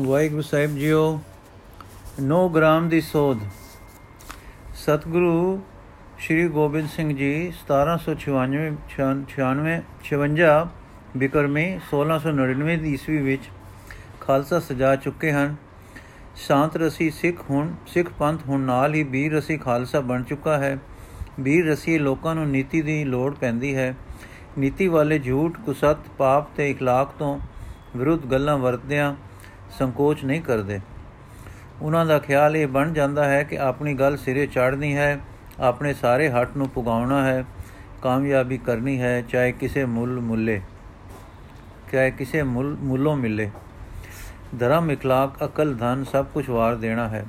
ਵਾਹਿਗੁਰੂ 0.00 0.42
ਸਾਹਿਬ 0.42 0.76
ਜੀਓ 0.76 1.02
9 2.22 2.38
ਗ੍ਰਾਮ 2.54 2.88
ਦੀ 2.88 3.00
ਸੋਧ 3.02 3.38
ਸਤਿਗੁਰੂ 4.76 5.60
ਸ਼੍ਰੀ 6.18 6.48
ਗੋਬਿੰਦ 6.48 6.88
ਸਿੰਘ 6.88 7.08
ਜੀ 7.14 7.30
1796 7.54 8.62
96 8.90 9.74
56 10.06 10.52
ਬਿਕਰਮੀ 11.16 11.64
1699 11.86 12.76
ਦੀ 12.78 12.92
ਈਸਵੀ 12.92 13.18
ਵਿੱਚ 13.22 13.48
ਖਾਲਸਾ 14.20 14.60
ਸਜਾ 14.62 14.94
ਚੁੱਕੇ 14.98 15.32
ਹਨ 15.32 15.56
ਸ਼ਾਂਤ 16.36 16.76
ਰਸੀ 16.76 17.10
ਸਿੱਖ 17.14 17.42
ਹੁਣ 17.50 17.74
ਸਿੱਖ 17.88 18.12
ਪੰਥ 18.18 18.46
ਹੁਣ 18.46 18.60
ਨਾਲ 18.66 18.94
ਹੀ 18.94 19.02
ਵੀਰ 19.10 19.32
ਰਸੀ 19.32 19.56
ਖਾਲਸਾ 19.58 20.00
ਬਣ 20.06 20.22
ਚੁੱਕਾ 20.24 20.58
ਹੈ 20.58 20.76
ਵੀਰ 21.40 21.66
ਰਸੀ 21.66 21.98
ਲੋਕਾਂ 22.00 22.34
ਨੂੰ 22.34 22.48
ਨੀਤੀ 22.50 22.82
ਦੀ 22.82 23.02
ਲੋੜ 23.06 23.34
ਪੈਂਦੀ 23.34 23.74
ਹੈ 23.76 23.94
ਨੀਤੀ 24.58 24.88
ਵਾਲੇ 24.90 25.18
ਝੂਠ 25.18 25.58
ਕੁਸਤ 25.66 26.08
ਪਾਪ 26.18 26.48
ਤੇ 26.56 26.72
اخلاق 26.72 27.12
ਤੋਂ 27.18 27.38
ਵਿਰੁੱਧ 27.96 28.26
ਗੱਲਾਂ 28.26 28.56
ਵਰਤਦਿਆਂ 28.58 29.14
ਸੰਕੋਚ 29.71 30.23
ਨਹੀਂ 30.25 30.41
ਕਰਦੇ। 30.41 30.79
ਉਹਨਾਂ 31.81 32.05
ਦਾ 32.05 32.19
ਖਿਆਲ 32.19 32.57
ਇਹ 32.57 32.67
ਬਣ 32.67 32.93
ਜਾਂਦਾ 32.93 33.25
ਹੈ 33.25 33.43
ਕਿ 33.43 33.59
ਆਪਣੀ 33.59 33.93
ਗੱਲ 33.93 34.17
ਸਿਰੇ 34.17 34.45
ਚੜ੍ਹਨੀ 34.45 34.95
ਹੈ, 34.95 35.19
ਆਪਣੇ 35.59 35.93
ਸਾਰੇ 35.93 36.29
ਹੱਟ 36.29 36.57
ਨੂੰ 36.57 36.69
ਪੁਗਾਉਣਾ 36.69 37.25
ਹੈ, 37.25 37.43
ਕਾਮਯਾਬੀ 38.01 38.57
ਕਰਨੀ 38.57 39.01
ਹੈ, 39.01 39.21
ਚਾਹੇ 39.21 39.51
ਕਿਸੇ 39.51 39.85
ਮੁੱਲ 39.85 40.19
ਮੁੱਲੇ, 40.19 40.61
ਚਾਹੇ 41.91 42.11
ਕਿਸੇ 42.11 42.43
ਮੁੱਲ 42.43 42.75
ਮੁੱਲੋਂ 42.79 43.15
ਮਿਲੇ। 43.17 43.49
ਧਰਮ, 44.59 44.91
ਇਖਲਾਕ, 44.91 45.45
ਅਕਲ, 45.45 45.75
ਧਨ 45.75 46.03
ਸਭ 46.03 46.25
ਕੁਝ 46.25 46.49
ਵਾਰ 46.49 46.75
ਦੇਣਾ 46.75 47.07
ਹੈ। 47.07 47.25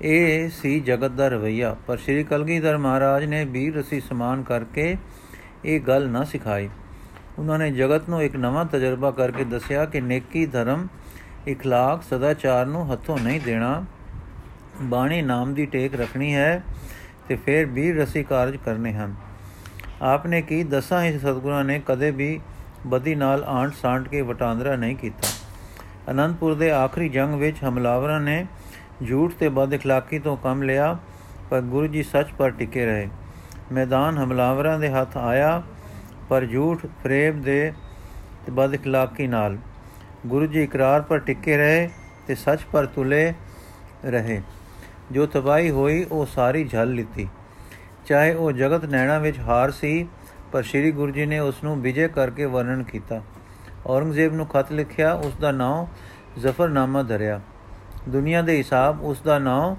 ਇਹ 0.00 0.50
ਸੀ 0.50 0.80
ਜਗਤ 0.80 1.10
ਦਾ 1.10 1.28
ਰਵਈਆ। 1.28 1.76
ਪਰ 1.86 1.96
ਸ੍ਰੀ 1.96 2.24
ਕਲਗੀਧਰ 2.24 2.78
ਮਹਾਰਾਜ 2.78 3.24
ਨੇ 3.24 3.44
ਵੀਰ 3.44 3.76
ਰਸੀ 3.76 4.00
ਸਮਾਨ 4.00 4.42
ਕਰਕੇ 4.42 4.96
ਇਹ 5.64 5.80
ਗੱਲ 5.80 6.08
ਨਾ 6.08 6.24
ਸਿਖਾਈ। 6.24 6.68
ਉਹਨਾਂ 7.38 7.58
ਨੇ 7.58 7.70
ਜਗਤ 7.70 8.08
ਨੂੰ 8.08 8.22
ਇੱਕ 8.22 8.36
ਨਵਾਂ 8.36 8.64
ਤਜਰਬਾ 8.64 9.10
ਕਰਕੇ 9.10 9.44
ਦੱਸਿਆ 9.44 9.84
ਕਿ 9.84 10.00
ਨੇਕੀ 10.00 10.46
ਧਰਮ 10.46 10.86
اخلاق 11.51 12.01
ਸਦਾਚਾਰ 12.09 12.65
ਨੂੰ 12.65 12.91
ਹੱਥੋਂ 12.93 13.17
ਨਹੀਂ 13.17 13.41
ਦੇਣਾ 13.41 13.85
ਬਾਣੀ 14.81 15.21
ਨਾਮ 15.21 15.53
ਦੀ 15.53 15.65
ਟੇਕ 15.65 15.95
ਰੱਖਣੀ 15.95 16.33
ਹੈ 16.35 16.63
ਤੇ 17.29 17.35
ਫਿਰ 17.35 17.65
ਵੀਰ 17.65 17.95
ਰਸੀ 17.95 18.23
ਕਾਰਜ 18.23 18.57
ਕਰਨੇ 18.57 18.93
ਹਨ 18.93 19.15
ਆਪਨੇ 20.01 20.41
ਕੀ 20.41 20.63
ਦਸਾਂ 20.63 21.03
ਹੀ 21.03 21.17
ਸਤਗੁਰਾਂ 21.19 21.63
ਨੇ 21.63 21.81
ਕਦੇ 21.87 22.11
ਵੀ 22.11 22.39
ਬਦੀ 22.87 23.15
ਨਾਲ 23.15 23.43
ਆਂਟ 23.43 23.73
ਸਾਂਟ 23.73 24.07
ਕੇ 24.07 24.21
ਵਟਾਂਦਰਾ 24.21 24.75
ਨਹੀਂ 24.75 24.95
ਕੀਤਾ 24.95 25.27
ਅਨੰਦਪੁਰ 26.11 26.53
ਦੇ 26.55 26.71
ਆਖਰੀ 26.71 27.09
ਜੰਗ 27.09 27.35
ਵਿੱਚ 27.35 27.63
ਹਮਲਾਵਰਾਂ 27.63 28.19
ਨੇ 28.21 28.45
ਝੂਠ 29.07 29.33
ਤੇ 29.33 29.49
ਬਦ 29.49 29.73
اخلاقی 29.73 30.21
ਤੋਂ 30.23 30.37
ਕੰਮ 30.37 30.63
ਲਿਆ 30.63 30.97
ਪਰ 31.49 31.61
ਗੁਰੂ 31.61 31.87
ਜੀ 31.87 32.03
ਸੱਚ 32.03 32.31
ਪਰ 32.37 32.49
ਟਿਕੇ 32.49 32.85
ਰਹੇ 32.85 33.09
ਮੈਦਾਨ 33.71 34.17
ਹਮਲਾਵਰਾਂ 34.17 34.79
ਦੇ 34.79 34.89
ਹੱਥ 34.89 35.17
ਆਇਆ 35.17 35.61
ਪਰ 36.29 36.45
ਝੂਠ 36.45 36.85
ਫਰੇਬ 37.03 37.41
ਦੇ 37.41 37.73
ਤੇ 38.45 38.51
ਬਦ 38.51 38.75
اخلاقی 38.75 39.27
ਨਾਲ 39.27 39.57
ਗੁਰੂ 40.27 40.45
ਜੀ 40.45 40.63
ਇਕਰਾਰ 40.63 41.01
ਪਰ 41.01 41.19
ਟਿਕੇ 41.19 41.57
ਰਹੇ 41.57 41.89
ਤੇ 42.27 42.35
ਸੱਚ 42.35 42.61
ਪਰ 42.71 42.85
ਤੁਲੇ 42.85 43.33
ਰਹੇ 44.05 44.41
ਜੋ 45.11 45.25
ਤਬਾਈ 45.25 45.69
ਹੋਈ 45.69 46.05
ਉਹ 46.11 46.25
ਸਾਰੀ 46.25 46.63
ਝੱਲ 46.63 46.93
ਲਿੱਤੀ 46.93 47.27
ਚਾਹੇ 48.05 48.33
ਉਹ 48.33 48.51
ਜਗਤ 48.51 48.85
ਨੈਣਾ 48.85 49.17
ਵਿੱਚ 49.19 49.39
ਹਾਰ 49.39 49.71
ਸੀ 49.71 50.07
ਪਰ 50.51 50.63
ਸ੍ਰੀ 50.63 50.91
ਗੁਰੂ 50.91 51.11
ਜੀ 51.11 51.25
ਨੇ 51.25 51.39
ਉਸ 51.39 51.63
ਨੂੰ 51.63 51.81
ਵਿਜੇ 51.81 52.07
ਕਰਕੇ 52.07 52.45
ਵਰਣਨ 52.45 52.83
ਕੀਤਾ 52.83 53.21
ਔਰੰਗਜ਼ੇਬ 53.85 54.33
ਨੂੰ 54.33 54.47
ਖਤ 54.47 54.71
ਲਿਖਿਆ 54.71 55.13
ਉਸ 55.13 55.33
ਦਾ 55.35 55.51
ਨਾਮ 55.51 55.87
ਜ਼ਫਰਨਾਮਾ 56.39 57.03
ਧਰਿਆ 57.03 57.39
ਦੁਨੀਆ 58.09 58.41
ਦੇ 58.41 58.57
ਹਿਸਾਬ 58.57 59.01
ਉਸ 59.01 59.21
ਦਾ 59.21 59.39
ਨਾਮ 59.39 59.75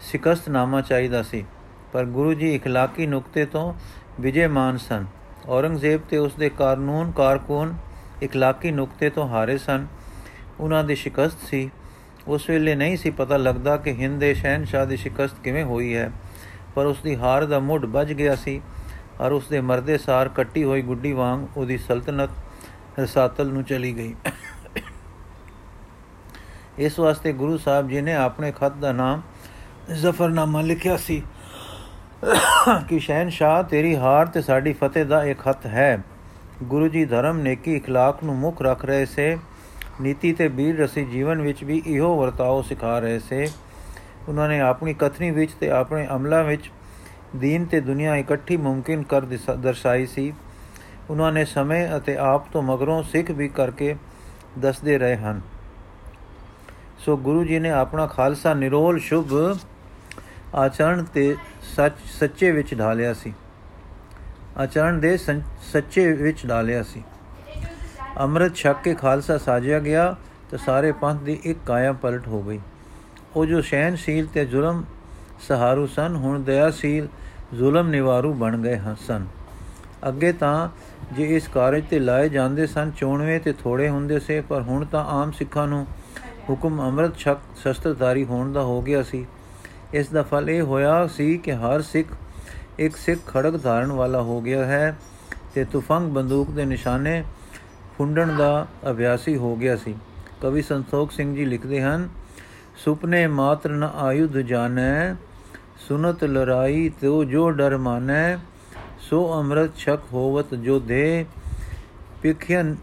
ਸਿਕਸਤਨਾਮਾ 0.00 0.80
ਚਾਹੀਦਾ 0.80 1.22
ਸੀ 1.22 1.44
ਪਰ 1.92 2.04
ਗੁਰੂ 2.04 2.34
ਜੀ 2.34 2.58
اخلاقی 2.58 3.06
ਨੁਕਤੇ 3.08 3.44
ਤੋਂ 3.44 3.74
ਵਿਜੇ 4.20 4.46
ਮਾਨ 4.46 4.76
ਸਨ 4.76 5.06
ਔਰੰਗਜ਼ੇਬ 5.48 6.00
ਤੇ 6.10 6.18
ਉਸ 6.18 6.34
ਦੇ 6.34 6.48
ਕਾਨੂੰਨ 6.48 7.10
ਕਾਰਕੂਨ 7.10 7.74
ਇਕਲਾਕੀ 8.21 8.71
ਨੁਕਤੇ 8.71 9.09
ਤੋਂ 9.09 9.27
ਹਾਰੇ 9.29 9.57
ਸਨ। 9.57 9.87
ਉਹਨਾਂ 10.59 10.83
ਦੀ 10.83 10.95
ਸ਼ਿਕਸਤ 10.95 11.39
ਸੀ। 11.47 11.69
ਉਸ 12.27 12.49
ਵੇਲੇ 12.49 12.75
ਨਹੀਂ 12.75 12.97
ਸੀ 12.97 13.09
ਪਤਾ 13.09 13.37
ਲੱਗਦਾ 13.37 13.77
ਕਿ 13.77 13.91
ਹਿੰਦ 13.91 14.19
ਦੇ 14.19 14.33
ਸ਼ਹਿਨशाह 14.33 14.85
ਦੀ 14.85 14.97
ਸ਼ਿਕਸਤ 14.97 15.39
ਕਿਵੇਂ 15.43 15.63
ਹੋਈ 15.63 15.95
ਹੈ। 15.95 16.11
ਪਰ 16.75 16.85
ਉਸ 16.85 17.01
ਦੀ 17.03 17.15
ਹਾਰ 17.15 17.45
ਦਾ 17.45 17.59
ਮੁੱਢ 17.59 17.85
ਵੱਜ 17.85 18.13
ਗਿਆ 18.13 18.35
ਸੀ 18.35 18.61
ਔਰ 19.21 19.31
ਉਸ 19.31 19.47
ਦੇ 19.47 19.61
ਮਰਦੇ 19.61 19.97
ਸਾਰ 19.97 20.27
ਕੱਟੀ 20.27 20.63
ਹੋਈ 20.63 20.81
ਗੁੱਡੀ 20.81 21.11
ਵਾਂਗ 21.13 21.57
ਉਹਦੀ 21.57 21.77
ਸਲਤਨਤ 21.77 22.29
ਰਸਾਤਲ 22.99 23.47
ਨੂੰ 23.47 23.63
ਚਲੀ 23.63 23.97
ਗਈ। 23.97 24.15
ਇਸ 26.77 26.99
ਵਾਸਤੇ 26.99 27.33
ਗੁਰੂ 27.33 27.57
ਸਾਹਿਬ 27.57 27.89
ਜੀ 27.89 28.01
ਨੇ 28.01 28.13
ਆਪਣੇ 28.13 28.51
ਖਤ 28.51 28.73
ਦਾ 28.73 28.91
ਨਾਮ 28.91 29.21
ਜ਼ਫਰਨਾਮਾ 29.91 30.61
ਲਿਖਿਆ 30.61 30.97
ਸੀ 30.97 31.23
ਕਿ 32.87 32.99
ਸ਼ਹਿਨशाह 32.99 33.61
ਤੇਰੀ 33.61 33.95
ਹਾਰ 33.95 34.25
ਤੇ 34.25 34.41
ਸਾਡੀ 34.41 34.73
ਫਤਿਹ 34.73 35.05
ਦਾ 35.05 35.23
ਇੱਕ 35.23 35.39
ਖਤ 35.39 35.65
ਹੈ। 35.65 36.01
ਗੁਰੂ 36.62 36.88
ਜੀ 36.88 37.04
ਧਰਮ 37.04 37.38
ਨੇਕੀ 37.38 37.76
اخلاق 37.76 38.24
ਨੂੰ 38.24 38.36
ਮੁੱਖ 38.36 38.62
ਰੱਖ 38.62 38.84
ਰਹੇ 38.84 39.04
ਸੇ 39.06 39.36
ਨੀਤੀ 40.00 40.32
ਤੇ 40.32 40.48
ਵੀਰ 40.48 40.76
ਰਸੀ 40.76 41.04
ਜੀਵਨ 41.04 41.40
ਵਿੱਚ 41.42 41.62
ਵੀ 41.64 41.82
ਇਹੋ 41.86 42.16
ਵਰਤਾਓ 42.16 42.62
ਸਿਖਾ 42.62 42.98
ਰਹੇ 42.98 43.18
ਸੇ 43.18 43.46
ਉਹਨਾਂ 44.28 44.48
ਨੇ 44.48 44.60
ਆਪਣੀ 44.60 44.94
ਕਥਨੀ 44.94 45.30
ਵਿੱਚ 45.30 45.52
ਤੇ 45.52 45.70
ਆਪਣੇ 45.70 46.06
ਅਮਲਾਂ 46.16 46.42
ਵਿੱਚ 46.44 46.70
ਦੀਨ 47.36 47.64
ਤੇ 47.64 47.80
ਦੁਨੀਆ 47.80 48.16
ਇਕੱਠੀ 48.16 48.56
ਮੁਮਕਿਨ 48.56 49.02
ਕਰ 49.02 49.26
ਦਰਸਾਈ 49.56 50.06
ਸੀ 50.06 50.32
ਉਹਨਾਂ 51.10 51.32
ਨੇ 51.32 51.44
ਸਮੇਂ 51.44 51.86
ਅਤੇ 51.96 52.16
ਆਪ 52.16 52.46
ਤੋਂ 52.52 52.62
ਮਗਰੋਂ 52.62 53.02
ਸਿੱਖ 53.02 53.30
ਵੀ 53.30 53.48
ਕਰਕੇ 53.48 53.94
ਦੱਸਦੇ 54.58 54.98
ਰਹੇ 54.98 55.16
ਹਨ 55.16 55.40
ਸੋ 56.98 57.16
ਗੁਰੂ 57.16 57.44
ਜੀ 57.44 57.58
ਨੇ 57.58 57.70
ਆਪਣਾ 57.70 58.06
ਖਾਲਸਾ 58.06 58.54
ਨਿਰੋਲ 58.54 58.98
ਸ਼ੁਭ 58.98 59.34
ਆਚਰਣ 60.54 61.02
ਤੇ 61.04 61.34
ਸੱਚ 61.76 61.94
ਸੱਚੇ 62.10 62.50
ਵਿੱਚ 62.50 62.74
ਢਾਲਿਆ 62.74 63.12
ਸੀ 63.14 63.32
ਆਚਰਣ 64.57 64.97
ਦੇ 64.99 65.17
ਸੱਚੇ 65.17 66.11
ਵਿੱਚ 66.13 66.45
ਡਾਲਿਆ 66.45 66.83
ਸੀ। 66.83 67.03
ਅੰਮ੍ਰਿਤ 68.19 68.55
ਛਕ 68.55 68.81
ਕੇ 68.83 68.93
ਖਾਲਸਾ 68.93 69.37
ਸਾਜਿਆ 69.37 69.79
ਗਿਆ 69.79 70.15
ਤਾਂ 70.51 70.59
ਸਾਰੇ 70.59 70.91
ਪੰਥ 70.91 71.21
ਦੀ 71.21 71.39
ਇੱਕ 71.43 71.59
ਕਾਇਆ 71.65 71.93
ਪਲਟ 71.93 72.27
ਹੋ 72.27 72.41
ਗਈ। 72.43 72.59
ਉਹ 73.35 73.45
ਜੋ 73.45 73.61
ਸ਼ੈਨਸ਼ੀਲ 73.61 74.27
ਤੇ 74.33 74.45
ਜ਼ੁਲਮ 74.45 74.83
ਸਹਾਰੂ 75.47 75.87
ਸਨ, 75.87 76.15
ਹੁਣ 76.15 76.43
ਦਇਆਸ਼ੀਲ, 76.43 77.07
ਜ਼ੁਲਮ 77.53 77.87
ਨਿਵਾਰੂ 77.87 78.33
ਬਣ 78.33 78.57
ਗਏ 78.57 78.79
ਸਨ। 79.07 79.25
ਅੱਗੇ 80.07 80.31
ਤਾਂ 80.33 80.69
ਜੇ 81.13 81.35
ਇਸ 81.35 81.47
ਕਾਰਜ 81.47 81.83
ਤੇ 81.89 81.99
ਲਾਏ 81.99 82.29
ਜਾਂਦੇ 82.29 82.67
ਸਨ, 82.67 82.91
ਚੋਣਵੇਂ 82.91 83.39
ਤੇ 83.39 83.53
ਥੋੜੇ 83.53 83.89
ਹੁੰਦੇ 83.89 84.19
ਸੇ, 84.19 84.41
ਪਰ 84.41 84.61
ਹੁਣ 84.61 84.85
ਤਾਂ 84.85 85.05
ਆਮ 85.05 85.31
ਸਿੱਖਾਂ 85.31 85.67
ਨੂੰ 85.67 85.85
ਹੁਕਮ 86.49 86.81
ਅੰਮ੍ਰਿਤ 86.81 87.17
ਛਕ 87.17 87.37
ਸ਼ਸਤਰਧਾਰੀ 87.63 88.25
ਹੋਣ 88.25 88.51
ਦਾ 88.53 88.61
ਹੋ 88.61 88.81
ਗਿਆ 88.81 89.03
ਸੀ। 89.03 89.25
ਇਸ 89.93 90.07
ਦਾ 90.07 90.23
ਫਲ 90.23 90.49
ਇਹ 90.49 90.61
ਹੋਇਆ 90.61 91.07
ਸੀ 91.07 91.37
ਕਿ 91.37 91.53
ਹਰ 91.53 91.81
ਸਿੱਖ 91.81 92.07
ਇੱਕ 92.79 92.95
ਸਿੱਖ 92.95 93.21
ਖੜਕ 93.27 93.61
ਧਾਰਨ 93.63 93.91
ਵਾਲਾ 93.91 94.21
ਹੋ 94.21 94.41
ਗਿਆ 94.41 94.65
ਹੈ 94.65 94.97
ਤੇ 95.55 95.63
ਤੁਫੰਗ 95.63 96.11
ਬੰਦੂਕ 96.11 96.51
ਦੇ 96.51 96.65
ਨਿਸ਼ਾਨੇ 96.65 97.23
ਫੁੰਡਣ 97.97 98.35
ਦਾ 98.37 98.67
ਅਭਿਆਸੀ 98.89 99.35
ਹੋ 99.37 99.55
ਗਿਆ 99.55 99.75
ਸੀ। 99.75 99.95
ਕਵੀ 100.41 100.61
ਸੰਤੋਖ 100.61 101.11
ਸਿੰਘ 101.11 101.35
ਜੀ 101.35 101.45
ਲਿਖਦੇ 101.45 101.81
ਹਨ, 101.81 102.09
ਸੁਪਨੇ 102.77 103.27
ਮਾਤਰ 103.27 103.69
ਨ 103.69 103.83
ਆਯੁਧ 103.83 104.37
ਜਾਣੈ, 104.37 105.15
ਸੁਨਤ 105.79 106.23
ਲੜਾਈ 106.23 106.89
ਤੋ 107.01 107.23
ਜੋ 107.23 107.49
ਡਰ 107.51 107.77
ਮਾਨੈ, 107.77 108.37
ਸੋ 108.99 109.33
ਅੰਮ੍ਰਿਤ 109.33 109.77
ਛਕ 109.77 109.99
ਹੋਵਤ 110.13 110.55
ਜੋ 110.55 110.79
ਦੇ। 110.79 111.25
ਪਿਖਿਆਨ 112.21 112.75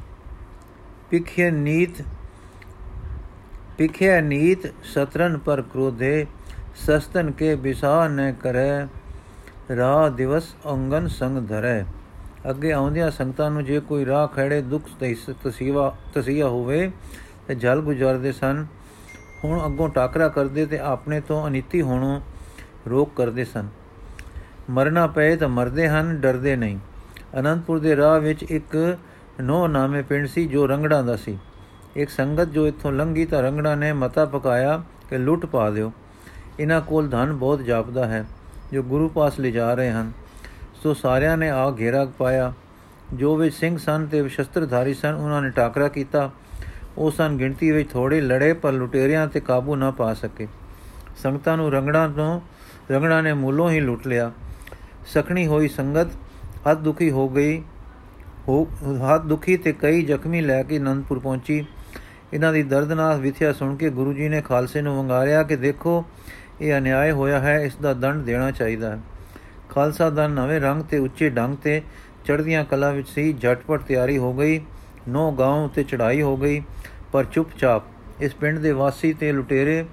ਪਿਖਿਆ 1.11 1.51
ਨੀਤ 1.51 2.03
ਪਿਖਿਆ 3.78 4.21
ਨੀਤ 4.21 4.67
ਸਤਰਨ 4.84 5.39
ਪਰ 5.39 5.62
ਕ੍ਰੋਧੇ, 5.62 6.27
ਸਸਤਨ 6.77 7.31
ਕੇ 7.31 7.55
ਬਿਸਾ 7.55 8.09
ਨ 8.09 8.33
ਕਰੈ। 8.33 8.87
ਰਾਹ 9.76 10.10
ਦਿਵਸ 10.10 10.54
ਅੰਗਨ 10.70 11.08
ਸੰਗ 11.08 11.48
ਧਰੈ। 11.48 11.84
ਅੱਗੇ 12.50 12.72
ਆਉਂਦਿਆਂ 12.72 13.10
ਸੰਗਤਾਂ 13.10 13.50
ਨੂੰ 13.50 13.64
ਜੇ 13.64 13.81
ਕੋਈ 13.81 14.06
ਰਾਹ 14.06 14.26
ਖੜੇ 14.26 14.62
ਦੁੱਖ 14.62 14.84
ਤਸੀਵਾ 15.44 15.97
ਤਸੀਆ 16.14 16.48
ਹੋਵੇ, 16.48 16.91
ਤੇ 17.48 17.54
ਜਲ 17.54 17.80
ਗੁਜ਼ਰਦੇ 17.80 18.32
ਸਨ। 18.32 18.66
ਹੁਣ 19.44 19.66
ਅੱਗੋਂ 19.66 19.88
ਟਾਕਰਾ 19.88 20.28
ਕਰਦੇ 20.28 20.66
ਤੇ 20.66 20.78
ਆਪਣੇ 20.78 21.20
ਤੋਂ 21.20 21.48
ਅਨੀਤੀ 21.48 21.82
ਹੋਣੋਂ 21.82 22.20
ਰੋਕ 22.91 23.10
ਕਰਦੇ 23.16 23.44
ਸਨ। 23.44 23.69
ਮਰਨਾ 24.70 25.06
ਪਏ 25.06 25.36
ਤਾਂ 25.36 25.48
ਮਰਦੇ 25.48 25.88
ਹਨ, 25.88 26.16
ਡਰਦੇ 26.16 26.56
ਨਹੀਂ। 26.56 26.78
ਅਨੰਦਪੁਰ 27.38 27.78
ਦੇ 27.78 27.97
ਰਾਹ 27.97 28.20
ਵਿੱਚ 28.20 28.42
ਇੱਕ 28.42 28.98
ਨੋ 29.41 29.66
ਨਾਮੇ 29.66 30.03
ਪਿੰਡ 30.03 30.26
ਸੀ 30.26 30.47
ਜੋ 30.47 30.66
ਰੰਗੜਾਂ 30.66 31.04
ਦਾ 31.04 31.16
ਸੀ। 31.16 31.38
ਇੱਕ 31.97 32.10
ਸੰਗਤ 32.10 32.48
ਜੋ 32.48 32.66
ਇੱਥੋਂ 32.66 32.92
ਲੰਘੀ 32.92 33.25
ਤਾਂ 33.25 33.42
ਰੰਗੜਾ 33.42 33.75
ਨੇ 33.75 33.92
ਮਤਾ 33.92 34.24
ਪਕਾਇਆ 34.24 34.83
ਕਿ 35.10 35.18
ਲੁੱਟ 35.18 35.47
ਪਾ 35.47 35.71
ਦਿਓ। 35.71 35.92
ਇਹਨਾਂ 36.60 36.80
ਕੋਲ 36.80 37.09
ਧਨ 37.09 37.33
ਬਹੁਤ 37.33 37.62
ਜਾਪਦਾ 37.62 38.06
ਹੈ। 38.06 38.27
ਜੋ 38.72 38.83
ਗੁਰੂ 38.83 39.09
ਪਾਸ 39.09 39.41
ਲਿਜਾ 39.41 39.75
ਰਹੇ 39.75 39.91
ਹਨ। 39.91 40.13
ਸੋ 40.83 40.95
ਸਾਰਿਆਂ 40.95 41.37
ਨੇ 41.37 41.51
ਆ 41.51 41.71
ਘੇਰਾ 41.71 42.05
ਪਾਇਆ। 42.05 42.53
ਜੋ 43.15 43.37
ਵੀ 43.37 43.51
ਸਿੰਘ 43.51 43.78
ਸਨ 43.78 44.07
ਤੇ 44.07 44.28
ਸ਼ਸਤਰਧਾਰੀ 44.28 44.95
ਸਨ, 44.95 45.15
ਉਹਨਾਂ 45.15 45.43
ਨੇ 45.43 45.51
ਟਾਕਰਾ 45.51 45.89
ਕੀਤਾ। 45.89 46.31
ਉਹ 46.99 47.11
ਸਨ 47.11 47.37
ਗਿਣਤੀ 47.37 47.71
ਵਿੱਚ 47.71 47.91
ਥੋੜੇ 47.91 48.21
ਲੜੇ, 48.21 48.53
ਪਰ 48.53 48.72
ਲੁਟੇਰਿਆਂ 48.72 49.28
ਤੇ 49.28 49.41
ਕਾਬੂ 49.41 49.77
ਨਾ 49.77 49.91
ਪਾ 49.91 50.15
ਸਕੇ। 50.15 50.49
ਸੰਗਤਾਂ 51.22 51.57
ਨੂੰ 51.57 51.72
ਰੰਗੜਾਂ 51.72 52.09
ਤੋਂ, 52.09 52.41
ਰੰਗੜਾਂ 52.91 53.22
ਨੇ 53.22 53.33
ਮੂਲੋਂ 53.33 53.71
ਹੀ 53.71 53.81
ਲੁੱਟ 53.81 54.07
ਲਿਆ। 54.07 54.33
ਸਖਣੀ 55.07 55.47
ਹੋਈ 55.47 55.69
ਸੰਗਤ 55.69 56.07
ਹੱਦ 56.71 56.78
ਦੁਖੀ 56.78 57.11
ਹੋ 57.11 57.28
ਗਈ। 57.28 57.63
ਹੋ, 58.49 58.69
ਹੱਦ 59.15 59.22
ਦੁਖੀ 59.22 59.57
ਤੇ 59.57 59.72
ਕਈ 59.72 60.03
ਜ਼ਖਮੀ 60.03 60.41
ਲੈ 60.41 60.63
ਕੇ 60.63 60.78
ਅਨੰਦਪੁਰ 60.78 61.19
ਪਹੁੰਚੀ। 61.19 61.67
ਇਹਨਾਂ 62.33 62.53
ਦੀ 62.53 62.63
ਦਰਦਨਾਕ 62.63 63.19
ਵਿਥਿਆ 63.19 63.53
ਸੁਣ 63.53 63.77
ਕੇ 63.77 63.91
ਗੁਰੂ 63.91 64.13
ਜੀ 64.13 64.28
ਨੇ 64.28 64.41
ਖਾਲਸੇ 64.41 64.83
ਨੂੰ 64.83 64.99
ਵੰਗਾਰਿਆ 64.99 65.43
ਕਿ 65.43 65.57
ਦੇਖੋ 65.57 66.05
ਇਹ 66.60 66.77
ਅਨਿਆਏ 66.78 67.10
ਹੋਇਆ 67.10 67.41
ਹੈ, 67.41 67.59
ਇਸ 67.59 67.77
ਦਾ 67.77 67.92
ਦੰਡ 67.95 68.24
ਦੇਣਾ 68.24 68.51
ਚਾਹੀਦਾ 68.51 68.91
ਹੈ। 68.91 68.98
ਖਾਲਸਾ 69.68 70.10
ਦਾ 70.10 70.27
ਨਵੇਂ 70.28 70.60
ਰੰਗ 70.60 70.83
ਤੇ 70.83 70.98
ਉੱਚੇ 70.98 71.30
ਢੰਗ 71.30 71.57
ਤੇ 71.57 71.83
ਚੜ੍ਹਦੀਆਂ 72.24 72.65
ਕਲਾ 72.65 72.91
ਵਿੱਚ 72.91 73.09
ਸੀ 73.09 73.33
ਝਟਪਟ 73.33 73.83
ਤਿਆਰੀ 73.83 74.18
ਹੋ 74.18 74.33
ਗਈ, 74.33 74.60
ਨੋ 75.09 75.30
ਗਾਉਂ 75.33 75.68
ਤੇ 75.68 75.83
ਚੜਾਈ 75.83 76.22
ਹੋ 76.22 76.36
ਗਈ, 76.36 76.62
ਪਰ 77.12 77.24
ਚੁੱਪਚਾਪ 77.24 77.83
ਇਸ 78.21 78.34
ਪਿੰਡ 78.34 78.59
ਦੇ 78.59 78.72
ਵਾਸੀ 78.72 79.12
ਤੇ 79.12 79.33
ਲੁਟੇਰੇ 79.33 79.84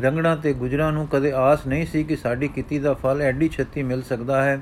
ਰੰਗਣਾ 0.00 0.34
ਤੇ 0.36 0.52
ਗੁਜਰਾਂ 0.52 0.92
ਨੂੰ 0.92 1.06
ਕਦੇ 1.06 1.32
ਆਸ 1.32 1.66
ਨਹੀਂ 1.66 1.86
ਸੀ 1.86 2.02
ਕਿ 2.04 2.16
ਸਾਡੀ 2.16 2.48
ਕੀਤੀ 2.48 2.78
ਦਾ 2.78 2.94
ਫਲ 2.94 3.22
ਐਡੀ 3.22 3.48
ਛੱਤੀ 3.48 3.82
ਮਿਲ 3.82 4.02
ਸਕਦਾ 4.02 4.42
ਹੈ। 4.42 4.60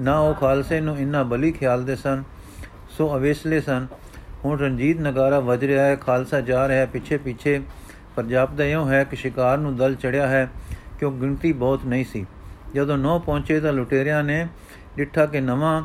ਨਾ 0.00 0.18
ਉਹ 0.18 0.34
ਖਾਲਸੇ 0.34 0.80
ਨੂੰ 0.80 0.96
ਇੰਨਾ 0.98 1.22
ਬਲੀ 1.22 1.52
ਖਿਆਲਦੇ 1.52 1.96
ਸਨ, 1.96 2.22
ਸੋ 2.90 3.14
ਅਵੇਸਲੇ 3.16 3.60
ਸਨ। 3.60 3.86
ਹੁਣ 4.44 4.58
ਰਣਜੀਤ 4.58 5.00
ਨਗਾਰਾ 5.00 5.40
ਵੱਜ 5.40 5.64
ਰਿਹਾ 5.64 5.84
ਹੈ, 5.84 5.96
ਖਾਲਸਾ 5.96 6.40
ਜਾ 6.40 6.68
ਰਿਹਾ 6.68 6.78
ਹੈ 6.78 6.86
ਪਿੱਛੇ 6.86 7.16
ਪਿੱਛੇ 7.16 7.60
ਪਰ 8.16 8.22
ਜਾਪਦਾ 8.22 8.64
ਇਉਂ 8.64 8.88
ਹੈ 8.88 9.02
ਕਿ 9.04 9.16
ਸ਼ਿਕਾਰ 9.16 9.58
ਨੂੰ 9.58 9.76
ਦਲ 9.76 9.94
ਚੜਿਆ 9.94 10.26
ਹੈ। 10.26 10.48
ਕਿਉਂ 11.04 11.20
ਗਿਣਤੀ 11.20 11.52
ਬਹੁਤ 11.52 11.84
ਨਹੀਂ 11.84 12.04
ਸੀ। 12.04 12.26
ਜਦੋਂ 12.74 12.98
ਨੌ 12.98 13.18
ਪਹੁੰਚੇ 13.18 13.60
ਤਾਂ 13.60 13.72
ਲੁਟੇਰਿਆਂ 13.72 14.24
ਨੇ 14.24 14.46
ਡਿੱਠਾ 14.96 15.26
ਕਿ 15.26 15.40
ਨਵਾਂ 15.40 15.82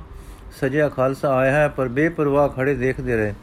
ਸਜਿਆ 0.61 0.89
ਖਾਲਸਾ 0.89 1.35
ਆਇਆ 1.35 1.51
ਹੈ, 1.51 1.67
ਪਰ 1.67 1.87
ਬੇਪਰਵਾਹ 1.87 2.49
ਖੜੇ 2.49 2.73
ਦੇਖਦੇ 2.73 3.15
ਰਹੇ। 3.15 3.33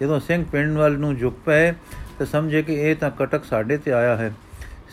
ਜਦੋਂ 0.00 0.20
ਸਿੰਘ 0.20 0.44
ਪਿੰਡ 0.52 0.78
ਵੱਲ 0.78 0.98
ਨੂੰ 0.98 1.16
ਝੁਕ 1.16 1.34
ਪਏ 1.46 1.72
ਤਾਂ 2.18 2.26
ਸਮਝੇ 2.26 2.62
ਕਿ 2.62 2.74
ਇਹ 2.74 2.96
ਤਾਂ 2.96 3.10
ਕਟਕ 3.10 3.44
ਸਾਡੇ 3.44 3.76
ਤੇ 3.76 3.92
ਆਇਆ 3.92 4.16
ਹੈ। 4.16 4.32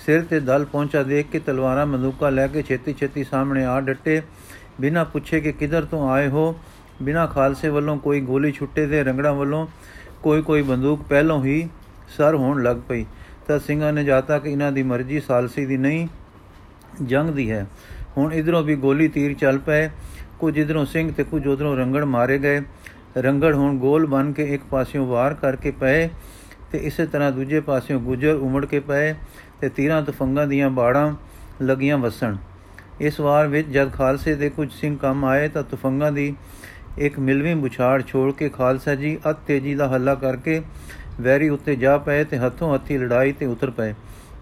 ਸਿਰ 0.05 0.21
ਤੇ 0.21 0.39
ਦਲ 0.39 0.65
ਪਹੁੰਚਾ 0.65 1.03
ਦੇਖ 1.03 1.27
ਕੇ 1.31 1.39
ਤਲਵਾਰਾਂ 1.39 1.85
ਬੰਦੂਕਾਂ 1.85 2.31
ਲੈ 2.31 2.47
ਕੇ 2.47 2.63
ਛੇਤੀ 2.63 2.93
ਛੇਤੀ 2.93 3.23
ਸਾਹਮਣੇ 3.23 3.65
ਆ 3.65 3.81
ਡੱਟੇ। 3.81 4.21
ਬਿਨਾਂ 4.81 5.05
ਪੁੱਛੇ 5.05 5.41
ਕਿ 5.41 5.51
ਕਿਧਰ 5.51 5.85
ਤੋਂ 5.85 6.09
ਆਏ 6.11 6.27
ਹੋ, 6.27 6.55
ਬਿਨਾਂ 7.01 7.27
ਖਾਲਸੇ 7.27 7.69
ਵੱਲੋਂ 7.69 7.97
ਕੋਈ 7.97 8.21
ਗੋਲੀ 8.21 8.51
ਛੁੱਟੇ 8.51 8.85
ਦੇ 8.85 9.03
ਰੰਗੜਾ 9.03 9.33
ਵੱਲੋਂ 9.33 9.67
ਕੋਈ 10.23 10.41
ਕੋਈ 10.41 10.61
ਬੰਦੂਕ 10.61 11.01
ਪਹਿਲੋਂ 11.01 11.43
ਹੀ 11.43 11.69
ਸਰ 12.17 12.35
ਹੋਣ 12.35 12.63
ਲੱਗ 12.63 12.77
ਪਈ। 12.89 13.05
ਤਾਂ 13.47 13.59
ਸਿੰਘਾਂ 13.59 13.93
ਨੇ 13.93 14.03
ਜਾਤਾ 14.03 14.39
ਕਿ 14.39 14.49
ਇਹਨਾਂ 14.51 14.71
ਦੀ 14.71 14.83
ਮਰਜ਼ੀ 14.83 15.19
ਸਾਲਸੀ 15.19 15.65
ਦੀ 15.65 15.77
ਨਹੀਂ 15.77 16.07
ਜੰਗ 17.01 17.29
ਦੀ 17.29 17.49
ਹੈ। 17.51 17.65
ਹੁਣ 18.17 18.33
ਇਧਰੋਂ 18.33 18.63
ਵੀ 18.63 18.75
ਗੋਲੀ 18.75 19.07
ਤੀਰ 19.07 19.33
ਚੱਲ 19.33 19.57
ਪਏ। 19.57 19.89
ਕੁਝ 20.39 20.57
ਇਧਰੋਂ 20.57 20.85
ਸਿੰਘ 20.85 21.11
ਤੇ 21.11 21.23
ਕੁਝ 21.23 21.45
ਉਧਰੋਂ 21.47 21.75
ਰੰਗੜ 21.77 22.03
ਮਾਰੇ 22.03 22.37
ਗਏ। 22.37 22.61
ਰੰਗੜ 23.17 23.53
ਹੁਣ 23.55 23.77
ਗੋਲ 23.77 24.05
ਬਨ 24.05 24.31
ਕੇ 24.33 24.43
ਇੱਕ 24.43 24.63
ਪਾਸਿਓਂ 24.71 25.05
ਵਾਰ 25.07 25.33
ਕਰਕੇ 25.33 25.71
ਪਏ 25.71 26.09
ਤੇ 26.71 26.77
ਇਸੇ 26.77 27.05
ਤਰ੍ਹਾਂ 27.05 27.31
ਦੂਜੇ 27.31 27.59
ਪਾਸਿਓਂ 27.59 27.99
ਗੁਜਰ 27.99 28.35
ਉਮੜ 28.35 28.65
ਕੇ 28.65 28.79
ਪਏ 28.79 29.13
ਤੇ 29.61 29.69
ਤੀਰਾਂ 29.69 30.01
ਤਫੰਗਾਂ 30.01 30.47
ਦੀਆਂ 30.47 30.69
ਬਾੜਾਂ 30.69 31.11
ਲੱਗੀਆਂ 31.61 31.97
ਵਸਣ। 31.97 32.35
ਇਸ 33.01 33.19
ਵਾਰ 33.19 33.47
ਵਿੱਚ 33.47 33.67
ਜਦ 33.67 33.91
ਖਾਲਸੇ 33.91 34.35
ਦੇ 34.35 34.49
ਕੁਝ 34.49 34.71
ਸਿੰਘ 34.71 34.97
ਕੰਮ 34.97 35.25
ਆਏ 35.25 35.47
ਤਾਂ 35.47 35.63
ਤਫੰਗਾਂ 35.63 36.11
ਦੀ 36.11 36.33
ਇੱਕ 36.97 37.19
ਮਿਲਵੀਂ 37.19 37.55
ਬੁਛਾੜ 37.55 38.01
ਛੋੜ 38.07 38.31
ਕੇ 38.33 38.49
ਖਾਲਸਾ 38.49 38.95
ਜੀ 38.95 39.17
ਅਤ 39.29 39.37
ਤੇਜ਼ੀ 39.47 39.75
ਦਾ 39.75 39.87
ਹੱਲਾ 39.87 40.15
ਕਰਕੇ 40.15 40.61
ਵੈਰੀ 41.21 41.49
ਉੱਤੇ 41.49 41.75
ਜਾ 41.75 41.97
ਪਏ 41.97 42.23
ਤੇ 42.23 42.37
ਹੱਥੋਂ 42.37 42.73
ਹੱਥੀ 42.75 42.97
ਲੜਾਈ 42.97 43.31
ਤੇ 43.31 43.45
ਉਤਰ 43.45 43.69
ਪਏ। 43.69 43.93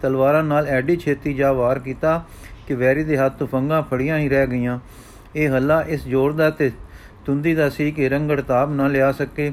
ਤਲਵਾਰਾਂ 0.01 0.43
ਨਾਲ 0.43 0.67
ਐਡੀ 0.67 0.95
ਛੇਤੀ 0.95 1.33
ਜਾ 1.33 1.51
ਵਾਰ 1.53 1.79
ਕੀਤਾ 1.79 2.23
ਕਿ 2.67 2.75
ਵੈਰੀ 2.75 3.03
ਦੇ 3.03 3.17
ਹੱਥ 3.17 3.37
ਤਫੰਗਾਂ 3.39 3.81
ਫੜੀਆਂ 3.81 4.17
ਹੀ 4.17 4.29
ਰਹਿ 4.29 4.47
ਗਈਆਂ। 4.47 4.79
ਇਹ 5.35 5.49
ਹੱਲਾ 5.49 5.81
ਇਸ 5.81 6.05
ਜ਼ੋਰ 6.05 6.33
ਦਾ 6.33 6.49
ਤੇ 6.49 6.71
ਤੁੰਦੀ 7.25 7.53
ਦਾ 7.55 7.69
ਸੀ 7.69 7.91
ਕਿ 7.91 8.09
ਰੰਗੜ 8.09 8.39
ਤਾਬ 8.41 8.73
ਨਾ 8.75 8.87
ਲਿਆ 8.87 9.11
ਸਕੇ। 9.11 9.51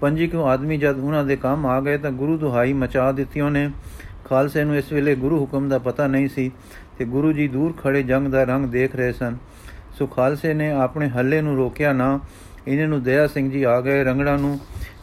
ਪੰਜੀ 0.00 0.26
ਕਿਉ 0.26 0.44
ਆਦਮੀ 0.44 0.76
ਜਦ 0.78 0.98
ਉਹਨਾਂ 0.98 1.24
ਦੇ 1.24 1.36
ਕੰਮ 1.36 1.66
ਆ 1.66 1.80
ਗਏ 1.80 1.98
ਤਾਂ 1.98 2.10
ਗੁਰੂ 2.10 2.36
ਦੁਹਾਈ 2.38 2.72
ਮਚਾ 2.72 3.10
ਦਿੱਤੀ 3.12 3.40
ਉਹਨੇ। 3.40 3.70
ਖਾਲਸੇ 4.24 4.64
ਨੂੰ 4.64 4.76
ਇਸ 4.76 4.92
ਵੇਲੇ 4.92 5.14
ਗੁਰੂ 5.14 5.38
ਹੁਕਮ 5.40 5.68
ਦਾ 5.68 5.78
ਪਤਾ 5.78 6.06
ਨਹੀਂ 6.06 6.28
ਸੀ 6.28 6.50
ਤੇ 6.98 7.04
ਗੁਰੂ 7.04 7.32
ਜੀ 7.32 7.48
ਦੂਰ 7.48 7.72
ਖੜੇ 7.82 8.02
ਜੰਗ 8.02 8.28
ਦਾ 8.28 8.44
ਰੰਗ 8.44 8.66
ਦੇਖ 8.66 8.96
ਰਹੇ 8.96 9.12
ਸਨ। 9.12 9.36
ਸੋ 9.98 10.06
ਖਾਲਸੇ 10.06 10.54
ਨੇ 10.54 10.70
ਆਪਣੇ 10.72 11.08
ਹੱਲੇ 11.08 11.40
ਨੂੰ 11.40 11.56
ਰੋਕਿਆ 11.56 11.92
ਨਾ, 11.92 12.18
ਇਹਨਾਂ 12.68 12.88
ਨੂੰ 12.88 13.02
ਦਇਆ 13.02 13.26
ਸਿੰਘ 13.26 13.50
ਜੀ 13.50 13.62
ਆ 13.62 13.80
ਗਏ 13.80 14.04
ਰੰਗੜਾ 14.04 14.36
ਨੂੰ 14.36 14.58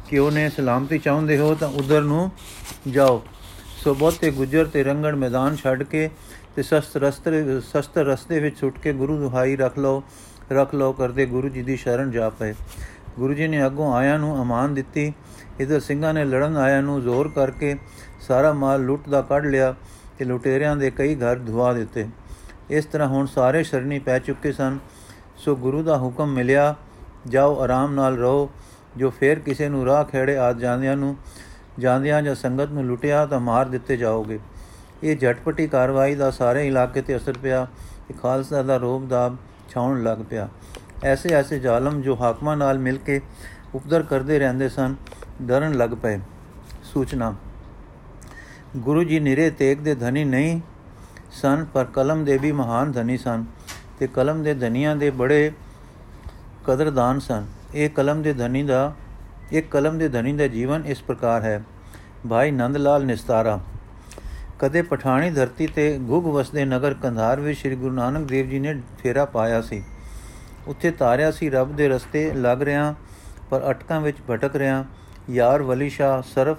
ਕਿ 0.10 0.20
ਉਹਨੇ 0.20 0.50
ਸਲਾਮਤੀ 0.50 0.98
ਚਾਹੁੰਦੇ 0.98 1.38
ਹੋ 1.38 1.54
ਤਾਂ 1.56 1.68
ਉਧਰ 1.70 2.02
ਨੂੰ 2.02 2.32
ਜਾਓ। 2.88 3.24
ਸੋ 3.84 3.94
ਬਹੁਤੇ 3.96 4.30
ਗੁੱਜਰ 4.32 4.66
ਤੇ 4.66 4.84
ਰੰਗੜ 4.84 5.14
ਮੈਦਾਨ 5.16 5.56
ਛੱਡ 5.56 5.84
ਕੇ 5.84 6.10
ਤੇ 6.56 6.64
ਸ਼ਸਤਰ 6.64 7.02
ਰਸਤੇ 7.02 7.32
ਸ਼ਸਤਰ 7.62 8.06
ਰਸਤੇ 8.06 8.40
ਵਿੱਚ 8.40 8.60
ਛੁੱਟ 8.60 8.78
ਕੇ 8.80 8.94
ਗੁਰੂ 8.94 9.18
ਦੁਹਾਈ 9.18 9.56
ਰੱਖ 9.56 9.78
ਲਓ 9.80 10.04
ਰੱਖ 10.52 10.76
ਲਓ, 10.76 10.92
ਕਰਦੇ 10.92 11.26
ਗੁਰੂ 11.26 11.50
ਜੀ 11.50 11.62
ਦੀ 11.64 11.78
ਸ਼ਰਨ 11.78 12.12
ਜਾ 12.12 12.30
ਪਏ 12.30 12.54
ਗੁਰੂ 13.20 13.34
ਜੀ 13.34 13.48
ਨੇ 13.48 13.66
ਅੱਗੋਂ 13.66 13.94
ਆਇਆਂ 13.94 14.20
ਨੂੰ 14.20 14.42
ਅਮਾਨ 14.42 14.74
ਦਿੱਤੀ। 14.74 15.14
ਇਧਰ 15.60 15.80
ਸਿੰਘਾਂ 15.80 16.14
ਨੇ 16.14 16.26
ਲੜਨ 16.26 16.58
ਆਇਆਂ 16.58 16.82
ਨੂੰ 16.82 17.02
ਜ਼ੋਰ 17.02 17.32
ਕਰਕੇ 17.36 17.76
ਸਾਰਾ 18.22 18.54
ਮਾਲ 18.54 18.84
ਲੁੱਟ 18.84 19.10
ਦਾ 19.10 19.22
ਕੱਢ 19.22 19.46
ਲਿਆ 19.46 19.74
ਤੇ 20.18 20.26
ਲੁਟੇਰਿਆਂ 20.26 20.76
ਦੇ 20.76 20.92
ਕਈ 20.92 21.16
ਘਰ 21.16 21.40
ਧੁਆ 21.40 21.74
ਦਿੱਤੇ। 21.74 22.08
ਇਸ 22.70 22.86
ਤਰ੍ਹਾਂ 22.86 23.08
ਹੁਣ 23.08 23.26
ਸਾਰੇ 23.26 23.64
ਸ਼ਰਣੀ 23.64 24.00
ਪੈ 24.00 24.20
ਚੁੱਕੇ 24.20 24.52
ਸਨ। 24.52 24.78
ਸੋ 25.38 25.56
ਗੁਰੂ 25.56 25.84
ਦਾ 25.84 25.98
ਹੁਕਮ 25.98 26.34
ਮਿਲਿਆ, 26.34 26.76
ਜਾਓ 27.28 27.60
ਆਰਾਮ 27.60 27.94
ਨਾਲ 27.94 28.18
ਰਹੋ। 28.18 28.50
ਜੋ 28.98 29.10
ਫੇਰ 29.10 29.40
ਕਿਸੇ 29.40 29.70
ਨੂੰ 29.70 29.86
ਰਾਹ 29.86 30.04
ਖੇੜੇ 30.04 30.38
ਆ 30.38 30.54
ਜਾਂਦਿਆਂ 30.54 30.96
ਨੂੰ 30.98 31.16
ਜਾਂਦਿਆਂ 31.80 32.22
ਜਾਂ 32.22 32.36
ਸੰਗਤ 32.36 32.70
ਨੂੰ 32.70 32.86
ਲੁੱਟਿਆ 32.86 33.26
ਤਾਂ 33.26 33.40
ਮਾਰ 33.40 33.66
ਦਿੱਤੇ 33.66 33.98
ਜਾਓਗੇ। 33.98 34.40
ਇਹ 35.04 35.18
ਝਟਪਟੀ 35.18 35.68
ਕਾਰਵਾਈ 35.68 36.16
ਦਾ 36.16 36.32
ਸਾਰੇ 36.32 36.68
ਇਲਾਕੇ 36.68 37.02
ਤੇ 37.02 37.18
ਅਸਰ 37.18 37.34
ਪਿਆ। 37.34 37.68
ਕਿ 38.08 38.14
ਖਾਲਸਾ 38.14 38.64
ਦਾ 38.64 38.78
ਰੋਬ 38.78 39.08
ਦਾ 39.08 39.36
ਛਾਉਣ 39.70 40.04
ਲੱਗ 40.04 40.18
ਪਿਆ। 40.30 40.50
ਐਸੇ 41.04 41.30
ਐਸੇ 41.30 41.60
ਜ਼ਾਲਮ 41.60 42.02
ਜੋ 42.02 42.16
ਹਾਕਮਾਂ 42.16 42.58
ਨਾਲ 42.58 42.80
ਮਿਲ 42.80 42.98
ਕੇ 42.98 43.22
ਉਪਦਰ 43.76 44.04
ਕਰਦੇ 44.04 44.40
ਰਹਿੰਦੇ 44.40 44.70
ਸਨ, 44.70 44.96
ਡਰਨ 45.42 45.74
ਲੱਗ 45.74 45.90
ਪਏ। 45.90 46.20
ਸੂਚਨਾ। 46.84 47.36
ਗੁਰੂ 48.78 49.04
ਜੀ 49.04 49.20
ਨਿਰੇ 49.20 49.50
ਤੇਗ 49.50 49.78
ਦੇ 49.78 49.96
ਧਨੀ 49.96 50.24
ਨਹੀਂ 50.24 50.62
ਸਨ, 51.32 51.66
ਪਰ 51.74 51.86
ਕਲਮ 51.86 52.26
ਦੇ 52.26 52.38
ਵੀ 52.38 52.52
ਮਹਾਨ 52.52 52.92
ਧਨੀ 52.92 53.18
ਸਨ 53.18 53.46
ਤੇ 54.00 54.08
ਕਲਮ 54.08 54.44
ਦੇ 54.44 54.54
ਧਨੀਆਂ 54.54 54.96
ਦੇ 54.96 55.10
ਬੜੇ 55.10 55.52
ਕਦਰਦਾਨ 56.68 57.20
ਸਨ। 57.20 57.46
ਇਹ 57.76 57.90
ਕਲਮ 57.90 58.22
ਦੇ 58.22 58.34
ਧਨੀ 58.34 58.64
ਦਾ 58.64 58.94
ਇੱਕ 59.52 59.72
ਕਲਮ 59.72 59.98
ਦੇ 59.98 60.08
ਧਨੀ 60.10 60.34
ਦਾ 60.34 60.48
ਜੀਵਨ 60.48 60.86
ਇਸ 60.86 61.02
ਪ੍ਰਕਾਰ 61.02 61.42
ਹੈ। 61.42 61.64
ਭਾਈ 62.30 62.52
ਨੰਦ 62.52 62.78
ਲਾਲ 62.78 63.06
ਨਿਸਤਾਰਾ, 63.06 63.60
ਕਦੇ 64.60 64.82
ਪਠਾਣੀ 64.82 65.30
ਧਰਤੀ 65.30 65.68
ਤੇ 65.68 65.98
ਗੁਗ 65.98 66.28
ਵਸਦੇ 66.28 66.66
ਨਗਰ 66.66 66.94
ਕੰਧਾਰ 66.94 67.40
ਵਿੱਚ 67.40 67.60
ਸ੍ਰੀ 67.60 67.76
ਗੁਰੂ 67.76 67.94
ਨਾਨਕ 67.96 68.28
ਦੇਵ 68.28 68.50
ਜੀ 68.50 68.60
ਨੇ 68.60 68.82
ਫੇਰਾ 69.00 69.26
ਪਾਇਆ 69.26 69.62
ਸੀ। 69.62 69.84
ਉੱਥੇ 70.68 70.92
ਤਾਰਿਆ 70.92 71.32
ਸੀ 71.32 71.50
ਰੱਬ 71.50 71.76
ਦੇ 71.76 71.88
ਰਸਤੇ, 71.88 72.32
ਲੱਗ 72.34 72.62
ਰਿਆਂ, 72.62 72.94
ਪਰ 73.50 73.70
ਅਟਕਾਂ 73.72 74.02
ਵਿੱਚ 74.02 74.18
ਭਟਕ 74.30 74.56
ਰਿਆਂ, 74.56 74.84
ਯਾਰ 75.30 75.62
ਵਲੀ 75.62 75.90
ਸ਼ਾ 75.90 76.22
ਸਰਫ 76.36 76.58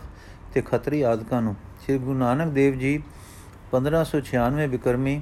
ਤੇ 0.55 0.63
ਖਤਰੀ 0.63 1.03
ਆਦਕਾਂ 1.03 1.43
ਨੂੰ। 1.43 1.55
ਸ੍ਰੀ 1.85 1.99
ਗੁਰੂ 1.99 2.19
ਨਾਨਕ 2.19 2.53
ਦੇਵ 2.53 2.79
ਜੀ 2.79 3.03
1596 3.73 4.67
ਬਿਕਰਮੀ 4.67 5.21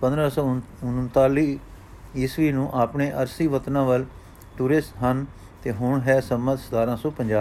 1539 0.00 1.58
ਈਸਵੀ 2.16 2.52
ਨੂੰ 2.52 2.70
ਆਪਣੇ 2.74 3.10
ਅਰਸੀ 3.12 3.46
ਵਤਨਾਂ 3.46 3.84
ਵੱਲ 3.84 4.04
ਟੂਰੇ 4.58 4.80
ਹਨ। 5.02 5.26
ਤੇ 5.68 5.72
ਹੁਣ 5.72 6.00
ਹੈ 6.00 6.20
ਸੰਮਤ 6.20 6.60
1750 6.60 7.40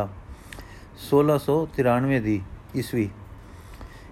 1693 1.01 2.17
ਦੀ 2.19 2.33
ਈਸਵੀ। 2.75 3.09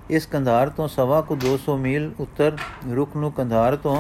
ਇਸ 0.09 0.25
ਕੰਧਾਰ 0.25 0.69
ਤੋਂ 0.69 0.87
ਸਵਾ 0.87 1.19
ਕੁ 1.21 1.35
200 1.35 1.75
ਮੀਲ 1.77 2.05
ਉੱਤਰ 2.19 2.57
ਰੁਕ 2.93 3.15
ਨੂੰ 3.15 3.31
ਕੰਧਾਰ 3.31 3.75
ਤੋਂ 3.75 3.95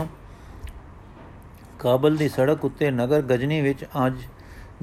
ਕਾਬਲ 1.79 2.15
ਦੀ 2.17 2.29
ਸੜਕ 2.29 2.63
ਉੱਤੇ 2.65 2.91
ਨਗਰ 2.91 3.21
ਗਜਨੀ 3.21 3.59
ਵਿੱਚ 3.61 3.83
ਅੱਜ 4.05 4.21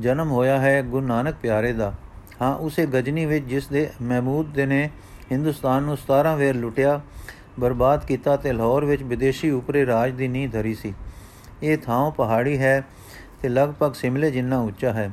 ਜਨਮ 0.00 0.31
ਹੋਇਆ 0.31 0.58
ਹੈ 0.61 0.75
ਗੁਰੂ 0.82 1.06
ਨਾਨਕ 1.06 1.37
ਪਿਆਰੇ 1.43 1.73
ਦਾ। 1.73 1.93
ਹਾਂ, 2.43 2.55
ਉਸੇ 2.56 2.87
ਗਜਨੀ 2.87 3.25
ਵਿੱਚ 3.26 3.46
ਜਿਸ 3.46 3.67
ਦੇ 3.67 3.88
ਮਹਿਮੂਦ 4.02 4.52
ਦੇ 4.52 4.67
ਨੇ 4.67 4.90
ਹਿੰਦੁਸਤਾਨ 5.32 5.82
ਨੂੰ 5.82 5.96
17 5.96 6.37
ਵੇਰ 6.37 6.55
ਲੁੱਟਿਆ, 6.55 7.00
ਬਰਬਾਦ 7.60 8.06
ਕੀਤਾ 8.06 8.36
ਤੇ 8.36 8.53
ਲਾਹੌਰ 8.53 8.84
ਵਿੱਚ 8.84 9.03
ਵਿਦੇਸ਼ੀ 9.03 9.51
ਉਪਰੇ 9.51 9.86
ਰਾਜ 9.86 10.12
ਦੀ 10.12 10.29
ਨੀਂਹ 10.29 10.48
ਧਰੀ 10.48 10.74
ਸੀ। 10.74 10.94
ਇਹ 11.62 11.79
ਥਾਂ 11.79 12.10
ਪਹਾੜੀ 12.10 12.58
ਹੈ 12.58 12.82
ਤੇ 13.43 13.48
ਲਗਭਗ 13.48 13.93
ਸਿਮਲੇ 13.94 14.31
ਜਿੰਨਾ 14.31 14.60
ਉੱਚਾ 14.60 14.93
ਹੈ। 14.93 15.10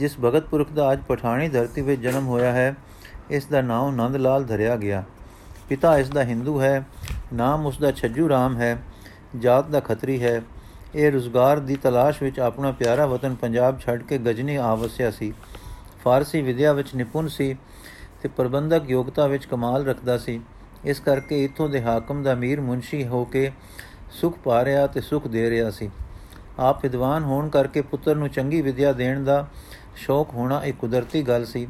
ਜਿਸ 0.00 0.16
ਭਗਤ 0.20 0.46
ਪੁਰਖ 0.46 0.70
ਦਾ 0.72 0.92
ਅੱਜ 0.92 1.00
ਪਠਾਣੀ 1.08 1.48
ਧਰਤੀ 1.48 1.82
ਵਿੱਚ 1.82 2.00
ਜਨਮ 2.02 2.26
ਹੋਇਆ 2.26 2.52
ਹੈ, 2.52 2.74
ਇਸ 3.30 3.46
ਦਾ 3.46 3.60
ਨਾਮ 3.60 3.94
ਨੰਦ 3.94 4.16
ਲਾਲ 4.16 4.44
ਧਰਿਆ 4.44 4.76
ਗਿਆ। 4.76 5.02
ਪਿਤਾ 5.68 5.98
ਇਸ 5.98 6.08
ਦਾ 6.08 6.22
ਹਿੰਦੂ 6.24 6.60
ਹੈ, 6.60 6.84
ਨਾਮ 7.32 7.66
ਉਸ 7.66 7.78
ਦਾ 7.78 7.90
ਛੱਜੂ 7.92 8.28
ਰਾਮ 8.28 8.56
ਹੈ, 8.56 8.76
ਜਾਤ 9.38 9.68
ਦਾ 9.68 9.80
ਖੱਤਰੀ 9.80 10.22
ਹੈ। 10.22 10.40
ਇਹ 10.94 11.10
ਰੁਜ਼ਗਾਰ 11.12 11.58
ਦੀ 11.58 11.76
ਤਲਾਸ਼ 11.76 12.22
ਵਿੱਚ 12.22 12.40
ਆਪਣਾ 12.40 12.70
ਪਿਆਰਾ 12.72 13.06
ਵਤਨ 13.06 13.34
ਪੰਜਾਬ 13.34 13.78
ਛੱਡ 13.80 14.02
ਕੇ 14.02 14.18
ਗਜਨੀ 14.18 14.56
ਆਵਸਿਆ 14.56 15.10
ਸੀ। 15.10 15.32
ਫਾਰਸੀ 16.04 16.42
ਵਿਦਿਆ 16.42 16.72
ਵਿੱਚ 16.72 16.94
ਨਿਪੁੰਨ 16.94 17.28
ਸੀ 17.28 17.54
ਤੇ 18.22 18.28
ਪ੍ਰਬੰਧਕ 18.28 18.90
ਯੋਗਤਾ 18.90 19.26
ਵਿੱਚ 19.26 19.46
ਕਮਾਲ 19.46 19.86
ਰੱਖਦਾ 19.86 20.18
ਸੀ। 20.18 20.40
ਇਸ 20.84 21.00
ਕਰਕੇ 21.00 21.44
ਇਥੋਂ 21.44 21.68
ਦੇ 21.68 21.82
ਹਾਕਮ 21.82 22.22
ਦਾ 22.22 22.34
ਮੀਰ 22.34 22.60
ਮੁੰਸ਼ੀ 22.60 23.06
ਹੋ 23.06 23.24
ਕੇ 23.24 23.50
ਸੁਖ 24.10 24.38
ਪਾ 24.38 24.64
ਰਿਹਾ 24.64 24.86
ਤੇ 24.86 25.00
ਸੁਖ 25.00 25.26
ਦੇ 25.28 25.50
ਰਿਹਾ 25.50 25.70
ਸੀ। 25.70 25.90
ਆਪ 26.58 26.82
ਵਿਦਵਾਨ 26.82 27.22
ਹੋਣ 27.22 27.48
ਕਰਕੇ 27.48 27.80
ਪੁੱਤਰ 27.80 28.14
ਨੂੰ 28.14 28.28
ਚੰਗੀ 28.28 28.60
ਵਿਦਿਆ 28.62 28.92
ਦੇਣ 28.92 29.24
ਦਾ 29.24 29.46
ਸ਼ੌਕ 29.96 30.34
ਹੋਣਾ 30.34 30.62
ਇੱਕ 30.64 30.76
ਕੁਦਰਤੀ 30.76 31.22
ਗੱਲ 31.22 31.44
ਸੀ। 31.44 31.68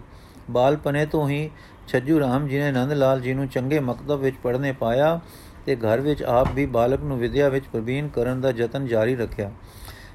ਬਾਲਪਨੇ 0.50 1.06
ਤੋਂ 1.06 1.28
ਹੀ 1.28 1.50
ਛੱਜੂ 1.88 2.20
ਰਾਮ 2.20 2.48
ਜੀ 2.48 2.58
ਨੇ 2.58 2.72
ਨੰਦ 2.72 2.92
ਲਾਲ 2.92 3.20
ਜੀ 3.20 3.34
ਨੂੰ 3.34 3.48
ਚੰਗੇ 3.48 3.80
ਮਕਤਬ 3.80 4.20
ਵਿੱਚ 4.20 4.36
ਪੜ੍ਹਨੇ 4.42 4.72
ਪਾਇਆ 4.72 5.20
ਤੇ 5.66 5.76
ਘਰ 5.76 6.00
ਵਿੱਚ 6.00 6.22
ਆਪ 6.22 6.48
ਵੀ 6.54 6.66
ਬਾਲਕ 6.66 7.00
ਨੂੰ 7.00 7.18
ਵਿਦਿਆ 7.18 7.48
ਵਿੱਚ 7.48 7.64
ਪ੍ਰਵੀਨ 7.66 8.08
ਕਰਨ 8.08 8.40
ਦਾ 8.40 8.50
ਯਤਨ 8.50 8.86
ਜਾਰੀ 8.86 9.16
ਰੱਖਿਆ। 9.16 9.50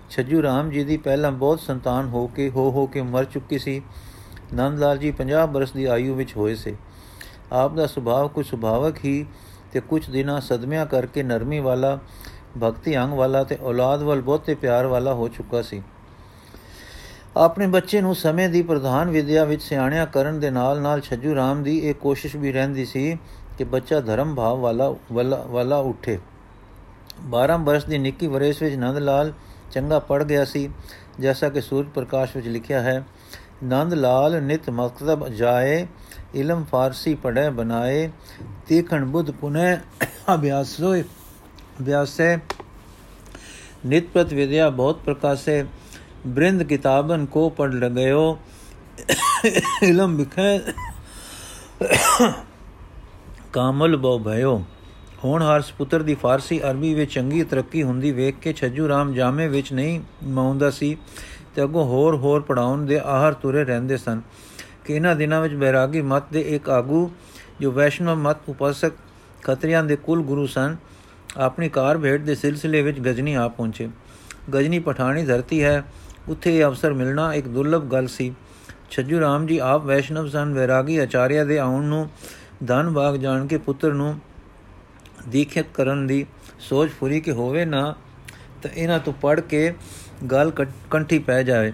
ਛੱਜੂ 0.09 0.43
ਰਾਮ 0.43 0.69
ਜੀ 0.69 0.83
ਦੀ 0.83 0.97
ਪਹਿਲਾਂ 0.97 1.31
ਬਹੁਤ 1.31 1.59
ਸੰਤਾਨ 1.59 2.07
ਹੋ 2.07 2.27
ਕੇ, 2.27 2.49
ਹੋ 2.49 2.71
ਹੋ 2.71 2.85
ਕੇ 2.85 3.01
ਮਰ 3.01 3.25
ਚੁੱਕੀ 3.25 3.59
ਸੀ। 3.59 3.81
ਨੰਦ 4.53 4.79
ਲਾਲ 4.79 4.97
ਜੀ 4.97 5.11
50 5.11 5.47
ਬਰਸ 5.47 5.71
ਦੀ 5.71 5.85
ਆਯੂ 5.85 6.15
ਵਿੱਚ 6.15 6.37
ਹੋਏ 6.37 6.55
ਸੇ। 6.55 6.75
ਆਪ 7.51 7.73
ਦਾ 7.73 7.87
ਸੁਭਾਅ 7.87 8.27
ਕੁਝ 8.27 8.45
ਸੁਭਾਵਕ 8.45 8.95
ਹੀ 9.05 9.25
ਤੇ 9.71 9.79
ਕੁਝ 9.79 10.09
ਦਿਨਾਂ 10.09 10.41
ਸਦਮਿਆਂ 10.41 10.85
ਕਰਕੇ 10.85 11.23
ਨਰਮੀ 11.23 11.59
ਵਾਲਾ, 11.59 11.99
ਭਗਤੀ 12.63 12.97
ਅੰਗ 12.97 13.13
ਵਾਲਾ 13.13 13.43
ਤੇ 13.43 13.57
ਔਲਾਦ 13.61 14.03
ਵੱਲ 14.03 14.21
ਬਹੁਤੇ 14.21 14.55
ਪਿਆਰ 14.55 14.85
ਵਾਲਾ 14.85 15.13
ਹੋ 15.13 15.27
ਚੁੱਕਾ 15.27 15.61
ਸੀ। 15.61 15.81
ਆਪਣੇ 17.37 17.67
ਬੱਚੇ 17.67 18.01
ਨੂੰ 18.01 18.15
ਸਮੇਂ 18.15 18.49
ਦੀ 18.49 18.61
ਪ੍ਰਧਾਨ 18.61 19.09
ਵਿਦਿਆ 19.09 19.43
ਵਿੱਚ 19.45 19.63
ਸਿਆਣਿਆ 19.63 20.05
ਕਰਨ 20.05 20.39
ਦੇ 20.39 20.49
ਨਾਲ-ਨਾਲ 20.49 21.01
ਛੱਜੂ 21.01 21.35
ਰਾਮ 21.35 21.63
ਦੀ 21.63 21.77
ਇਹ 21.79 21.95
ਕੋਸ਼ਿਸ਼ 21.95 22.35
ਵੀ 22.35 22.51
ਰਹਿੰਦੀ 22.51 22.85
ਸੀ 22.85 23.17
ਕਿ 23.57 23.63
ਬੱਚਾ 23.63 23.99
ਧਰਮ 23.99 24.35
ਭਾਵ 24.35 24.59
ਵਾਲਾ 24.59 24.95
ਵਾਲਾ 25.47 25.77
ਉੱਠੇ। 25.77 26.19
12 27.31 27.57
ਬਰਸ 27.57 27.83
ਦੀ 27.83 27.97
ਨਿੱਕੀ 27.97 28.27
ਵਰੇਸ 28.27 28.61
ਵਿੱਚ 28.61 28.75
ਨੰਦ 28.75 28.97
ਲਾਲ 28.97 29.33
ਚੰਗਾ 29.71 29.99
ਪੜ 29.99 30.23
ਗਿਆ 30.23 30.45
ਸੀ, 30.45 30.69
ਜੈਸਾ 31.19 31.49
ਕਿ 31.49 31.61
ਸੂਰਜ 31.61 31.87
ਪ੍ਰਕਾਸ਼ 31.89 32.35
ਵਿੱਚ 32.35 32.47
ਲਿਖਿਆ 32.47 32.81
ਹੈ 32.81 33.03
ਨੰਦ 33.63 33.93
ਲਾਲ 33.93 34.41
ਨਿਤ 34.43 34.69
ਮਕਤਬ 34.69 35.27
ਜਾਏ, 35.27 35.87
ਇਲਮ 36.35 36.63
ਫਾਰਸੀ 36.63 37.15
ਪੜ੍ਹੇ 37.15 37.49
ਬਨਾਏ, 37.49 38.09
ਤੀਖਣ 38.67 39.05
ਬੁੱਧ 39.05 39.31
ਪੁਨੇ, 39.31 39.77
ਅਭਿਆਸੋਏ, 40.33 41.03
ਅਭਿਆਸੇ, 41.81 42.37
ਨਿਤ 43.85 44.09
ਪ੍ਰਤ 44.13 44.33
ਵਿਦਿਆ 44.33 44.69
ਬਹੁਤ 44.69 44.99
ਪ੍ਰਕਾਸੇ 44.99 45.65
ਬ੍ਰਿੰਦ 46.27 46.63
ਕਿਤਾਬਨ 46.63 47.25
ਕੋ 47.25 47.49
ਪੜ 47.49 47.73
ਲਗਿਓ। 47.73 48.37
ਇਲਮ 49.83 50.15
ਵਿਖੇ 50.15 50.59
ਕਾਮਲ 53.53 53.97
ਬੋ 53.97 54.17
ਭਇਓ। 54.19 54.63
ਹੁਣ 55.23 55.43
ਹਰਸ 55.43 55.71
ਪੁੱਤਰ 55.71 56.03
ਦੀ 56.03 56.15
ਫਾਰਸੀ 56.15 56.59
ਅਰਬੀ 56.61 56.93
ਵਿੱਚ 56.93 57.13
ਚੰਗੀ 57.13 57.43
ਤਰੱਕੀ 57.43 57.83
ਹੁੰਦੀ 57.83 58.11
ਵੇਖ 58.11 58.35
ਕੇ 58.41 58.53
ਛੱਜੂ 58.53 58.87
ਰਾਮ 58.87 59.13
ਜਾਮੇ 59.13 59.47
ਵਿੱਚ 59.47 59.71
ਨਹੀਂ 59.73 59.99
ਮਾਉਂਦਾ 60.23 60.69
ਸੀ 60.69 60.97
ਤੇ 61.55 61.63
ਅਗੋਂ 61.63 61.85
ਹੋਰ 61.85 62.15
ਹੋਰ 62.15 62.41
ਪੜਾਉਣ 62.41 62.85
ਦੇ 62.85 62.99
ਆਹਰ 62.99 63.33
ਤੁਰੇ 63.33 63.63
ਰਹਿੰਦੇ 63.63 63.97
ਸਨ 63.97 64.21
ਕਿ 64.85 64.93
ਇਹਨਾਂ 64.93 65.15
ਦਿਨਾਂ 65.15 65.41
ਵਿੱਚ 65.41 65.53
ਬੈਰਾਗੀ 65.53 66.01
ਮਤ 66.01 66.23
ਦੇ 66.33 66.41
ਇੱਕ 66.55 66.69
ਆਗੂ, 66.69 67.11
ਜੋ 67.61 67.71
ਵੈਸ਼ਨਵ 67.71 68.17
ਮਤ 68.17 68.37
ਉਪਾਸਕ 68.49 68.91
ਖਤਰੀਆਂ 69.43 69.83
ਦੇ 69.83 69.95
ਕੁਲ 69.95 70.21
ਗੁਰੂ 70.23 70.47
ਸਨ, 70.47 70.75
ਆਪਣੀ 71.37 71.69
ਕਾਰ 71.69 71.97
ਭੇਟ 71.97 72.21
ਦੇ 72.21 72.35
ਸਿਲਸਿਲੇ 72.35 72.81
ਵਿੱਚ 72.81 72.99
ਗਜਨੀ 72.99 73.33
ਆ 73.33 73.47
ਪਹੁੰਚੇ। 73.47 73.89
ਗਜਨੀ 74.53 74.79
ਪਠਾਣੀ 74.79 75.25
ਧਰਤੀ 75.25 75.63
ਹੈ 75.63 75.83
ਉੱਥੇ 76.29 76.57
ਇਹ 76.57 76.63
ਅਵਸਰ 76.65 76.93
ਮਿਲਣਾ 76.93 77.33
ਇੱਕ 77.33 77.47
ਦੁਰਲਭ 77.47 77.83
ਗੱਲ 77.83 78.07
ਸੀ। 78.07 78.33
ਛੱਜੂ 78.91 79.19
ਰਾਮ 79.19 79.45
ਜੀ 79.47 79.57
ਆਪ 79.57 79.85
ਵੈਸ਼ਨਵ 79.85 80.27
ਸਨ। 80.27 80.53
ਵੈਰਾਗੀ 80.53 80.97
ਆਚਾਰਿਆ 80.97 81.43
ਦੇ 81.43 81.57
ਆਉਣ 81.59 81.83
ਨੂੰ 81.83 82.09
ਧਨ 82.67 82.89
ਬਾਗ 82.89 83.15
ਜਾਣ 83.15 83.45
ਕੇ 83.47 83.57
ਪੁੱਤਰ 83.57 83.93
ਨੂੰ 83.93 84.19
ਦੀਖਿਤ 85.29 85.65
ਕਰਨ 85.73 86.05
ਦੀ 86.07 86.25
ਸੋਚ 86.59 86.91
ਪੂਰੀ 86.99 87.19
ਕਿ 87.21 87.31
ਹੋਵੇ 87.31 87.65
ਨਾ, 87.65 87.93
ਤਾਂ 88.61 88.71
ਇਹਨਾਂ 88.71 88.99
ਤੋਂ 88.99 89.13
ਪੜ 89.13 89.39
ਕੇ 89.39 89.73
ਗੱਲ 90.31 90.51
ਕੰਠੀ 90.91 91.19
ਪੈ 91.19 91.41
ਜਾਵੇ। 91.43 91.73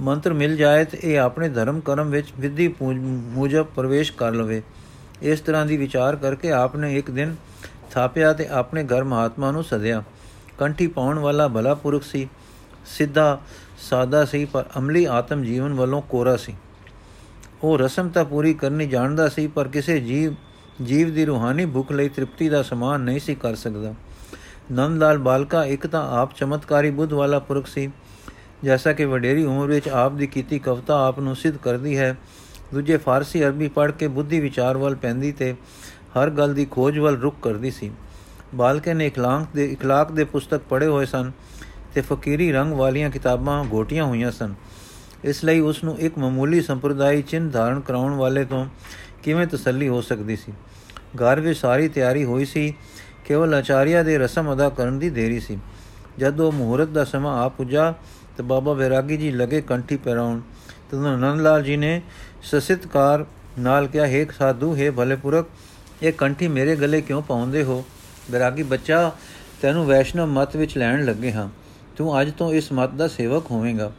ਮੰਤਰ 0.00 0.32
ਮਿਲ 0.32 0.56
ਜਾਏ 0.56 0.84
ਤੇ 0.84 0.98
ਇਹ 1.02 1.18
ਆਪਣੇ 1.18 1.48
ਧਰਮ 1.48 1.80
ਕਰਮ 1.80 2.10
ਵਿੱਚ 2.10 2.32
ਵਿਧੀ 2.38 2.74
ਮੂਜਬ 2.80 3.66
ਪ੍ਰਵੇਸ਼ 3.66 4.12
ਕਰ 4.12 4.32
ਲਵੇ। 4.32 4.62
ਇਸ 5.22 5.40
ਤਰ੍ਹਾਂ 5.40 5.64
ਦੀ 5.66 5.76
ਵਿਚਾਰ 5.76 6.16
ਕਰਕੇ 6.16 6.52
ਆਪਨੇ 6.52 6.94
ਇੱਕ 6.96 7.10
ਦਿਨ 7.10 7.34
ਥਾਪਿਆ 7.90 8.32
ਤੇ 8.32 8.46
ਆਪਣੇ 8.48 8.84
ਘਰ 8.84 9.04
ਮਹਾਤਮਾ 9.04 9.50
ਨੂੰ 9.50 9.64
ਸਦਿਆ। 9.64 10.02
ਕੰਠੀ 10.58 10.86
ਪਾਉਣ 10.86 11.18
ਵਾਲਾ 11.18 11.48
ਭਲਾ 11.48 11.74
ਪੁਰਖ 11.74 12.02
ਸੀ। 12.02 12.28
ਸਿੱਧਾ 12.86 13.40
ਸਾਦਾ 13.82 14.24
ਸੀ, 14.24 14.44
ਪਰ 14.44 14.64
ਅਮਲੀ 14.78 15.04
ਆਤਮ 15.04 15.42
ਜੀਵਨ 15.42 15.74
ਵੱਲੋਂ 15.74 16.02
ਕੋਰਾ 16.02 16.36
ਸੀ। 16.36 16.54
ਉਹ 17.62 17.78
ਰਸਮ 17.78 18.08
ਤਾਂ 18.08 18.24
ਪੂਰੀ 18.24 18.54
ਕਰਨੀ 18.54 18.86
ਜਾਣਦਾ 18.86 19.28
ਸੀ, 19.28 19.46
ਪਰ 19.46 19.68
ਕਿਸੇ 19.68 20.00
ਜੀਵ 20.00 20.34
ਜੀਵ 20.82 21.12
ਦੀ 21.14 21.24
ਰੂਹਾਨੀ 21.24 21.66
ਭੁੱਖ 21.66 21.92
ਲਈ 21.92 22.08
ਤ੍ਰਿਪਤੀ 22.08 22.48
ਦਾ 22.48 22.62
ਸਮਾਨ 22.62 23.00
ਨਹੀਂ 23.00 23.20
ਸੀ 23.20 23.34
ਕਰ 23.34 23.54
ਸਕਦਾ। 23.54 23.94
ਨੰਦ 24.72 24.98
ਲਾਲ 24.98 25.18
ਬਾਲਕਾ 25.18 25.64
ਇੱਕ 25.64 25.86
ਤਾਂ 25.86 26.02
ਆਪ 26.20 26.34
ਚਮਤਕਾਰੀ 26.34 26.90
ਬੁੱਧ 26.90 27.12
ਵਾਲਾ 27.12 27.38
ਪੁਰਖ 27.38 27.66
ਸੀ। 27.66 27.90
ਜੈਸਾ 28.64 28.92
ਕਿ 28.92 29.04
ਵਡੇਰੀ 29.04 29.44
ਉਮਰ 29.44 29.66
ਵਿੱਚ 29.66 29.88
ਆਪ 29.88 30.12
ਦੀ 30.12 30.26
ਕੀਤੀ 30.26 30.58
ਕਵਤਾ 30.58 31.06
ਆਪ 31.08 31.20
ਨੂੰ 31.20 31.36
ਸਿੱਧ 31.36 31.56
ਕਰਦੀ 31.56 31.96
ਹੈ, 31.98 32.16
ਦੂਜੇ 32.74 32.96
ਫਾਰਸੀ 32.96 33.44
ਅਰਬੀ 33.44 33.68
ਪੜ੍ਹ 33.68 33.92
ਕੇ 33.92 34.08
ਬੁੱਧੀ 34.08 34.40
ਵਿਚਾਰ 34.40 34.76
ਵੱਲ 34.76 34.94
ਪੈਂਦੀ 34.94 35.32
ਤੇ 35.32 35.52
ਹਰ 36.16 36.30
ਗੱਲ 36.30 36.54
ਦੀ 36.54 36.66
ਖੋਜ 36.70 36.98
ਵੱਲ 36.98 37.16
ਰੁਕ 37.16 37.34
ਕਰਦੀ 37.42 37.70
ਸੀ। 37.70 37.90
ਬਾਲਕੇ 38.54 38.94
ਨੇ 38.94 39.06
ਇਖਲਾਕ 39.06 39.46
ਦੇ 39.54 39.66
ਇਖਲਾਕ 39.66 40.12
ਦੇ 40.12 40.24
ਪੁਸਤਕ 40.24 40.60
ਪੜ੍ਹੇ 40.70 40.86
ਹੋਏ 40.86 41.06
ਸਨ। 41.06 41.30
ਤੇ 41.94 42.00
ਫਕੀਰੀ 42.00 42.52
ਰੰਗ 42.52 42.72
ਵਾਲੀਆਂ 42.72 43.10
ਕਿਤਾਬਾਂ 43.10 43.64
ਘੋਟੀਆਂ 43.72 44.04
ਹੋਈਆਂ 44.04 44.30
ਸਨ। 44.30 44.54
ਇਸ 45.24 45.44
ਲਈ 45.44 45.60
ਉਸ 45.60 45.84
ਨੂੰ 45.84 45.98
ਇੱਕ 45.98 46.18
ਮਾਮੂਲੀ 46.18 46.60
ਸੰਪਰਦਾਇ 46.60 47.22
ਚਿੰਨ 47.22 47.50
ਧਾਰਨ 47.50 47.80
ਕਰਾਉਣ 47.80 48.14
ਵਾਲੇ 48.14 48.44
ਤੋਂ 48.44 48.66
ਕਿਵੇਂ 49.22 49.46
ਤਸੱਲੀ 49.46 49.88
ਹੋ 49.88 50.00
ਸਕਦੀ 50.00 50.36
ਸੀ? 50.36 50.52
ਘਰ 51.16 51.40
ਵਿੱਚ 51.40 51.58
ਸਾਰੀ 51.58 51.88
ਤਿਆਰੀ 51.88 52.24
ਹੋਈ 52.24 52.44
ਸੀ, 52.44 52.74
ਕੇਵਲ 53.24 53.54
ਆਚਾਰੀਆ 53.54 54.02
ਦੇ 54.02 54.18
ਰਸਮ 54.18 54.52
ਅਦਾ 54.52 54.68
ਕਰਨ 54.68 54.98
ਦੀ 54.98 55.10
ਦੇਰੀ 55.10 55.40
ਸੀ। 55.40 55.58
ਜਦ 56.18 56.40
ਉਹ 56.40 56.52
ਮਹੂਰਤ 56.52 56.88
ਦਾ 56.88 57.04
ਸਮਾਂ 57.04 57.44
ਆ 57.44 57.48
ਪੁੱਜਾ, 57.48 57.94
ਤੇ 58.36 58.42
ਬਾਬਾ 58.42 58.72
ਵਿਰਾਗੀ 58.72 59.16
ਜੀ 59.16 59.30
ਲਗੇ 59.30 59.60
ਕੰਠੀ 59.60 59.96
ਪਹਿਰਾਉਣ। 59.96 60.40
ਤਦੋਂ 60.90 61.18
ਨੰਦ 61.18 61.40
ਲਾਲ 61.40 61.62
ਜੀ 61.62 61.76
ਨੇ 61.76 62.02
ਸਸਿਤਕਾਰ 62.42 63.26
ਨਾਲ 63.58 63.86
ਕਿਹਾ, 63.86 64.06
ਹੈ 64.06 64.26
ਸਾਧੂ, 64.38 64.76
ਹੈ 64.76 64.90
ਭਲੇ 64.90 65.16
ਪੁਰਖ 65.16 65.46
ਇਹ 66.02 66.12
ਕੰਠੀ 66.12 66.48
ਮੇਰੇ 66.48 66.76
ਗਲੇ 66.76 67.00
ਕਿਉਂ 67.00 67.22
ਪਾਉਂਦੇ 67.22 67.62
ਹੋ? 67.62 67.84
ਵਿਰਾਗੀ, 68.30 68.62
ਬੱਚਾ, 68.62 69.12
ਤੈਨੂੰ 69.62 69.86
ਵੈਸ਼ਨਵ 69.86 70.26
ਮਤ 70.26 70.56
ਵਿੱਚ 70.56 70.78
ਲੈਣ 70.78 71.04
ਲੱਗੇ 71.04 71.32
ਹਾਂ। 71.32 71.48
ਤੂੰ 71.96 72.20
ਅੱਜ 72.20 72.30
ਤੋਂ 72.30 72.52
ਇਸ 72.52 72.72
ਮਤ 72.72 72.90
ਦਾ 72.90 73.08
ਸੇਵਕ 73.08 73.50
ਹੋਵੇਂਗਾ। 73.50 73.92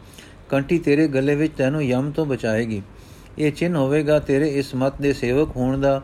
ਕੰਠੀ 0.50 0.80
ਤੇਰੇ 0.80 1.08
ਗਲੇ 1.08 1.36
ਵਿੱਚ 1.36 1.54
ਤੈਨੂੰ 1.58 1.84
ਯਮ 1.84 2.12
ਤੋਂ 2.12 2.26
ਬਚਾਏਗੀ। 2.26 2.82
ਇਹ 3.38 3.52
ਚਿੰਨ 3.52 3.76
ਹੋਵੇਗਾ, 3.76 4.20
ਤੇਰੇ 4.20 4.48
ਇਸ 4.48 4.76
ਮਤ 4.76 4.94
ਦੇ 5.02 5.14
ਸੇਵਕ 5.14 5.56
ਹੋਣ 5.56 5.82
ਦਾ। 5.82 6.02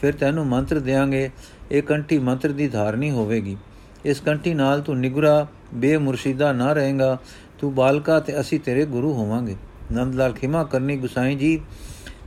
ਫਿਰ 0.00 0.14
ਤੈਨੂੰ 0.14 0.46
ਮੰਤਰ 0.46 0.78
ਦੇਾਂਗੇ 0.78 1.30
ਇਹ 1.72 1.82
ਕੰਠੀ 1.82 2.18
ਮੰਤਰ 2.18 2.48
ਦੀ 2.48 2.68
ਧਾਰਨੀ 2.68 3.10
ਹੋਵੇਗੀ। 3.10 3.56
ਇਸ 4.04 4.20
ਕੰਠੀ 4.20 4.54
ਨਾਲ 4.54 4.80
ਤੂੰ 4.80 4.98
ਨਿਗਰਾ, 5.00 5.46
ਬੇਮੁਰਸ਼ਿਦਾ 5.74 6.52
ਨਾ 6.52 6.72
ਰਹੇਗਾ। 6.72 7.18
ਤੂੰ 7.58 7.74
ਬਾਲਕਾ 7.74 8.20
ਤੇ 8.20 8.40
ਅਸੀਂ 8.40 8.60
ਤੇਰੇ 8.60 8.84
ਗੁਰੂ 8.86 9.12
ਹੋਵਾਂਗੇ। 9.12 9.56
ਨੰਦ 9.92 10.14
ਲਾਲ 10.14 10.32
ਖਿਮਾ 10.32 10.64
ਕਰਨੀ 10.64 10.96
ਗੁਸਾਈ 10.96 11.34
ਜੀ, 11.34 11.60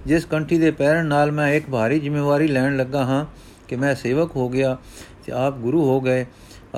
ਜਿਸ 0.08 0.26
ਕੰਠੀ 0.26 0.58
ਦੇ 0.58 0.72
ਪੈਰਨ 0.72 1.06
ਨਾਲ 1.06 1.32
ਮੈਂ 1.32 1.54
ਇੱਕ 1.54 1.70
ਭਾਰੀ 1.70 2.00
ਜ਼ਿੰਮੇਵਾਰੀ 2.00 2.48
ਲੈਣ 2.48 2.78
ਲੱਗਾ 2.78 3.04
ਹਾਂ 3.06 3.26
ਕਿ 3.68 3.76
ਮੈਂ 3.76 3.96
ਸੇਵਕ 3.96 4.36
ਹੋ 4.36 4.50
ਗਿਆ 4.50 4.78
ਤੇ 5.26 5.32
ਆਪ 5.32 5.58
ਗੁਰੂ 5.58 5.86
ਹੋ 5.86 6.02
ਗਏ। 6.02 6.26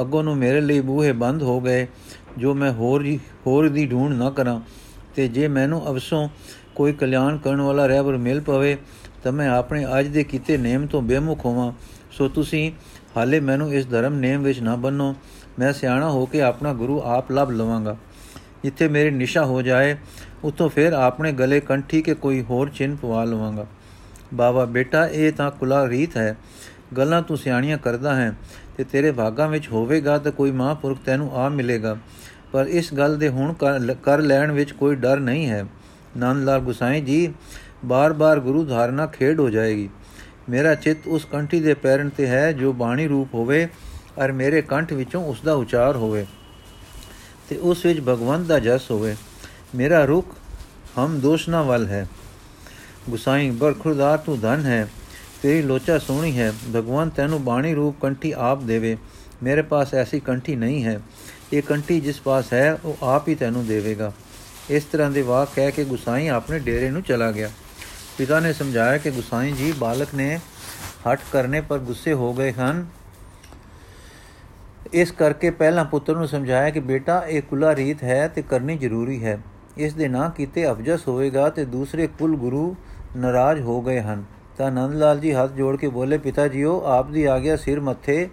ਅੱਗੋਂ 0.02 0.24
ਨੂੰ 0.24 0.38
ਮੇਰੇ 0.38 0.62
ਲਈ 0.62 0.80
ਬੂਹੇ 0.80 1.12
ਬੰਦ 1.12 1.44
ਹੋ 1.44 1.62
ਗਏ। 1.62 1.88
ਜੋ 2.38 2.54
ਮੈਂ 2.54 2.72
ਹੋਰ 2.72 3.18
ਹੋਰ 3.48 3.70
ਦੀ 3.70 3.86
ਢੂੰਡ 3.86 4.16
ਨਾ 4.16 4.30
ਕਰਾਂ 4.30 4.60
ਤੇ 5.16 5.28
ਜੇ 5.28 5.48
ਮੈਨੂੰ 5.48 5.90
ਅਵਸੋਂ 5.90 6.30
ਕੋਈ 6.76 6.94
ਕਲਿਆਣ 6.94 7.38
ਕਰਨ 7.38 7.62
ਵਾਲਾ 7.62 7.86
ਰਹਿਬਰ 7.86 8.18
ਮਿਲ 8.18 8.42
ਪਵੇ, 8.42 8.78
ਤਾਂ 9.24 9.32
ਮੈਂ 9.32 9.50
ਆਪਣੇ 9.50 9.86
ਅੱਜ 10.00 10.08
ਦੇ 10.08 10.24
ਕੀਤੇ 10.24 10.58
ਨੇਮ 10.58 10.88
ਤੋਂ 10.88 11.02
ਬੇਮੁਖ 11.02 11.46
ਹੋਵਾਂ। 11.46 11.72
ਸੋ 12.12 12.28
ਤੁਸੀਂ 12.28 12.72
ਹਾਲੇ 13.18 13.40
ਮੈਨੂੰ 13.40 13.74
ਇਸ 13.74 13.90
ਧਰਮ 13.90 14.14
ਨੇਮ 14.14 14.44
ਵਿੱਚ 14.44 14.60
ਨਾ 14.60 14.76
ਬੰਨੋ। 14.76 15.16
ਮੈਂ 15.60 15.74
ਸਿਆਣਾ 15.74 16.10
ਹੋ 16.10 16.26
ਕੇ 16.26 16.42
ਆਪਣਾ 16.42 16.74
ਗੁਰੂ 16.74 17.02
ਆਪ 17.06 17.32
ਲੱਭ 17.32 17.52
ਲਵਾਂਗਾ। 17.52 17.98
ਜਿੱਥੇ 18.64 18.88
ਮੇਰੀ 18.88 19.10
ਨਿਸ਼ਾ 19.10 19.46
ਹੋ 19.46 19.62
ਜਾਏ 19.62 19.96
ਉਤੋਂ 20.44 20.70
ਫਿਰ 20.70 20.94
ਆਪਣੇ 20.94 21.32
ਗਲੇ 21.32 21.60
ਕੰਠੀ 21.60 22.02
ਕੇ 22.02 22.14
ਕੋਈ 22.14 22.42
ਹੋਰ 22.42 22.70
ਚਿੰਨ 22.70 22.96
ਪਵਾ 22.96 23.24
ਲਵਾਂਗਾ। 23.24 23.66
ਬਾਬਾ 24.34 24.66
ਬੇਟਾ, 24.66 25.06
ਇਹ 25.08 25.32
ਤਾਂ 25.34 25.52
ਕੁਲਾ 25.52 25.88
ਰੀਤ 25.90 26.18
ਹੈ। 26.18 26.38
ਗੱਲਾਂ 26.98 27.22
ਤੂੰ 27.22 27.38
ਸਿਆਣੀਆਂ 27.38 27.78
ਕਰਦਾ 27.78 28.16
ਹੈ 28.16 28.34
ਤੇ 28.78 28.84
ਤੇਰੇ 28.84 29.12
ਭਾਗਾਂ 29.12 29.48
ਵਿੱਚ 29.48 29.68
ਹੋਵੇਗਾ 29.68 30.18
ਤਾਂ 30.18 30.32
ਕੋਈ 30.32 30.52
ਮਹਾਂਪੁਰਖ 30.52 30.98
ਤੈਨੂੰ 31.06 31.36
ਆ 31.36 31.50
ਮਿਲੇਗਾ। 31.50 31.98
ਪਰ 32.52 32.66
ਇਸ 32.68 32.94
ਗੱਲ 32.94 33.18
ਦੇ 33.18 33.30
ਹੁਣ 33.30 33.54
ਕਰ 34.04 34.20
ਲੈਣ 34.20 34.52
ਵਿੱਚ 34.52 34.72
ਕੋਈ 34.72 34.96
ਡਰ 34.96 35.20
ਨਹੀਂ 35.20 35.48
ਹੈ। 35.50 35.66
ਨੰਦ 36.18 36.44
ਲਾਲ 36.44 36.60
ਗੁਸਾਈ 36.60 37.02
ਜੀ, 37.02 37.34
ਬਾਰ-ਬਾਰ 37.86 38.40
ਗੁਰੂ 38.40 38.66
ਧਾਰਨਾ 38.66 39.06
ਖੇਡ 39.08 39.40
ਹੋ 39.40 39.50
ਜਾਏਗੀ। 39.50 39.90
ਮੇਰਾ 40.50 40.74
ਚਿੱਤ 40.76 41.08
ਉਸ 41.08 41.26
ਕੰਠੀ 41.26 41.60
ਦੇ 41.60 41.74
ਪੈਰਨ 41.74 42.10
ਤੇ 42.10 42.28
ਹੈ 42.28 42.52
ਜੋ 42.52 42.74
ਬਾਣੀ 42.74 43.08
ਰੂਪ 43.08 43.34
ਹੋਵੇ 43.34 43.68
ਔਰ 44.18 44.32
ਮੇਰੇ 44.32 44.62
ਕੰਠ 44.62 44.94
ਵਿੱਚੋਂ 44.94 45.24
ਉਸ 45.26 45.42
ਦਾ 45.42 45.54
ਉਚਾਰ 45.54 45.96
ਹੋਵੇ 45.96 46.26
ਤੇ 47.50 47.58
ਉਸ 47.58 47.86
ਵਿੱਚ 47.86 48.00
ਭਗਵੰਤ 48.00 48.48
ਦਾ 48.48 48.60
ਜਸ 48.60 48.90
ਹੋਵੇ। 48.92 49.16
ਮੇਰਾ 49.76 50.04
ਰੁਖ 50.06 50.36
ਹਮ 50.98 51.20
ਦੋਸ਼ਨਾ 51.20 51.62
ਵੱਲ 51.62 51.88
ਹੈ। 51.88 52.08
ਗੁਸਾਈ 53.10 53.50
ਬਰਖੁਰਦਾਰ 53.52 54.18
ਤੂੰ 54.18 54.40
ਧਨ 54.40 54.66
ਹੈ, 54.66 54.88
ਤੇਰੀ 55.42 55.62
ਲੋਚਾ 55.62 55.98
ਸੋਹਣੀ 55.98 56.38
ਹੈ। 56.38 56.52
ਭਗਵਾਨ 56.76 57.10
ਤੈਨੂੰ 57.10 57.44
ਬਾਣੀ 57.44 57.74
ਰੂਪ 57.74 58.02
ਕੰਠੀ 58.02 58.34
ਆਪ 58.38 58.64
ਦੇਵੇ। 58.64 58.98
ਮੇਰੇ 59.44 59.62
ਪਾਸ 59.62 59.94
ਐਸੀ 59.94 60.20
ਕੰਠੀ 60.20 60.56
ਨਹੀਂ 60.56 60.84
ਹੈ। 60.86 61.00
ਇਹ 61.54 61.62
ਕੰਠੀ 61.62 62.00
ਜਿਸ 62.00 62.22
ਪਾਸ 62.22 62.54
ਹੈ, 62.54 62.80
ਉਹ 62.86 62.98
ਆਪ 63.04 63.28
ਹੀ 63.28 63.36
ਤੈਨੂੰ 63.36 63.66
ਦੇਵੇਗਾ। 63.66 64.12
ਇਸ 64.70 64.84
ਤਰ੍ਹਾਂ 64.84 65.12
ਦੇ 65.12 65.22
ਵਾਕ 65.22 65.50
ਕਹਿ 65.56 65.72
ਕੇ 65.72 65.86
ਗੁਸਾਈ 65.86 66.28
ਆਪਣੇ 66.28 66.60
ਡੇਰੇ 66.60 66.90
ਨੂੰ 66.90 67.02
ਚਲਾ 67.02 67.32
ਗਿਆ। 67.32 67.50
ਪਿਤਾ 68.18 68.40
ਨੇ 68.40 68.54
ਸਮਝਾਇਆ 68.54 68.98
ਕਿ 68.98 69.12
ਗੁਸਾਈ 69.12 69.52
ਜੀ, 69.52 69.72
ਬਾਲਕ 69.72 70.08
ਨੇ 70.16 70.40
ਹਟ 71.08 71.20
ਕਰਨੇ 71.32 71.62
ਪਰ 71.62 71.80
ਗੁੱਸੇ 71.80 72.14
ਹੋ 72.14 72.34
ਗਏ 72.34 72.52
ਹਨ। 72.52 72.86
ਇਸ 74.94 75.12
ਕਰਕੇ 75.12 75.50
ਪਹਿਲਾਂ 75.50 75.86
ਪੁੱਤਰ 75.86 76.16
ਨੂੰ 76.16 76.28
ਸਮਝਾਇਆ 76.28 76.70
ਕਿ 76.70 76.80
ਬੇਟਾ, 76.80 77.26
ਇਹ 77.28 77.42
ਕੁਲਾ 77.42 77.76
ਰੀਤ 77.76 78.04
ਹੈ 78.04 78.28
ਤੇ 78.28 78.42
ਕਰਨੀ 78.42 78.78
ਜ਼ਰੂਰੀ 78.78 79.24
ਹੈ। 79.24 79.40
ਇਸ 79.78 79.94
ਦੇ 79.94 80.08
ਨਾਂ 80.08 80.30
ਕੀਤੇ 80.30 80.72
ਅਫਜਸ 80.72 81.08
ਹੋਵੇਗਾ 81.08 81.50
ਤੇ 81.50 81.66
ਦੂਸਰੇ 81.66 82.08
ਕੁਲ 82.08 82.36
ਗੁਰੂ 82.36 82.76
ਨਾਰਾਜ਼ 83.18 83.62
ਹੋ 83.62 83.82
ਗਏ 83.82 84.02
ਹਨ। 84.02 84.24
ਤਾਂ 84.58 84.72
ਨੰਦ 84.72 84.94
ਲਾਲ 84.94 85.20
ਜੀ 85.20 85.34
ਹੱਥ 85.34 85.52
ਜੋੜ 85.52 85.78
ਕੇ 85.78 85.88
ਬੋਲੇ, 85.88 86.18
ਪਿਤਾ 86.18 86.48
ਜੀਓ, 86.48 86.82
ਆਪ 86.82 87.10
ਦੀ 87.10 87.24
ਆਗਿਆ 87.24 87.56
ਸਿਰ 87.56 87.80
ਮੱਥੇ 87.80 88.30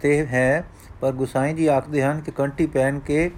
ਤੇ 0.00 0.26
ਹੈ। 0.26 0.64
ਪਰ 1.00 1.12
ਗੁਸਾਈ 1.12 1.54
ਜੀ 1.54 1.66
ਆਖਦੇ 1.66 2.02
ਹਨ 2.02 2.20
ਕਿ 2.20 2.30
ਕੰਟੀ 2.30 2.66
ਪਹਿਨ 2.66 2.98
ਕੇ 2.98 3.30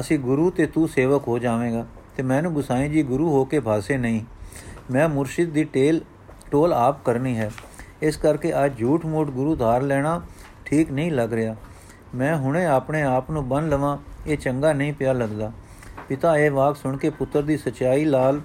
ਅਸੀਂ 0.00 0.18
ਗੁਰੂ 0.18 0.50
ਤੇ 0.50 0.66
ਤੂੰ 0.66 0.88
ਸੇਵਕ 0.88 1.28
ਹੋ 1.28 1.38
ਜਾਵੇਂਗਾ। 1.38 1.86
ਤੇ 2.16 2.22
ਮੈਨੂੰ 2.22 2.52
ਗੁਸਾਈ 2.52 2.88
ਜੀ 2.88 3.02
ਗੁਰੂ 3.02 3.30
ਹੋ 3.30 3.44
ਕੇ 3.44 3.60
ਭਾਸੇ 3.60 3.96
ਨਹੀਂ। 3.96 4.24
ਮੈਂ 4.90 5.08
ਮੁਰਸ਼ਿਦ 5.08 5.50
ਦੀ 5.50 5.64
ਟੇਲ, 5.64 6.00
ਟੋਲ 6.50 6.72
ਆਪ 6.72 7.04
ਕਰਨੀ 7.04 7.38
ਹੈ। 7.38 7.50
ਇਸ 8.02 8.16
ਕਰਕੇ 8.16 8.64
ਅੱਜ 8.64 8.78
ਝੂਠ 8.78 9.06
ਮੋਟ 9.06 9.30
ਗੁਰੂ 9.30 9.56
ਧਾਰ 9.56 9.82
ਲੈਣਾ 9.82 10.22
ਠੀਕ 10.64 10.90
ਨਹੀਂ 10.90 11.12
ਲੱਗ 11.12 11.32
ਰਿਹਾ। 11.32 11.56
ਮੈਂ 12.14 12.36
ਹੁਣੇ 12.36 12.66
ਆਪਣੇ 12.66 13.02
ਆਪ 13.02 13.30
ਨੂੰ 13.30 13.48
ਬੰਨ 13.48 13.68
ਲਵਾਂ, 13.68 13.98
ਇਹ 14.26 14.38
ਚੰਗਾ 14.38 14.72
ਨਹੀਂ 14.72 14.92
ਪਿਆ 14.92 15.12
ਲੱਗਦਾ। 15.12 15.52
ਪਿਤਾ 16.08 16.38
ਇਹ 16.38 16.50
ਵਾਕ 16.50 16.76
ਸੁਣ 16.76 16.96
ਕੇ 16.96 17.10
ਪੁੱਤਰ 17.10 17.42
ਦੀ 17.42 17.56
ਸਚਾਈ 17.56 18.04
ਲਾਲ 18.04 18.40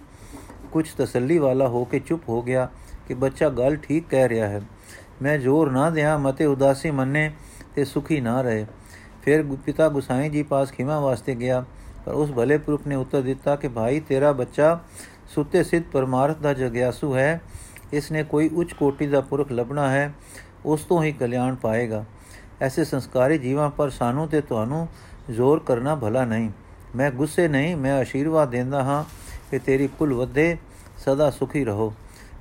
ਕੁਝ 0.72 0.90
ਤਸੱਲੀ 0.98 1.38
ਵਾਲਾ 1.38 1.68
ਹੋ 1.68 1.86
ਕੇ 1.86 2.00
ਚੁੱਪ 2.00 2.30
ਹੋ 2.30 2.42
ਗਿਆ 2.42 2.70
ਕਿ 3.08 3.14
ਬੱਚਾ 3.14 3.50
ਗੱਲ 3.50 3.76
ਠੀਕ 3.76 4.06
ਕਹਿ 4.10 4.30
ਰਿਹਾ 4.30 4.48
ਹੈ। 4.48 4.62
ਮੈਂ 5.22 5.38
ਜ਼ੋਰ 5.38 5.72
ਨਾ 5.72 5.90
ਦਿਆਂ, 5.90 6.20
ਮਤੇ 6.20 6.46
ਉਦਾਸੀ 6.46 6.92
ਮੰਨੇ 6.92 7.32
ਤੇ 7.76 7.86
ਸੁਖੀ 7.86 8.22
ਨਾ 8.22 8.42
ਰਹੇ। 8.42 8.66
ਫਿਰ 9.22 9.44
ਪਿਤਾ 9.66 9.88
ਗੁਸਾਈ 9.90 10.30
ਜੀ 10.30 10.44
ਪਾਸ 10.44 10.72
ਖਿਮਾ 10.72 11.00
ਵਾਸਤੇ 11.00 11.36
ਗਿਆ, 11.36 11.64
ਪਰ 12.06 12.14
ਉਸ 12.14 12.32
ਭਲੇ 12.32 12.58
ਪੁਰਖ 12.58 12.88
ਨੇ 12.88 12.96
ਉੱਤਰ 12.96 13.22
ਦਿੱਤਾ 13.22 13.56
ਕਿ, 13.56 13.68
ਭਾਈ, 13.68 14.00
ਤੇਰਾ 14.00 14.32
ਬੱਚਾ 14.32 14.80
ਸੁੱਤੇ 15.28 15.64
ਸਿੱਧ 15.64 15.84
ਪਰਮਾਰਥ 15.92 16.38
ਦਾ 16.38 16.54
ਜਗਿਆਸੂ 16.54 17.16
ਹੈ। 17.16 17.42
ਇਸ 17.94 18.12
ਨੇ 18.12 18.24
ਕੋਈ 18.24 18.50
ਉੱਚ 18.50 18.74
ਕੋਟੀ 18.74 19.08
ਦਾ 19.08 19.22
ਪੁਰਖ 19.22 19.52
ਲੱਭਣਾ 19.52 19.90
ਹੈ, 19.90 20.14
ਉਸ 20.66 20.84
ਤੋਂ 20.84 21.04
ਹੀ 21.04 21.12
ਕਲਿਆਣ 21.12 21.56
ਪਾਏਗਾ। 21.56 22.06
ਐਸੇ 22.62 22.84
ਸੰਸਕਾਰੀ 22.84 23.38
ਜੀਵਾਂ 23.38 23.70
ਪਰ 23.70 23.90
ਸਾਨੂੰ 23.90 24.28
ਤੇ 24.28 24.42
ਤੁਹਾਨੂੰ 24.42 24.88
ਜ਼ੋਰ 25.32 25.60
ਕਰਨਾ 25.60 25.96
ਭਲਾ 25.96 26.26
ਨਹੀਂ। 26.26 26.50
ਮੈਂ 26.96 27.12
ਗੁੱਸੇ 27.12 27.48
ਨਹੀਂ, 27.48 27.76
ਮੈਂ 27.76 27.94
ਆਸ਼ੀਰਵਾਦ 27.94 28.50
ਦਿੰਦਾ 28.50 28.84
ਹਾਂ 28.84 29.04
ਕਿ 29.52 29.60
ਤੇਰੀ 29.60 29.88
ਕੁਲ 30.00 30.14
ਵਧੇ, 30.14 30.58
ਸਦਾ 30.98 31.30
ਸੁਖੀ 31.32 31.64
ਰਹੋ। 31.66 31.94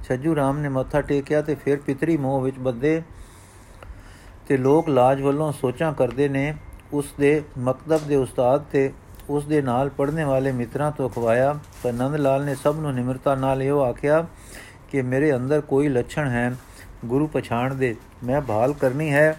ਛੱਜੂ 0.09 0.35
ਰਾਮ 0.37 0.59
ਨੇ 0.59 0.69
ਮੱਥਾ 0.69 1.01
ਟੇਕਿਆ 1.01 1.43
ਤੇ 1.43 1.55
ਫਿਰ 1.55 1.77
ਪਿਤਰੀ 1.77 2.17
ਮੋਹ 2.17 2.41
ਵਿੱਚ 2.41 2.59
ਬੱਦੇ 2.59 3.03
ਤੇ 4.49 4.57
ਲੋਕ 4.57 4.89
ਲਾਜ 4.89 5.21
ਵੱਲੋਂ 5.23 5.53
ਸੋਚਾਂ 5.53 5.93
ਕਰਦੇ 5.93 6.29
ਨੇ, 6.29 6.55
ਉਸ 6.93 7.07
ਦੇ 7.21 7.43
ਮਕਤਬ 7.59 8.07
ਦੇ 8.07 8.17
ਉਸਤਾਦ 8.17 8.65
ਤੇ 8.73 8.93
ਉਸ 9.31 9.45
ਦੇ 9.45 9.61
ਨਾਲ 9.63 9.89
ਪੜ੍ਹਨੇ 9.89 10.25
ਵਾਲੇ 10.25 10.53
ਮਿੱਤਰਾਂ 10.53 10.91
ਤੋਂ 10.93 11.09
ਖਵਾਇਆ 11.09 11.59
ਪਰ 11.83 11.93
ਨੰਦ 11.93 12.15
ਲਾਲ 12.15 12.45
ਨੇ 12.45 12.55
ਸਭ 12.55 12.77
ਨੂੰ 12.79 12.95
ਨਿਮਰਤਾ 12.95 13.35
ਨਾਲ 13.35 13.63
ਇਹ 13.63 13.73
ਆਖਿਆ 13.73 14.27
ਕਿ 14.91 15.03
ਮੇਰੇ 15.03 15.35
ਅੰਦਰ 15.37 15.61
ਕੋਈ 15.61 15.89
ਲੱਛਣ 15.89 16.29
ਹੈ 16.29 16.55
ਗੁਰੂ 17.05 17.27
ਪਛਾਣ 17.27 17.75
ਦੇ। 17.75 17.97
ਮੈਂ 18.25 18.41
ਭਾਲ 18.41 18.73
ਕਰਨੀ 18.73 19.13
ਹੈ, 19.13 19.37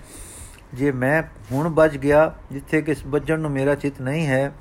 ਜੇ 0.74 0.92
ਮੈਂ 0.92 1.24
ਹੁਣ 1.52 1.70
ਬਚ 1.70 1.98
ਗਿਆ, 1.98 2.34
ਜਿੱਥੇ 2.52 2.82
ਕਿਸ 2.82 3.06
ਬੱਜਣ 3.06 3.40
ਨੂੰ 3.40 3.52
ਮੇਰਾ 3.52 3.76
ਚਿਤ 3.76 4.02
ਨਹੀਂ 4.02 4.28
ਹੈ, 4.28 4.52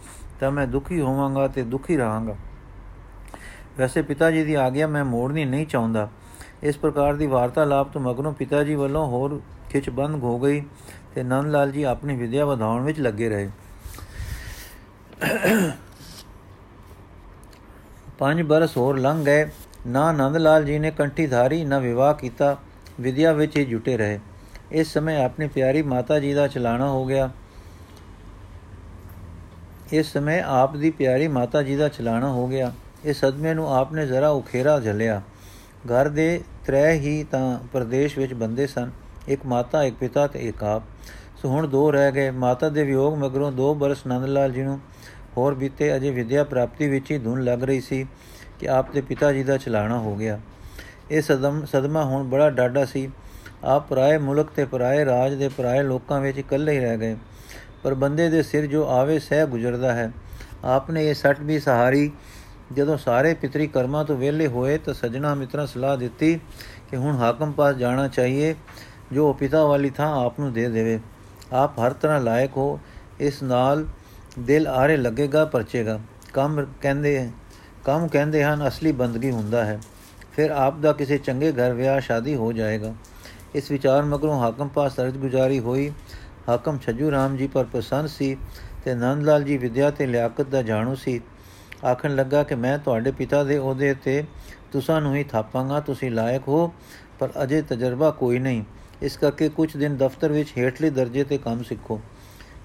ਤਾਂ 0.40 0.50
ਮੈਂ 0.50 0.66
ਦੁਖੀ 0.66 1.00
ਹੋਵਾਂਗਾ 1.00 1.48
ਤੇ 1.48 1.62
ਦੁਖੀ 1.62 1.96
ਰਹਾਂਗਾ। 1.96 2.36
ਵੈਸੇ 3.78 4.02
ਪਿਤਾ 4.02 4.30
ਜੀ 4.30 4.44
ਦੀ 4.44 4.54
ਆਗਿਆ 4.54 4.86
ਮੈਂ 4.86 5.04
ਮੋੜਨੀ 5.04 5.44
ਨਹੀਂ 5.44 5.66
ਚਾਹੁੰਦਾ। 5.66 6.08
ਇਸ 6.62 6.78
ਪ੍ਰਕਾਰ 6.78 7.14
ਦੀ 7.14 7.26
ਵਾਰਤਾਲਾਪ 7.26 7.92
ਤੋਂ 7.92 8.00
ਮਗਰੋਂ 8.00 8.32
ਪਿਤਾ 8.32 8.64
ਜੀ 8.64 8.74
ਵੱਲੋਂ 8.74 9.06
ਹੋਰ 9.06 9.40
ਖਿੱਚ 9.70 9.90
ਬੰਦ 9.90 10.22
ਹੋ 10.22 10.38
ਗਈ 10.38 10.62
ਤੇ 11.14 11.22
ਨੰਦ 11.22 11.46
ਲਾਲ 11.46 11.72
ਜੀ 11.72 11.82
ਆਪਣੀ 11.82 12.16
ਵਿਦਿਆ 12.16 12.44
ਵਧਾਉਣ 12.44 12.84
ਵਿੱਚ 12.84 13.00
ਲੱਗੇ 13.00 13.28
ਰਹੇ। 13.28 13.50
ਪੰਜ 18.18 18.42
ਬਰਸ 18.42 18.76
ਹੋਰ 18.76 18.98
ਲੰਘ 18.98 19.24
ਗਏ। 19.24 19.50
ਨਾ 19.86 20.12
ਨੰਦ 20.12 20.36
ਲਾਲ 20.36 20.64
ਜੀ 20.64 20.78
ਨੇ 20.78 20.90
ਕੰਠੀ 20.90 21.26
ਧਾਰੀ 21.26 21.64
ਨਾ 21.64 21.78
ਵਿਵਾਹ 21.78 22.14
ਕੀਤਾ। 22.14 22.56
ਵਿਦਿਆ 23.00 23.32
ਵਿੱਚ 23.32 23.56
ਹੀ 23.56 23.64
ਜੁਟੇ 23.64 23.96
ਰਹੇ। 23.96 24.20
ਇਸ 24.72 24.92
ਸਮੇਂ 24.92 25.24
ਆਪਣੀ 25.24 25.48
ਪਿਆਰੀ 25.48 25.82
ਮਾਤਾ 25.82 26.18
ਜੀ 26.18 26.34
ਦਾ 26.34 26.48
ਚਲਾਣਾ 26.48 26.88
ਹੋ 26.88 27.06
ਗਿਆ। 27.06 27.30
ਇਸ 29.92 30.12
ਸਮੇਂ 30.12 30.42
ਆਪ 30.42 30.76
ਦੀ 30.76 30.90
ਪਿਆਰੀ 30.90 31.28
ਮਾਤਾ 31.28 31.62
ਜੀ 31.62 31.76
ਦਾ 31.76 31.88
ਚਲਾਣਾ 31.88 32.32
ਹੋ 32.32 32.48
ਗਿਆ। 32.48 32.72
ਇਸ 33.04 33.20
ਸਦਮੇ 33.20 33.54
ਨੂੰ 33.54 33.74
ਆਪ 33.74 33.92
ਨੇ 33.92 34.06
ਜ਼ਰਾ 34.06 34.28
ਉਖੇਰਾ 34.28 34.80
ਝੱਲਿਆ। 34.80 35.22
ਘਰ 35.86 36.08
ਦੇ 36.08 36.42
ਤਰੇ 36.66 36.92
ਹੀ 36.92 37.24
ਤਾਂ 37.24 37.58
ਪ੍ਰਦੇਸ਼ 37.72 38.18
ਵਿੱਚ 38.18 38.34
ਬੰਦੇ 38.34 38.66
ਸਨ। 38.66 38.90
ਇੱਕ 39.28 39.46
ਮਾਤਾ, 39.46 39.84
ਇੱਕ 39.84 39.96
ਪਿਤਾ 39.96 40.26
ਤੇ 40.26 40.38
ਇੱਕ 40.38 40.64
ਆਪ। 40.64 40.82
ਸੋ 41.36 41.48
ਹੁਣ 41.48 41.66
ਦੋ 41.66 41.92
ਰਹਿ 41.92 42.12
ਗਏ। 42.12 42.30
ਮਾਤਾ 42.30 42.68
ਦੇ 42.68 42.82
ਵਿਯੋਗ 42.82 43.18
ਮਗਰੋਂ 43.18 43.52
ਦੋ 43.52 43.74
ਬਰਸ 43.74 44.06
ਨੰਦ 44.06 44.24
ਲਾਲ 44.24 44.52
ਜੀ 44.52 44.62
ਨੂੰ 44.62 44.80
ਹੋਰ 45.36 45.54
ਬੀਤੇ 45.54 45.96
ਅਜੇ 45.96 46.10
ਵਿਦਿਆ 46.10 46.44
ਪ੍ਰਾਪਤੀ 46.44 46.88
ਵਿੱਚ 46.88 47.10
ਹੀ 47.10 47.18
ਧੁਨ 47.18 47.44
ਲੱਗ 47.44 47.64
ਰਹੀ 47.64 47.80
ਸੀ 47.80 48.06
ਕਿ 48.58 48.68
ਆਪ 48.68 48.92
ਦੇ 48.92 49.00
ਪਿਤਾ 49.00 49.32
ਜੀ 49.32 49.42
ਦਾ 49.42 49.56
ਚਲਾਣਾ 49.56 49.98
ਹੋ 49.98 50.16
ਗਿਆ। 50.16 50.40
ਇਹ 51.10 51.22
ਸਦਮ, 51.22 51.64
ਸਦਮਾ 51.64 52.04
ਹੁਣ 52.04 52.28
ਬੜਾ 52.28 52.50
ਡਾਡਾ 52.50 52.84
ਸੀ। 52.84 53.10
ਆਪ 53.64 53.88
ਪਰਾਏ 53.88 54.18
ਮੁਲਕ 54.18 54.48
ਤੇ 54.56 54.64
ਪਰਾਏ 54.64 55.04
ਰਾਜ 55.04 55.34
ਦੇ 55.34 55.48
ਪਰਾਏ 55.48 55.82
ਲੋਕਾਂ 55.82 56.20
ਵਿੱਚ 56.20 56.38
ਇਕੱਲੇ 56.38 56.72
ਹੀ 56.72 56.78
ਰਹਿ 56.78 56.98
ਗਏ। 56.98 57.16
ਪਰ 57.82 57.94
ਬੰਦੇ 57.94 58.30
ਦੇ 58.30 58.42
ਸਿਰ 58.42 58.66
ਜੋ 58.66 58.88
ਆਵੇ, 58.88 59.18
ਸਹਿ 59.18 59.46
ਗੁਜ਼ਰਦਾ 59.46 59.92
ਹੈ। 59.92 60.12
ਆਪਨੇ 60.64 61.08
ਇਹ 61.08 61.14
ਸੱਟ 61.14 61.40
ਵੀ 61.40 61.60
ਸਹਾਰੀ। 61.60 62.12
ਜਦੋਂ 62.72 62.98
ਸਾਰੇ 62.98 63.34
ਪਿਤਰੀ 63.34 63.66
ਕਰਮਾਂ 63.66 64.04
ਤੋਂ 64.04 64.16
ਵਿਹਲੇ 64.16 64.46
ਹੋਏ 64.46 64.78
ਤਾਂ 64.78 64.94
ਸਜਣਾ 64.94 65.34
ਮਿੱਤਰਾਂ 65.34 65.66
ਸਲਾਹ 65.66 65.96
ਦਿੱਤੀ 65.96 66.40
ਕਿ 66.90 66.96
ਹੁਣ 66.96 67.16
ਹਾਕਮ 67.16 67.52
ਪਾਸ 67.52 67.76
ਜਾਣਾ 67.76 68.08
ਚਾਹੀਏ। 68.08 68.54
ਜੋ 69.12 69.32
ਪਿਤਾ 69.32 69.64
ਵਾਲੀ 69.66 69.90
ਥਾਂ 69.90 70.24
ਆਪ 70.26 70.40
ਨੂੰ 70.40 70.52
ਦੇ 70.52 70.68
ਦੇਵੇ। 70.68 71.00
ਆਪ 71.52 71.78
ਹਰ 71.78 71.92
ਤਰ੍ਹਾਂ 71.92 72.20
ਲਾਇਕ 72.20 72.50
ਹੋ, 72.56 72.80
ਇਸ 73.20 73.42
ਨਾਲ 73.42 73.86
ਦਿਲ 74.38 74.68
ਆਰੇ 74.68 74.96
ਲੱਗੇਗਾ, 74.96 75.44
ਪਰਚੇਗਾ। 75.44 76.00
ਕੰਮ 76.32 76.66
ਕਹਿੰਦੇ 76.82 77.30
ਕੰਮ 77.84 78.08
ਕਹਿੰਦੇ 78.08 78.44
ਹਨ, 78.44 78.68
ਅਸਲੀ 78.68 78.92
ਬੰਦਗੀ 78.92 79.30
ਹੁੰਦਾ 79.30 79.64
ਹੈ। 79.64 79.80
ਫਿਰ 80.32 80.50
ਆਪ 80.50 80.78
ਦਾ 80.78 80.92
ਕਿਸੇ 80.92 81.18
ਚੰਗੇ 81.18 81.52
ਘਰ 81.52 81.72
ਵਿਆਹ, 81.72 82.00
ਸ਼ਾਦੀ 82.00 82.34
ਹੋ 82.34 82.52
ਜਾਏਗਾ। 82.52 82.94
ਇਸ 83.54 83.70
ਵਿਚਾਰ 83.70 84.02
ਮਗਰੋਂ 84.04 84.40
ਹਾਕਮ 84.40 84.68
ਪਾਸ 84.68 85.00
ਅਰਜ਼ 85.00 85.18
ਗੁਜ਼ਾਰੀ 85.18 85.60
ਹੋਈ। 85.60 85.92
ਹਾਕਮ 86.48 86.78
ਛੱਜੂ 86.78 87.10
ਰਾਮ 87.10 87.36
ਜੀ 87.36 87.46
ਪਰ 87.46 87.64
ਪਸੰਦ 87.64 88.08
ਸੀ 88.08 88.36
ਤੇ 88.84 88.94
ਨੰਦ 88.94 89.24
ਲਾਲ 89.24 89.42
ਜੀ 89.42 89.56
ਵਿਦਿਆ 89.56 89.90
ਤੇ 89.90 90.06
ਲਿਆਕਤ 90.06 90.46
ਦਾ 90.46 90.62
ਜਾਣੂ 90.62 90.94
ਸੀ। 90.94 91.20
ਆਖਣ 91.84 92.14
ਲੱਗਾ 92.14 92.42
ਕਿ 92.42 92.54
ਮੈਂ 92.54 92.78
ਤੁਹਾਡੇ 92.78 93.10
ਪਿਤਾ 93.10 93.44
ਦੇ 93.44 93.58
ਉਹਦੇ 93.58 93.94
ਤੇ 93.94 94.24
ਤੁਸਾਂ 94.72 95.00
ਨੂੰ 95.00 95.16
ਹੀ 95.16 95.24
ਥਾਪਾਂਗਾ, 95.24 95.80
ਤੁਸੀਂ 95.80 96.10
ਲਾਇਕ 96.10 96.48
ਹੋ, 96.48 96.72
ਪਰ 97.18 97.28
ਅਜੇ 97.42 97.62
ਤਜਰਬਾ 97.62 98.10
ਕੋਈ 98.10 98.38
ਨਹੀਂ। 98.38 98.64
ਇਸ 99.02 99.16
ਕਰਕੇ 99.16 99.48
ਕੁਝ 99.48 99.76
ਦਿਨ 99.76 99.96
ਦਫ਼ਤਰ 99.96 100.32
ਵਿੱਚ 100.32 100.52
ਹੇਠਲੇ 100.58 100.90
ਦਰਜੇ 100.90 101.24
ਤੇ 101.24 101.38
ਕੰਮ 101.38 101.62
ਸਿੱਖੋ। 101.62 102.00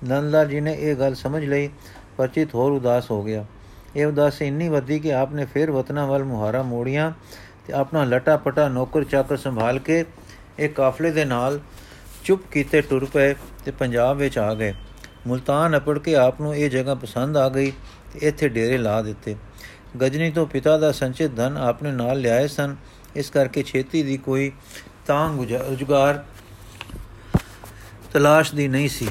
ਨੰਦ 0.03 0.31
ਲਾਲ 0.31 0.47
ਜੀ 0.47 0.60
ਨੇ 0.60 0.73
ਇਹ 0.73 0.95
ਗੱਲ 0.95 1.15
ਸਮਝ 1.15 1.43
ਲਈ 1.45 1.69
ਪਰ 2.17 2.27
ਚਿਤ 2.27 2.55
ਹੋਰ 2.55 2.71
ਉਦਾਸ 2.71 3.12
ਹੋ 3.12 3.23
ਗਿਆ। 3.23 3.45
ਇਹ 3.95 4.05
ਉਦਾਸੀ 4.05 4.45
ਇੰਨੀ 4.45 4.69
ਵਧੀ 4.69 4.99
ਕਿ 4.99 5.13
ਆਪਨੇ 5.13 5.45
ਫਿਰ 5.45 5.71
ਵਤਨਾਂ 5.71 6.08
ਵੱਲ 6.08 6.23
ਮੁਹਾਰਾ 6.23 6.63
ਮੋੜੀਆਂ 6.63 7.12
ਤੇ 7.67 7.73
ਆਪਣਾ 7.73 8.03
ਲਟਾ 8.03 8.38
ਪਟਾ 8.38 8.67
ਨੌਕਰ 8.69 9.03
ਚਾਕਰ 9.03 9.38
ਸੰਭਾਲ 9.38 9.79
ਕੇ 9.79 10.05
ਇਹ 10.60 10.69
ਕਾਫਲੇ 10.69 11.12
ਦੇ 11.12 11.25
ਨਾਲ 11.25 11.60
ਚੁੱਪ 12.23 12.41
ਕੀਤੇ 12.51 12.81
ਟੁਰ 12.81 13.05
ਪਏ 13.05 13.34
ਤੇ 13.65 13.71
ਪੰਜਾਬ 13.71 14.17
ਵਿੱਚ 14.17 14.38
ਆ 14.38 14.53
ਗਏ। 14.53 14.73
ਮੁਲਤਾਨ 15.27 15.77
ਅਪੜ 15.77 15.97
ਕੇ 15.99 16.15
ਆਪ 16.15 16.41
ਨੂੰ 16.41 16.55
ਇਹ 16.55 16.69
ਜਗ੍ਹਾ 16.69 16.95
ਪਸੰਦ 16.95 17.38
ਆ 17.38 17.49
ਗਈ 17.49 17.71
ਤੇ 18.13 18.27
ਇੱਥੇ 18.27 18.49
ਡੇਰੇ 18.49 18.77
ਲਾ 18.77 19.01
ਦਿੱਤੇ। 19.01 19.36
ਗਜਨੀ 20.01 20.31
ਤੋਂ 20.31 20.45
ਪਿਤਾ 20.47 20.77
ਦਾ 20.77 20.91
ਸੰਚਿਤ 20.91 21.36
ਧਨ 21.36 21.58
ਆਪਣੇ 21.58 21.91
ਨਾਲ 21.91 22.19
ਲਿਆਏ 22.19 22.47
ਸਨ। 22.47 22.75
ਇਸ 23.15 23.29
ਕਰਕੇ 23.29 23.63
ਛੇਤੀ 23.63 24.03
ਦੀ 24.03 24.17
ਕੋਈ 24.17 24.51
ਤਾਂ 25.07 25.37
ਰੁਜ਼ਗਾਰ 25.69 26.23
ਤਲਾਸ਼ 28.13 28.55
ਦੀ 28.55 28.67
ਨਹੀਂ 28.67 28.89
ਸੀ। 28.89 29.07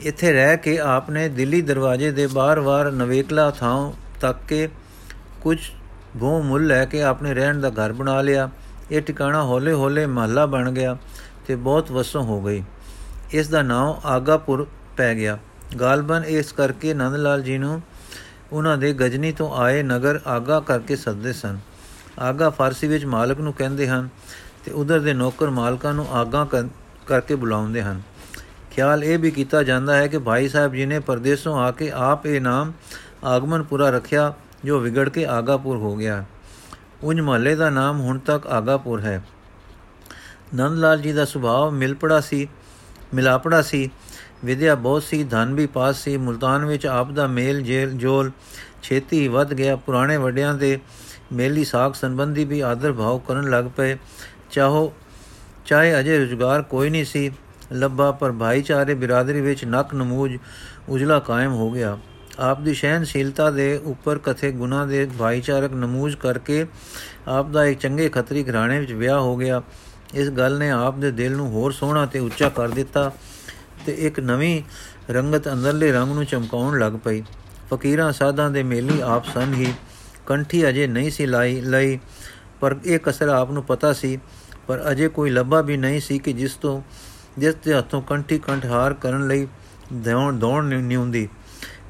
ਇੱਥੇ 0.00 0.32
ਰਹਿ 0.32 0.56
ਕੇ 0.56 0.78
ਆਪਨੇ 0.78 1.28
ਦਿੱਲੀ 1.28 1.62
ਦਰਵਾਜ਼ੇ 1.62 2.10
ਦੇ 2.10 2.26
ਬਾਰ-ਬਾਰ 2.26 2.92
ਨਵੇਕਲਾ 2.92 3.50
ਥਾਂ 3.50 3.92
ਤੱਕ 4.20 4.38
ਕੇ 4.48 4.68
ਕੁਝ 5.40 5.58
ਭੂ 6.20 6.42
ਮੁੱਲ 6.42 6.66
ਲੈ 6.66 6.84
ਕੇ 6.84 7.02
ਆਪਣੇ 7.02 7.34
ਰਹਿਣ 7.34 7.60
ਦਾ 7.60 7.70
ਘਰ 7.70 7.92
ਬਣਾ 7.92 8.20
ਲਿਆ। 8.20 8.50
ਇਹ 8.90 9.02
ਟਿਕਾਣਾ 9.02 9.44
ਹੌਲੇ-ਹੌਲੇ 9.44 10.06
ਮਹੱਲਾ 10.06 10.46
ਬਣ 10.46 10.72
ਗਿਆ 10.72 10.96
ਤੇ 11.46 11.56
ਬਹੁਤ 11.56 11.90
ਵਸੋਂ 11.90 12.22
ਹੋ 12.22 12.40
ਗਈ। 12.42 12.62
ਇਸ 13.32 13.48
ਦਾ 13.48 13.62
ਨਾਮ 13.62 14.00
ਆਗਾਪੁਰ 14.04 14.66
ਪੈ 14.96 15.14
ਗਿਆ। 15.14 15.38
ਗਾਲਬਨ 15.80 16.24
ਇਸ 16.24 16.52
ਕਰਕੇ 16.52 16.94
ਨੰਦ 16.94 17.16
ਲਾਲ 17.16 17.42
ਜੀ 17.42 17.58
ਨੂੰ 17.58 17.82
ਉਹਨਾਂ 18.52 18.78
ਦੇ 18.78 18.92
ਗਜਨੀ 18.92 19.32
ਤੋਂ 19.32 19.56
ਆਏ 19.56 19.82
ਨਗਰ 19.82 20.20
ਆਗਾ 20.26 20.60
ਕਰਕੇ 20.60 20.96
ਸੱਦਦੇ 20.96 21.32
ਸਨ। 21.32 21.58
ਆਗਾ 22.18 22.50
ਫਾਰਸੀ 22.50 22.86
ਵਿੱਚ 22.86 23.04
ਮਾਲਕ 23.04 23.38
ਨੂੰ 23.38 23.52
ਕਹਿੰਦੇ 23.52 23.88
ਹਨ 23.88 24.08
ਤੇ 24.64 24.70
ਉਧਰ 24.70 25.00
ਦੇ 25.00 25.12
ਨੌਕਰ 25.12 25.50
ਮਾਲਕਾਂ 25.50 25.94
ਨੂੰ 25.94 26.06
ਆਗਾ 26.08 26.48
ਕਰਕੇ 27.06 27.34
ਬੁਲਾਉਂਦੇ 27.34 27.82
ਹਨ। 27.82 28.02
ਖਿਆਲ 28.70 29.04
ਇਹ 29.04 29.18
ਵੀ 29.18 29.30
ਕੀਤਾ 29.30 29.62
ਜਾਂਦਾ 29.62 29.96
ਹੈ 29.96 30.06
ਕਿ 30.06 30.18
ਭਾਈ 30.18 30.48
ਸਾਹਿਬ 30.48 30.74
ਜੀ 30.74 30.86
ਨੇ 30.86 30.98
ਪਰਦੇਸੋਂ 31.00 31.58
ਆ 31.58 31.70
ਕੇ 31.70 31.90
ਆਪ 31.90 32.26
ਇਹ 32.26 32.40
ਨਾਮ 32.40 32.72
ਆਗਮਨਪੁਰਾ 33.24 33.90
ਰੱਖਿਆ, 33.90 34.34
ਜੋ 34.64 34.80
ਵਿਗੜ 34.80 35.08
ਕੇ 35.08 35.26
ਆਗਾਪੁਰ 35.26 35.76
ਹੋ 35.76 35.96
ਗਿਆ। 35.96 36.24
ਉਨ 37.02 37.22
ਮਹੱਲੇ 37.22 37.54
ਦਾ 37.54 37.70
ਨਾਮ 37.70 38.00
ਹੁਣ 38.00 38.18
ਤੱਕ 38.18 38.46
ਆਗਾਪੁਰ 38.46 39.00
ਹੈ। 39.00 39.24
ਨੰਦ 40.54 40.78
ਲਾਲ 40.78 41.00
ਜੀ 41.00 41.12
ਦਾ 41.12 41.24
ਸੁਭਾਅ 41.24 41.70
ਮਿਲਪੜਾ 41.70 42.20
ਸੀ, 42.20 42.48
ਮਿਲਾਪੜਾ 43.14 43.62
ਸੀ। 43.62 43.90
ਵਿਦਿਆ 44.44 44.74
ਬਹੁਤ 44.74 45.02
ਸੀ, 45.02 45.24
ਧਨ 45.24 45.54
ਵੀ 45.54 45.66
ਪਾਸ 45.66 45.96
ਸੀ। 45.96 46.16
ਮੁਲਤਾਨ 46.16 46.64
ਵਿੱਚ 46.64 46.86
ਆਪ 46.86 47.10
ਦਾ 47.10 47.26
ਮੇਲ 47.26 47.62
ਜੇਲ, 47.62 47.90
ਜੋਲ 47.90 48.30
ਛੇਤੀ 48.82 49.28
ਵੱਧ 49.28 49.54
ਗਿਆ। 49.54 49.76
ਪੁਰਾਣੇ 49.76 50.16
ਵੱਡਿਆਂ 50.16 50.54
ਦੇ 50.54 50.78
ਮੇਲੀ 51.32 51.64
ਸਾਖ 51.64 51.94
ਸੰਬੰਧੀ 51.94 52.44
ਵੀ 52.44 52.60
ਆਦਰ 52.60 52.92
ਭਾਵ 52.92 53.18
ਕਰਨ 53.18 53.50
ਲੱਗ 53.50 53.64
ਪਏ। 53.76 53.96
ਚਾਹੋ, 54.50 54.92
ਚਾਹੇ 55.66 55.98
ਅਜੇ 56.00 56.18
ਰੁਜ਼ਗਾਰ 56.18 56.62
ਕੋਈ 56.62 56.90
ਨਹੀਂ 56.90 57.04
ਸੀ, 57.04 57.30
ਲੱਭਾ 57.72 58.10
ਪਰ 58.12 58.32
ਭਾਈਚਾਰੇ 58.32 58.94
ਬਿਰਾਦਰੀ 58.94 59.40
ਵਿੱਚ 59.40 59.64
ਨਕ 59.64 59.94
ਨਮੂਜ 59.94 60.36
ਉਜਲਾ 60.88 61.18
ਕਾਇਮ 61.18 61.52
ਹੋ 61.52 61.70
ਗਿਆ। 61.70 61.98
ਆਪ 62.38 62.60
ਦੀ 62.60 62.74
ਸ਼ਹਿਨਸ਼ੀਲਤਾ 62.74 63.50
ਦੇ 63.50 63.76
ਉੱਪਰ 63.84 64.18
ਕਥੇ 64.18 64.50
ਗੁਨਾ 64.52 64.84
ਦੇ 64.86 65.08
ਭਾਈਚਾਰਕ 65.18 65.72
ਨਮੂਜ 65.72 66.14
ਕਰਕੇ 66.14 66.66
ਆਪ 67.28 67.48
ਦਾ 67.48 67.64
ਇੱਕ 67.64 67.80
ਚੰਗੇ 67.80 68.08
ਖੱਤਰੀ 68.08 68.44
ਘਰਾਣੇ 68.44 68.78
ਵਿੱਚ 68.80 68.92
ਵਿਆਹ 68.92 69.20
ਹੋ 69.20 69.36
ਗਿਆ। 69.36 69.62
ਇਸ 70.14 70.30
ਗੱਲ 70.30 70.58
ਨੇ 70.58 70.70
ਆਪ 70.70 70.98
ਦੇ 70.98 71.10
ਦਿਲ 71.10 71.36
ਨੂੰ 71.36 71.50
ਹੋਰ 71.50 71.72
ਸੋਹਣਾ 71.72 72.06
ਤੇ 72.06 72.18
ਉੱਚਾ 72.18 72.48
ਕਰ 72.48 72.68
ਦਿੱਤਾ 72.68 73.10
ਤੇ 73.86 73.92
ਇੱਕ 73.92 74.20
ਨਵੀਂ 74.20 74.62
ਰੰਗਤ 75.10 75.48
ਅੰਦਰਲੇ 75.48 75.92
ਰੰਗ 75.92 76.12
ਨੂੰ 76.12 76.24
ਚਮਕਾਉਣ 76.24 76.78
ਲੱਗ 76.78 76.92
ਪਈ। 76.92 77.22
ਫਕੀਰਾਂ 77.70 78.12
ਸਾਧਾਂ 78.12 78.50
ਦੇ 78.50 78.62
ਮੇਲੀ 78.62 79.00
ਆਪ 79.00 79.24
ਸਨ 79.24 79.54
ਹੀ, 79.54 79.72
ਕੰਠੀ 80.26 80.68
ਅਜੇ 80.68 80.86
ਨਹੀਂ 80.86 81.10
ਸੀ 81.10 81.26
ਲਾਈ, 81.26 81.60
ਲਈ, 81.60 81.98
ਪਰ 82.60 82.76
ਇਹ 82.84 82.98
ਕਸਰ 82.98 83.28
ਆਪ 83.28 83.50
ਨੂੰ 83.50 83.62
ਪਤਾ 83.64 83.92
ਸੀ 83.92 84.18
ਪਰ 84.68 84.90
ਅਜੇ 84.90 85.08
ਕੋਈ 85.08 85.30
ਲੱਭਾ 85.30 85.60
ਵੀ 85.60 85.76
ਨਹੀਂ 85.76 86.00
ਸੀ 86.00 86.18
ਕਿ 86.18 86.32
ਜਿਸ 86.32 86.54
ਤੋਂ, 86.54 86.82
ਜਿਸ 87.38 87.54
ਦੇ 87.54 87.74
ਹੱਥੋਂ 87.74 88.02
ਕੰਠੀ 88.02 88.38
ਕੰਠਹਾਰ 88.38 88.94
ਕਰਨ 88.94 89.26
ਲਈ 89.26 89.48
ਦੌੜ 89.92 90.34
ਦੌੜ 90.34 90.64
ਨਹੀਂ 90.64 90.96
ਹੁੰਦੀ। 90.96 91.28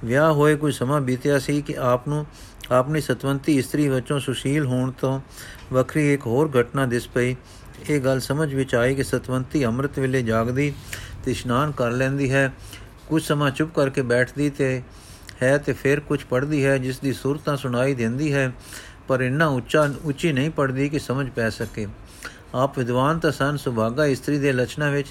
ਵਿਆਹ 0.04 0.32
ਹੋਏ 0.32 0.56
ਕੋਈ 0.56 0.72
ਸਮਾਂ 0.72 1.00
ਬੀਤਿਆ 1.00 1.38
ਸੀ 1.38 1.62
ਕਿ 1.62 1.76
ਆਪ 1.76 2.08
ਨੂੰ, 2.08 2.26
ਆਪਣੀ 2.70 3.00
ਸਤਵੰਤੀ 3.00 3.58
ਇਸਤਰੀ 3.58 3.88
ਵਿੱਚੋਂ 3.88 4.20
ਸੁਸ਼ੀਲ 4.20 4.66
ਹੋਣ 4.66 4.90
ਤੋਂ 4.90 5.20
ਵੱਖਰੀ 5.72 6.14
ਇੱਕ 6.14 6.26
ਹੋਰ 6.26 6.50
ਘਟਨਾ 6.60 6.86
ਦਿਸ 6.86 7.08
ਪਈ। 7.08 7.36
ਇਹ 7.90 8.00
ਗੱਲ 8.00 8.20
ਸਮਝ 8.20 8.54
ਵਿੱਚ 8.54 8.74
ਆਈ 8.74 8.94
ਕਿ 8.94 9.04
ਸਤਵੰਤੀ 9.04 9.64
ਅੰਮ੍ਰਿਤ 9.64 9.98
ਵੇਲੇ 9.98 10.22
ਜਾਗਦੀ 10.22 10.72
ਤੇ 11.24 11.30
ਇਸ਼ਨਾਨ 11.30 11.72
ਕਰ 11.72 11.90
ਲੈਂਦੀ 11.90 12.30
ਹੈ। 12.30 12.52
ਕੁਝ 13.06 13.22
ਸਮਾਂ 13.22 13.50
ਚੁੱਪ 13.50 13.74
ਕਰਕੇ 13.74 14.02
ਬੈਠਦੀ 14.02 14.50
ਤੇ 14.50 14.82
ਹੈ 15.42 15.58
ਤੇ 15.58 15.72
ਫਿਰ 15.72 16.00
ਕੁਝ 16.00 16.24
ਪੜ੍ਹਦੀ 16.24 16.64
ਹੈ, 16.64 16.78
ਜਿਸ 16.78 16.98
ਦੀ 16.98 17.12
ਸੁਰਤਾਂ 17.12 17.56
ਸੁਣਾਈ 17.56 17.94
ਦਿੰਦੀ 17.94 18.32
ਹੈ, 18.32 18.52
ਪਰ 19.08 19.20
ਇੰਨਾ 19.20 19.46
ਉੱਚਾ, 19.46 19.94
ਉੱਚੀ 20.04 20.32
ਨਹੀਂ 20.32 20.50
ਪੜਦੀ 20.50 20.88
ਕਿ 20.88 20.98
ਸਮਝ 20.98 21.30
ਪੈ 21.30 21.50
ਸਕੇ। 21.50 21.86
ਆਪ 22.54 22.78
ਵਿਦਵਾਨ 22.78 23.18
ਤਾਂ 23.18 23.32
ਸਨ, 23.32 23.56
ਸੁਭਾਗਾ 23.56 24.06
ਇਸਤਰੀ 24.06 24.38
ਦੇ 24.38 24.52
ਲਛਣਾ 24.52 24.90
ਵਿੱਚ, 24.90 25.08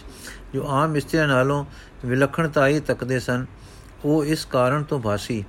ਜੋ 0.54 0.68
ਆਮ 0.68 0.96
ਇਸਤਰੀਆਂ 0.96 1.28
ਨਾਲੋਂ 1.28 1.66
ਵਿਲੱਖਣਤਾ 2.06 2.68
ਹੀ 2.68 2.80
ਤੱਕਦੇ 2.80 3.20
ਸਨ, 3.20 3.46
ਉਹ 4.06 4.26
ਇਸ 4.26 4.46
ਕਾਰਨ 4.46 4.84
ਤੋਂ 4.84 5.00
ਭਾਸੀ 5.00 5.44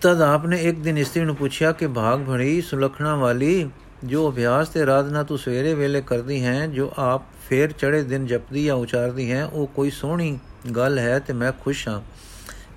ਤਦ 0.00 0.22
ਆਪਨੇ 0.22 0.62
ਇੱਕ 0.62 0.78
ਦਿਨ 0.78 0.98
ਇਸਤਰੀ 0.98 1.24
ਨੂੰ 1.24 1.36
ਪੁੱਛਿਆ 1.36 1.72
ਕਿ, 1.72 1.86
ਭਾਗ 1.86 2.20
ਭੜੀ 2.20 2.60
ਸੁਲਖਣਾ 2.60 3.16
ਵਾਲੀ, 3.16 3.70
ਜੋ 4.04 4.30
ਅਭਿਆਸ 4.30 4.68
ਤੇ 4.68 4.82
ਆਰਾਧਨਾ 4.82 5.22
ਤੂੰ 5.22 5.38
ਸਵੇਰੇ 5.38 5.74
ਵੇਲੇ 5.74 6.02
ਕਰਦੀ 6.02 6.44
ਹੈ, 6.44 6.66
ਜੋ 6.66 6.92
ਆਪ 6.98 7.22
ਫੇਰ 7.48 7.72
ਚੜੇ 7.72 8.02
ਦਿਨ 8.02 8.26
ਜਪਦੀ 8.26 8.64
ਜਾਂ 8.64 8.74
ਉਚਾਰਦੀ 8.74 9.32
ਹੈ, 9.32 9.44
ਉਹ 9.44 9.66
ਕੋਈ 9.66 9.90
ਸੋਹਣੀ 9.90 10.38
ਗੱਲ 10.76 10.98
ਹੈ 10.98 11.18
ਤੇ 11.18 11.32
ਮੈਂ 11.32 11.52
ਖੁਸ਼ 11.52 11.88
ਹਾਂ। 11.88 12.00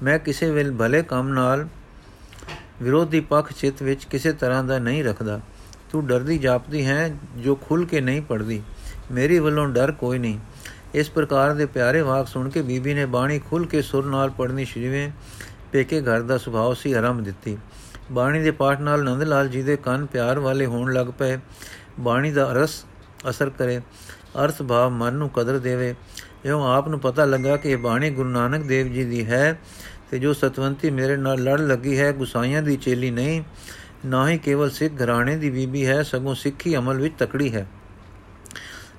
ਮੈਂ 0.03 0.19
ਕਿਸੇ 0.19 0.51
ਵੇਲੇ 0.51 0.71
ਭਲੇ 0.71 1.03
ਕੰਮ 1.03 1.27
ਨਾਲ 1.27 1.67
ਵਿਰੋਧੀ 2.81 3.19
ਪੱਖ 3.19 3.53
ਚਿੱਤ 3.53 3.83
ਵਿੱਚ 3.83 4.05
ਕਿਸੇ 4.05 4.31
ਤਰ੍ਹਾਂ 4.31 4.63
ਦਾ 4.63 4.79
ਨਹੀਂ 4.79 5.03
ਰੱਖਦਾ। 5.03 5.39
ਤੂੰ 5.89 6.05
ਡਰਦੀ 6.07 6.37
ਜਾਪਦੀ 6.37 6.85
ਹੈ 6.85 7.09
ਜੋ 7.37 7.55
ਖੁੱਲ 7.55 7.85
ਕੇ 7.85 8.01
ਨਹੀਂ 8.01 8.21
ਪੜਦੀ 8.21 8.61
ਮੇਰੀ 9.11 9.39
ਵੱਲੋਂ 9.39 9.67
ਡਰ 9.67 9.91
ਕੋਈ 9.91 10.19
ਨਹੀਂ। 10.19 10.39
ਇਸ 10.93 11.09
ਪ੍ਰਕਾਰ 11.09 11.53
ਦੇ 11.53 11.65
ਪਿਆਰੇ 11.65 12.01
ਵਾਕ 12.01 12.27
ਸੁਣ 12.27 12.49
ਕੇ 12.49 12.61
ਬੀਬੀ 12.61 12.93
ਨੇ 12.93 13.05
ਬਾਣੀ 13.05 13.39
ਖੁੱਲ 13.39 13.65
ਕੇ 13.65 13.81
ਸੁਰ 13.81 14.05
ਨਾਲ 14.05 14.29
ਪੜਨੀ 14.29 14.65
ਸ਼ੁਰੂਵੇਂ 14.65 15.09
ਪੇਕੇ 15.71 16.01
ਘਰ 16.01 16.21
ਦਾ 16.21 16.37
ਸੁਭਾਅ 16.37 16.73
ਸੀ 16.73 16.93
ਆਰੰਭ 16.93 17.21
ਦਿੱਤੀ। 17.21 17.57
ਬਾਣੀ 18.11 18.39
ਦੇ 18.39 18.51
ਪਾਠ 18.51 18.79
ਨਾਲ 18.81 19.03
ਨੰਦ 19.03 19.23
ਲਾਲ 19.23 19.49
ਜੀ 19.49 19.61
ਦੇ 19.61 19.75
ਕੰਨ 19.77 20.05
ਪਿਆਰ 20.05 20.39
ਵਾਲੇ 20.39 20.65
ਹੋਣ 20.65 20.93
ਲੱਗ 20.93 21.07
ਪਏ। 21.19 21.37
ਬਾਣੀ 21.99 22.31
ਦਾ 22.31 22.53
ਰਸ 22.53 22.85
ਅਸਰ 23.29 23.49
ਕਰੇ। 23.49 23.81
ਅਰਥ 24.43 24.61
ਭਾਵ 24.61 24.91
ਮਨ 24.91 25.13
ਨੂੰ 25.13 25.29
ਕਦਰ 25.29 25.59
ਦੇਵੇ। 25.59 25.95
ਇਉਂ 26.45 26.63
ਆਪ 26.75 26.87
ਨੂੰ 26.87 26.99
ਪਤਾ 26.99 27.25
ਲੱਗਾ 27.25 27.57
ਕਿ 27.57 27.69
ਇਹ 27.69 27.77
ਬਾਣੀ 27.77 28.09
ਗੁਰੂ 28.09 28.29
ਨਾਨਕ 28.29 28.63
ਦੇਵ 28.63 28.93
ਜੀ 28.93 29.03
ਦੀ 29.03 29.25
ਹੈ 29.25 29.59
ਤੇ 30.11 30.19
ਜੋ 30.19 30.33
ਸਤਵੰਤੀ 30.33 30.89
ਮੇਰੇ 30.89 31.17
ਨਾਲ 31.17 31.43
ਲੜ 31.43 31.59
ਲੱਗੀ 31.61 31.99
ਹੈ, 31.99 32.11
ਗੁਸਾਈਆਂ 32.11 32.61
ਦੀ 32.61 32.75
ਚੇਲੀ 32.77 33.11
ਨਹੀਂ 33.11 33.41
ਨਾ 34.05 34.29
ਹੀ 34.29 34.37
ਕੇਵਲ 34.37 34.69
ਸਿੱਖ 34.69 34.93
ਘਰਾਣੇ 35.03 35.37
ਦੀ 35.37 35.49
ਬੀਬੀ 35.49 35.87
ਹੈ, 35.87 36.03
ਸਗੋਂ 36.03 36.35
ਸਿੱਖੀ 36.35 36.77
ਅਮਲ 36.77 36.97
ਵਿੱਚ 36.97 37.15
ਤਕੜੀ 37.19 37.55
ਹੈ। 37.55 37.67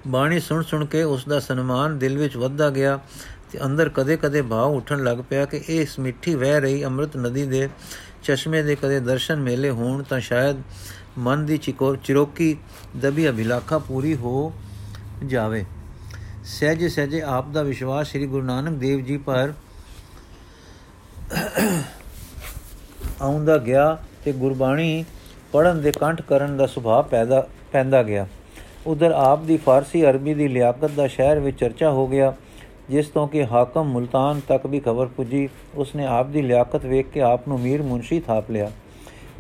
ਬਾਣੀ 0.07 0.41
ਸੁਣ 0.41 0.63
ਸੁਣ 0.63 0.87
ਕੇ 0.87 1.03
ਉਸ 1.03 1.25
ਦਾ 1.29 1.41
ਸਨਮਾਨ 1.41 1.99
ਦਿਲ 1.99 2.19
ਵਿੱਚ 2.19 2.37
ਵੱਧਦਾ 2.37 2.71
ਗਿਆ 2.71 3.01
ਤੇ 3.53 3.65
ਅੰਦਰ 3.65 3.89
ਕਦੇ-ਕਦੇ 3.89 4.43
ਭਾਵ 4.43 4.71
ਉੱਠਣ 4.71 5.05
ਲੱਗ 5.05 5.19
ਪਿਆ 5.31 5.45
ਕਿ 5.45 5.57
ਇਹ 5.69 5.83
ਇਸ 5.83 5.99
ਮਿੱਠੀ 5.99 6.35
ਵਹਿ 6.35 6.61
ਰਹੀ 6.61 6.85
ਅੰਮ੍ਰਿਤ 6.85 7.17
ਨਦੀ 7.17 7.47
ਦੇ 7.47 7.69
ਚਸ਼ਮੇ 8.23 8.63
ਦੇ 8.63 8.77
ਕਦੇ 8.77 9.01
ਦਰਸ਼ਨ 9.01 9.41
ਮੇਲੇ 9.41 9.71
ਹੋਣ 9.71 10.03
ਤਾਂ 10.03 10.21
ਸ਼ਾਇਦ 10.21 10.57
ਮਨ 11.19 11.47
ਦੀ 11.47 11.59
ਚਿਕੋਰ 11.59 11.97
ਚਿਰੋਕੀ 11.97 12.57
ਦਬੀ 12.97 13.31
ਅਭਿਲਾਖਾ 13.31 13.79
ਪੂਰੀ 13.79 14.17
ਹੋ 14.17 14.53
ਜਾਵੇ। 15.27 15.65
ਸਹਿਜ 16.45 16.87
ਸਹਿਜੇ 16.87 17.23
ਆਪ 17.23 17.49
ਦਾ 17.49 17.63
ਵਿਸ਼ਵਾਸ 17.63 18.09
ਸ੍ਰੀ 18.09 18.27
ਗੁਰੂ 18.27 18.47
ਨਾਨਕ 18.47 18.79
ਦੇਵ 18.79 19.01
ਜੀ 19.01 19.17
ਪਰ 19.17 19.53
ਆਉਂਦਾ 23.21 23.59
ਗਿਆ 23.59 23.99
ਤੇ 24.25 24.33
ਗੁਰਬਾਣੀ 24.33 25.05
ਪੜਨ 25.53 25.83
ਦੇ 25.83 25.93
ਕੰਠ 25.93 26.23
ਕਰਨ 26.23 26.57
ਦਾ 26.57 26.67
ਸੁਭਾਅ 26.67 27.03
ਪੈਦਾ, 27.03 27.49
ਪੈਂਦਾ 27.73 28.03
ਗਿਆ। 28.03 28.27
ਉਧਰ 28.87 29.11
ਆਪ 29.11 29.41
ਦੀ 29.41 29.57
ਫਾਰਸੀ 29.57 30.05
ਅਰਬੀ 30.11 30.35
ਦੀ 30.35 30.49
ਲਿਆਕਤ 30.49 30.91
ਦਾ 30.91 31.07
ਸ਼ਹਿਰ 31.07 31.39
ਵਿੱਚ 31.39 31.61
ਚਰਚਾ 31.61 31.91
ਹੋ 31.91 32.07
ਗਿਆ, 32.07 32.35
ਜਿਸ 32.91 33.09
ਤੋਂ 33.09 33.29
ਕਿ 33.29 33.45
ਹਾਕਮ 33.45 33.85
ਮੁਲਤਾਨ 33.85 34.41
ਤੱਕ 34.49 34.67
ਵੀ 34.67 34.81
ਖਬਰ 34.81 35.07
ਪੁੱਜੀ। 35.07 35.49
ਉਸਨੇ 35.75 36.07
ਆਪ 36.07 36.27
ਦੀ 36.27 36.43
ਲਿਆਕਤ 36.43 36.87
ਵੇਖ 36.87 37.07
ਕੇ 37.09 37.21
ਆਪ 37.21 37.49
ਨੂੰ 37.49 37.61
ਮੀਰ 37.61 37.83
ਮੁਨਸ਼ੀ 37.83 38.21
ਥਾਪ 38.21 38.51
ਲਿਆ। 38.51 38.71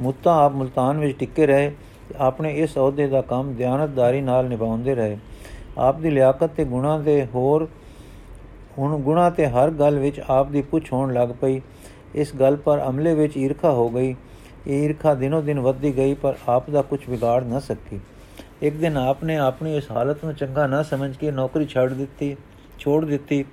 ਮੁੱਤਾ 0.00 0.44
ਆਪ 0.44 0.52
ਮੁਲਤਾਨ 0.52 0.98
ਵਿੱਚ 0.98 1.18
ਟਿੱਕੇ 1.18 1.46
ਰਹੇ, 1.46 1.72
ਆਪਣੇ 2.18 2.54
ਇਸ 2.54 2.76
ਅਹੁਦੇ 2.76 3.06
ਦਾ 3.06 3.20
ਕੰਮ 3.20 3.54
ਧਿਆਨਤਦਾਰੀ 3.54 4.20
ਨਾਲ 4.20 4.48
ਨਿਭਾਉਂਦੇ 4.48 4.94
ਰਹੇ। 4.94 5.18
ਆਪ 5.78 5.98
ਦੀ 5.98 6.10
ਲਿਆਕਤ 6.10 6.50
ਤੇ 6.50 6.64
ਗੁਣਾ 6.64 6.98
ਦੇ 6.98 7.26
ਹੋਰ, 7.34 7.68
ਹੁਣ 8.78 8.98
ਗੁਣਾ 8.98 9.30
ਤੇ 9.30 9.46
ਹਰ 9.46 9.70
ਗੱਲ 9.70 9.98
ਵਿੱਚ 9.98 10.20
ਆਪ 10.28 10.48
ਦੀ 10.48 10.62
ਪੁੱਛ 10.62 10.92
ਹੋਣ 10.92 11.14
ਲੱਗ 11.14 11.28
ਪਈ। 11.28 11.60
ਇਸ 12.14 12.36
ਗੱਲ 12.36 12.56
ਪਰ 12.56 12.84
ਅਮਲੇ 12.88 13.14
ਵਿੱਚ 13.14 13.36
ਈਰਖਾ 13.36 13.70
ਹੋ 13.70 13.88
ਗਈ। 13.88 14.14
ਇਹ 14.66 14.84
ਈਰਖਾ 14.84 15.14
ਦਿਨੋ 15.14 15.40
ਦਿਨ 15.42 15.60
ਵੱਧਦੀ 15.60 15.96
ਗਈ, 15.96 16.14
ਪਰ 16.14 16.34
ਆਪ 16.48 16.70
ਦਾ 16.70 16.82
ਕੁਝ 16.82 17.00
ਵਿਗਾੜ 17.08 17.42
ਨਾ 17.44 17.60
ਸਕੀ। 17.60 18.00
ਇੱਕ 18.62 18.76
ਦਿਨ 18.76 18.96
ਆਪ 18.96 19.24
ਨੇ 19.24 19.36
ਆਪਣੀ 19.36 19.76
ਇਸ 19.76 19.90
ਹਾਲਤ 19.90 20.24
ਨੂੰ 20.24 20.34
ਚੰਗਾ 20.34 20.66
ਨਾ 20.66 20.82
ਸਮਝ 20.82 21.16
ਕੇ 21.16 21.30
ਨੌਕਰੀ 21.30 21.66
ਛੱਡ 21.66 21.92
ਦਿੱਤੀ, 21.92 22.36
ਛੋੜ 22.78 23.04
ਦਿੱਤੀ 23.04 23.44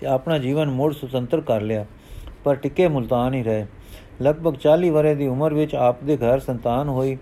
ਤੇ 0.00 0.06
ਆਪਣਾ 0.06 0.38
ਜੀਵਨ 0.38 0.70
ਮੋੜ 0.70 0.92
ਸੁਤੰਤਰ 0.92 1.40
ਕਰ 1.40 1.60
ਲਿਆ। 1.60 1.84
ਪਰ 2.44 2.54
ਟਿੱਕੇ 2.54 2.88
ਮੁਲਤਾਨ 2.88 3.34
ਹੀ 3.34 3.42
ਰਹੇ। 3.42 3.66
ਲਗਭਗ 4.22 4.54
40 4.54 4.90
ਵਰੇ 4.90 5.14
ਦੀ 5.14 5.26
ਉਮਰ 5.26 5.54
ਵਿੱਚ 5.54 5.74
ਆਪ 5.74 6.02
ਦੇ 6.04 6.16
ਘਰ 6.16 6.38
ਸੰਤਾਨ 6.38 6.88
ਹੋਈ। 6.88 7.16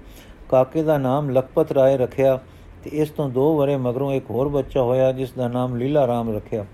ਕਾਕੇ 0.48 0.82
ਦਾ 0.82 0.98
ਨਾਮ 0.98 1.30
ਲਖਪਤ 1.30 1.72
ਰਾਏ 1.72 1.96
ਰੱਖਿਆ 1.96 2.38
ਤੇ 2.84 2.90
ਇਸ 2.92 3.10
ਤੋਂ 3.10 3.28
2 3.30 3.56
ਵਰੇ 3.56 3.76
ਮਗਰੋਂ 3.76 4.12
ਇੱਕ 4.12 4.30
ਹੋਰ 4.30 4.48
ਬੱਚਾ 4.48 4.82
ਹੋਇਆ, 4.82 5.12
ਜਿਸ 5.12 5.32
ਦਾ 5.32 5.48
ਨਾਮ 5.48 5.76
ਲੀਲਾ 5.76 6.06
ਰਾਮ 6.06 6.34
ਰੱਖਿਆ। 6.36 6.64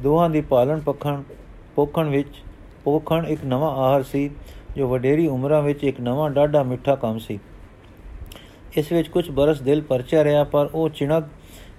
ਦੋਹਾਂ 0.00 0.30
ਦੀ 0.30 0.40
ਪਾਲਣ 0.40 0.80
ਪਖਣ, 0.80 1.22
ਪੋਖਣ 1.76 2.08
ਵਿੱਚ, 2.08 2.42
ਪੋਖਣ 2.84 3.26
ਇੱਕ 3.26 3.44
ਨਵਾਂ 3.44 3.70
ਆਹਾਰ 3.70 4.02
ਸੀ। 4.02 4.30
ਜੋ 4.76 4.88
ਵਡੇਰੀ 4.88 5.26
ਉਮਰਾਂ 5.26 5.62
ਵਿੱਚ 5.62 5.84
ਇੱਕ 5.84 6.00
ਨਵਾਂ 6.00 6.30
ਡਾਢਾ 6.30 6.62
ਮਿੱਠਾ 6.62 6.94
ਕੰਮ 6.94 7.18
ਸੀ। 7.18 7.38
ਇਸ 8.76 8.92
ਵਿੱਚ 8.92 9.08
ਕੁਝ 9.08 9.30
ਬਰਸ 9.30 9.60
ਦਿਲ 9.60 9.82
ਪਰਚਿਆ 9.82 10.24
ਰਿਹਾ, 10.24 10.44
ਪਰ 10.44 10.68
ਉਹ 10.74 10.88
ਚਿਣਕ 10.88 11.24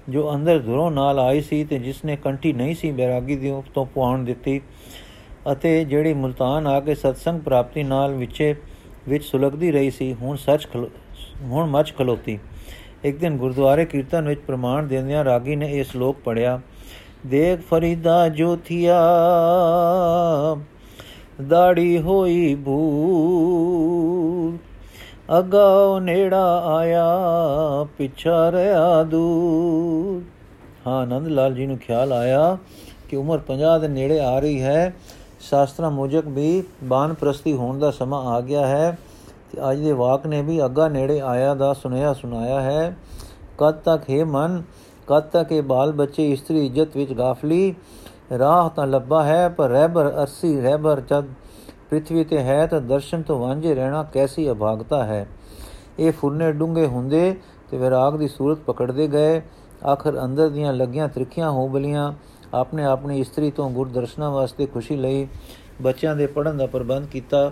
ਜੋ 0.09 0.33
ਅੰਦਰ 0.35 0.59
ਧੁਰੋਂ 0.59 0.91
ਨਾਲ 0.91 1.19
ਆਈ 1.19 1.41
ਸੀ 1.41 1.63
ਤੇ 1.63 1.79
ਜਿਸ 1.79 2.03
ਨੇ 2.05 2.15
ਕੰਠੀ 2.15 2.53
ਨਹੀਂ 2.53 2.75
ਸੀ 2.75 2.91
ਬੈਰਾਗੀ 2.91 3.35
ਦੀ 3.35 3.53
ਤੋਂ 3.73 3.85
ਪੁਆਣ 3.85 4.23
ਦਿੱਤੀ 4.23 4.61
ਅਤੇ 5.51 5.83
ਜਿਹੜੀ 5.85 6.13
ਮੁਲਤਾਨ 6.13 6.67
ਆ 6.67 6.79
ਕੇ 6.79 6.95
ਸਤਸੰਗ 6.95 7.41
ਪ੍ਰਾਪਤੀ 7.41 7.83
ਨਾਲ 7.83 8.13
ਵਿਚੇ 8.13 8.55
ਵਿੱਚ 9.07 9.23
ਸੁਲਗਦੀ 9.23 9.71
ਰਹੀ 9.71 9.91
ਸੀ, 9.91 10.13
ਹੁਣ 10.13 10.37
ਸੱਚ 10.37 10.67
ਹੁਣ 11.41 11.69
ਮੱਚ 11.69 11.93
ਖਲੋਤੀ। 11.97 12.39
ਇੱਕ 13.03 13.17
ਦਿਨ 13.17 13.37
ਗੁਰਦੁਆਰੇ 13.37 13.85
ਕੀਰਤਨ 13.85 14.27
ਵਿੱਚ 14.27 14.41
ਪ੍ਰਮਾਣ 14.41 14.83
ਦਿੰਦਿਆਂ 14.83 15.23
ਰਾਗੀ 15.25 15.55
ਨੇ 15.55 15.71
ਇਹ 15.71 15.83
ਸ਼ਲੋਕ 15.83 16.17
ਪੜਿਆ 16.25 16.59
ਦੇਖ 17.25 17.59
ਫਰੀਦਾ 17.61 18.27
ਜੋਥੀਆ 18.29 18.99
ਦਾੜੀ 21.47 22.01
ਹੋਈ 22.01 22.55
ਭੂਰ 22.55 24.57
ਅਗਾਉ 25.39 25.99
ਨੇੜਾ 25.99 26.63
ਆਇਆ, 26.65 27.05
ਪਿਛਾ 27.97 28.51
ਰਿਆ 28.51 29.03
ਦੂਰ। 29.03 30.21
ਹਾਂ, 30.87 31.01
ਆਨੰਦ 31.01 31.27
ਲਾਲ 31.27 31.53
ਜੀ 31.53 31.65
ਨੂੰ 31.65 31.77
ਖਿਆਲ 31.77 32.13
ਆਇਆ 32.13 32.57
ਕਿ 33.09 33.15
ਉਮਰ 33.15 33.37
50 33.37 33.79
ਦੇ 33.79 33.87
ਨੇੜੇ 33.87 34.19
ਆ 34.19 34.39
ਰਹੀ 34.39 34.61
ਹੈ। 34.61 34.95
ਸ਼ਾਸਤਰਾਂ 35.39 35.91
ਮੁਜਕ 35.91 36.27
ਵੀ 36.27 36.63
ਬਾਨ 36.83 37.13
ਪ੍ਰਸਤੀ 37.13 37.53
ਹੋਣ 37.53 37.79
ਦਾ 37.79 37.91
ਸਮਾਂ 37.91 38.23
ਆ 38.23 38.41
ਗਿਆ 38.41 38.67
ਹੈ 38.67 38.97
ਤੇ 39.51 39.71
ਅੱਜ 39.71 39.79
ਦੇ 39.79 39.91
ਵਾਕ 39.91 40.27
ਨੇ 40.27 40.41
ਵੀ 40.41 40.65
ਅੱਗਾ 40.65 40.87
ਨੇੜੇ 40.87 41.21
ਆਇਆ 41.21 41.53
ਦਾ 41.53 41.73
ਸੁਨੇਹਾ 41.73 42.13
ਸੁਣਾਇਆ 42.13 42.61
ਹੈ। 42.61 42.97
ਕਦ 43.57 43.73
ਤੱਕ 43.73 44.09
ਹੈ 44.09 44.25
ਮਨ, 44.25 44.63
ਕਦ 45.07 45.19
ਤੱਕ 45.19 45.51
ਇਹ 45.51 45.61
ਬਾਲ 45.61 45.91
ਬੱਚੇ 45.91 46.31
ਇਸਤਰੀ 46.31 46.65
ਇੱਜ਼ਤ 46.65 46.97
ਵਿੱਚ 46.97 47.13
ਗਾਫਲੀ 47.13 47.75
ਰਾਹ 48.31 48.69
ਤਾਂ 48.69 48.87
ਲੱਭਾ 48.87 49.23
ਹੈ, 49.23 49.49
ਪਰ 49.49 49.69
ਰਹਿਬਰ 49.69 50.09
ਅਰਸੀ, 50.09 50.61
ਰਹਿਬਰ 50.61 51.01
ਜਦ 51.01 51.25
ਪ੍ਰithvi 51.89 52.25
ਤੇ 52.29 52.39
ਹੈ 52.39 52.67
ਤਾਂ 52.67 52.81
ਦਰਸ਼ਨ 52.81 53.21
ਤੋਂ 53.21 53.39
ਵਾਂਝੇ 53.39 53.75
ਰਹਿਣਾ 53.75 54.03
ਕੈਸੀ 54.03 54.51
ਅਭਾਗਤਾ 54.51 55.03
ਹੈ? 55.03 55.27
ਇਹ 55.99 56.11
ਫੁਰਨੇ 56.11 56.51
ਡੂੰਗੇ 56.51 56.85
ਹੁੰਦੇ 56.85 57.35
ਤੇ 57.71 57.77
ਵਿਰਾਗ 57.77 58.17
ਦੀ 58.17 58.27
ਸੂਰਤ 58.27 58.57
ਪਕੜਦੇ 58.57 59.07
ਗਏ। 59.07 59.41
ਆਖਰ 59.87 60.23
ਅੰਦਰ 60.25 60.49
ਦੀਆਂ 60.49 60.73
ਲੱਗੀਆਂ 60.73 61.07
ਤ੍ਰਿਖੀਆਂ 61.07 61.51
ਹੋ 61.51 61.67
ਬਲੀਆਂ 61.67 62.13
ਆਪਨੇ 62.53 62.83
ਆਪਣੀ 62.83 63.19
ਇਸਤਰੀ 63.19 63.51
ਤੋਂ 63.51 63.69
ਗੁਰ 63.69 63.87
ਦਰਸ਼ਨਾਂ 63.87 64.31
ਵਾਸਤੇ 64.31 64.65
ਖੁਸ਼ੀ 64.65 64.95
ਲਈ 64.95 65.27
ਬੱਚਿਆਂ 65.81 66.15
ਦੇ 66.15 66.27
ਪੜਨ 66.27 66.57
ਦਾ 66.57 66.65
ਪ੍ਰਬੰਧ 66.65 67.07
ਕੀਤਾ 67.07 67.51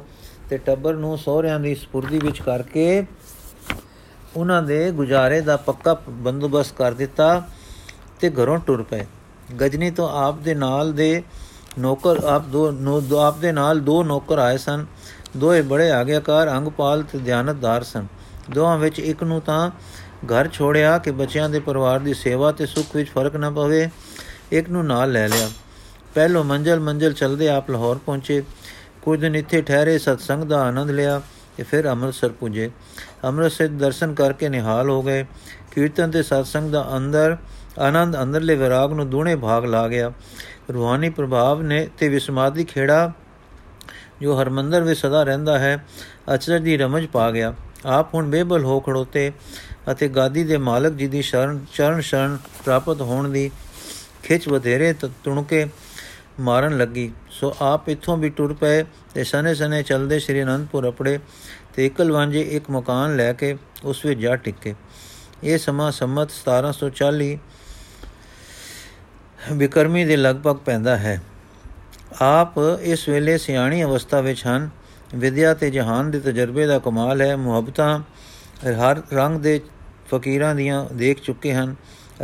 ਤੇ 0.50 0.58
ਟੱਬਰ 0.58 0.94
ਨੂੰ 0.94 1.18
ਸਹੁਰਿਆਂ 1.18 1.60
ਦੀ 1.60 1.76
ਸਪੁਰਦੀ 1.76 2.20
ਵਿੱਚ 2.20 2.42
ਕਰਕੇ 2.42 3.06
ਉਹਨਾਂ 4.38 4.64
ਦੇ 4.64 4.92
ਗੁਜ਼ਾਰੇ 4.92 5.42
ਦਾ 5.42 5.58
ਪੱਕਾ 5.58 5.98
ਬੰਦੋਬਸਤ 6.10 6.76
ਕਰ 6.76 6.94
ਦਿੱਤਾ 6.94 7.42
ਤੇ 8.20 8.30
ਘਰੋਂ 8.30 8.58
ਟੁਰ 8.58 8.84
ਪਏ। 8.84 9.06
ਗਜਨੀ 9.62 9.92
ਤੋਂ 9.92 10.10
ਆਪ 10.10 10.40
ਦੇ 10.40 10.54
ਨਾਲ 10.56 10.94
ਦੇ 10.94 11.24
ਨੌਕਰ, 11.80 12.24
ਆਪ 12.24 12.46
ਦੋ 12.46 13.20
ਆਪ 13.20 13.38
ਦੇ 13.38 13.52
ਨਾਲ 13.52 13.80
ਦੋ 13.80 14.04
ਨੌਕਰ 14.04 14.38
ਆਏ 14.38 14.58
ਸਨ। 14.58 14.86
ਦੋਏ 15.38 15.62
ਬੜੇ 15.62 15.92
ਆਗਿਆਕਾਰ, 15.92 16.50
ਅੰਗਪਾਲ 16.50 17.04
ਤੇ 17.04 17.20
ਧਿਆਨਤਦਾਰ 17.20 17.84
ਸਨ। 17.84 18.08
ਦੋਹਾਂ 18.50 18.78
ਵਿੱਚ 18.78 19.00
ਇੱਕ 19.00 19.24
ਨੂੰ 19.24 19.42
ਤਾਂ 19.42 19.70
ਘਰ 20.26 20.48
ਛੋੜਿਆ 20.48 20.98
ਕਿ 20.98 21.12
ਬੱਚਿਆਂ 21.12 21.50
ਦੇ 21.50 21.60
ਪਰਿਵਾਰ 21.60 22.00
ਦੀ 22.00 22.14
ਸੇਵਾ 22.14 22.52
ਤੇ 22.52 22.66
ਸੁੱਖ 22.66 22.96
ਵਿੱਚ 22.96 23.10
ਫ਼ਰਕ 23.10 23.36
ਨਾ 23.36 23.50
ਪਵੇ। 23.50 23.90
ਇੱਕ 24.52 24.70
ਨੂੰ 24.70 24.86
ਨਾਲ 24.86 25.12
ਲੈ 25.12 25.28
ਲਿਆ। 25.28 25.50
ਪਹਿਲੋ 26.16 26.44
ਮੰਜ਼ਲ 26.44 26.80
ਮੰਜ਼ਲ 26.80 27.14
ਚਲਦੇ 27.14 27.50
ਆਪ 27.50 27.72
ਲਾਹੌਰ 27.72 27.98
ਪਹੁੰਚੇ। 27.98 28.44
ਕੁਝ 29.02 29.20
ਦਿਨ 29.20 29.36
ਇੱਥੇ 29.36 29.62
ਠਹਿਰੇ, 29.62 29.98
ਸਤਸੰਗ 29.98 30.44
ਦਾ 30.44 30.62
ਆਨੰਦ 30.62 30.92
ਲਿਆ 30.92 31.22
ਤੇ 31.58 31.64
ਫਿਰ 31.64 31.90
ਅੰਮ੍ਰਿਤਸਰ 31.90 32.30
ਪੁੱਜੇ। 32.30 32.72
ਅੰਮ੍ਰਿਤਸਰ 33.24 33.68
ਦਰਸ਼ਨ 33.68 34.14
ਕਰਕੇ 34.14 34.50
ਨਿਹਾਲ 34.50 34.90
ਹੋ 34.90 35.02
ਗਏ। 35.02 35.26
ਕੀਰਤਨ 35.72 36.12
ਤੇ 36.12 36.24
ਸਤਸੰਗ 36.24 36.72
ਦਾ 36.72 36.90
ਅੰਦਰ 36.98 37.38
ਆਨੰਦ 37.80 38.22
ਅੰਦਰਲੇ 38.22 38.56
ਵਿਰਾਗ 38.56 38.94
ਨੂੰ 38.94 39.10
ਦੂਣੇ 39.10 39.36
ਭਾਗ 39.36 39.66
ਲਾ 39.66 39.88
ਗਿਆ। 39.88 40.12
ਰੂਹਾਨੀ 40.74 41.10
ਪ੍ਰਭਾਵ 41.10 41.62
ਨੇ 41.62 41.88
ਤੇ 41.98 42.10
ਵਿਸਮਾਦੀ 42.10 42.64
ਖੇੜਾ 42.64 43.12
ਜੋ 44.22 44.42
ਹਰਮੰਦਰ 44.42 44.82
ਵਿੱਚ 44.82 45.00
ਸਦਾ 45.00 45.24
ਰਹਿੰਦਾ 45.24 45.58
ਹੈ, 45.60 45.86
ਅਚਰਜ 46.34 46.62
ਦੀ 46.62 46.78
ਰਮਜ 46.78 47.06
ਪਾ 47.06 47.30
ਗਿਆ। 47.32 47.54
ਆਪ 47.86 48.14
ਹੁਣ 48.14 48.30
ਬੇਬਲ 48.30 48.64
ਹੋ 48.64 48.80
ਖੜੋਤੇ 48.80 49.32
ਅਤੇ 49.92 50.08
ਗਾਦੀ 50.08 50.44
ਦੇ 50.44 50.58
ਮਾਲਕ 50.58 50.94
ਜੀ 50.94 51.08
ਦੀ 51.08 51.22
ਸ਼ਰਨ 51.22 51.60
ਚਰਨ 51.74 52.02
ਸ਼ਰਨ 52.02 52.38
ਪ੍ਰਾਪਤ 52.66 53.02
ਹੋਣ 53.02 53.30
ਦੀ 53.30 53.50
ਖਿੱਚ 54.24 54.48
ਵਧੇਰੇ 54.48 54.94
ਤੁਣਕੇ 55.24 55.66
ਮਾਰਨ 56.40 56.78
ਲੱਗੀ। 56.78 57.12
ਸੋ 57.30 57.54
ਆਪ 57.62 57.90
ਇੱਥੋਂ 57.90 58.18
ਵੀ 58.18 58.30
ਟੁਰ 58.30 58.54
ਪਏ 58.54 58.84
ਤੇ 59.14 59.24
ਸਨੇ 59.24 59.54
ਸਨੇ 59.56 59.82
ਚਲਦੇ 59.84 60.20
ਸ਼੍ਰੀ 60.20 60.44
ਅਨੰਦਪੁਰ 60.44 60.90
ਅਪੜੇ 60.90 61.20
ਤੇ 61.74 61.86
ਇਕਲ 61.86 62.12
ਵਾਂਝੇ 62.12 62.42
ਇੱਕ 62.42 62.70
ਮਕਾਨ 62.72 63.16
ਲੈ 63.16 63.32
ਕੇ 63.34 63.56
ਉਸ 63.84 64.06
ਵਿੱਚ 64.06 64.20
ਜਾ 64.20 64.36
ਟਿੱਕੇ। 64.36 64.76
ਇਹ 65.44 65.58
ਸਮਾਂ 65.58 65.92
ਸੰਮਤ 65.92 66.32
1740 66.32 67.38
ਬਿਕਰਮੀ 69.52 70.06
ਦੇ 70.06 70.18
ਲਗਭਗ 70.18 70.56
ਪੈਂਦਾ 70.56 70.98
ਹੈ। 70.98 71.22
ਆਪ 72.22 72.54
ਇਸ 72.82 73.10
ਵੇਲੇ 73.10 73.38
ਸਿਆਣੀ 73.38 73.84
ਅਵਸਥਾ 73.84 74.22
ਵਿੱਚ 74.22 74.48
ਹਨ। 74.48 74.70
ਵਿਦਿਆ 75.16 75.54
ਤੇ 75.54 75.72
ਜਹਾਨ 75.72 76.12
ਦੇ 76.12 76.20
ਤਜਰਬੇ 76.20 76.66
ਦਾ 76.66 76.80
ਕਮਾਲ 76.80 77.22
ਹੈ। 77.22 77.36
ਮੁਹੱਬਤਾਂ 77.36 78.00
ਹਰ 78.70 79.02
ਰੰਗ 79.14 79.40
ਦੇ 79.40 79.62
ਫਕੀਰਾਂ 80.12 80.56
ਦੀਆਂ 80.56 80.86
ਦੇਖ 80.94 81.22
ਚੁੱਕੇ 81.22 81.54
ਹਨ। 81.54 81.76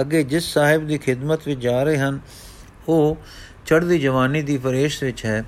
ਅੱਗੇ 0.01 0.23
ਜਿਸ 0.23 0.43
ਸਾਹਿਬ 0.43 0.88
ਦੀ 0.88 0.97
ਖਿਦਮਤ 0.97 1.39
ਵਿੱਚ 1.47 1.62
ਜਾ 1.62 1.84
ਰਹੇ 1.84 1.97
ਹਨ, 1.97 2.19
ਉਹ 2.88 3.17
ਚੜ੍ਹਦੀ 3.65 3.99
ਜਵਾਨੀ 3.99 4.41
ਦੀ 4.41 4.58
ਫਰੇਸ਼ 4.58 5.03
ਵਿੱਚ 5.03 5.25
ਹੈ। 5.25 5.43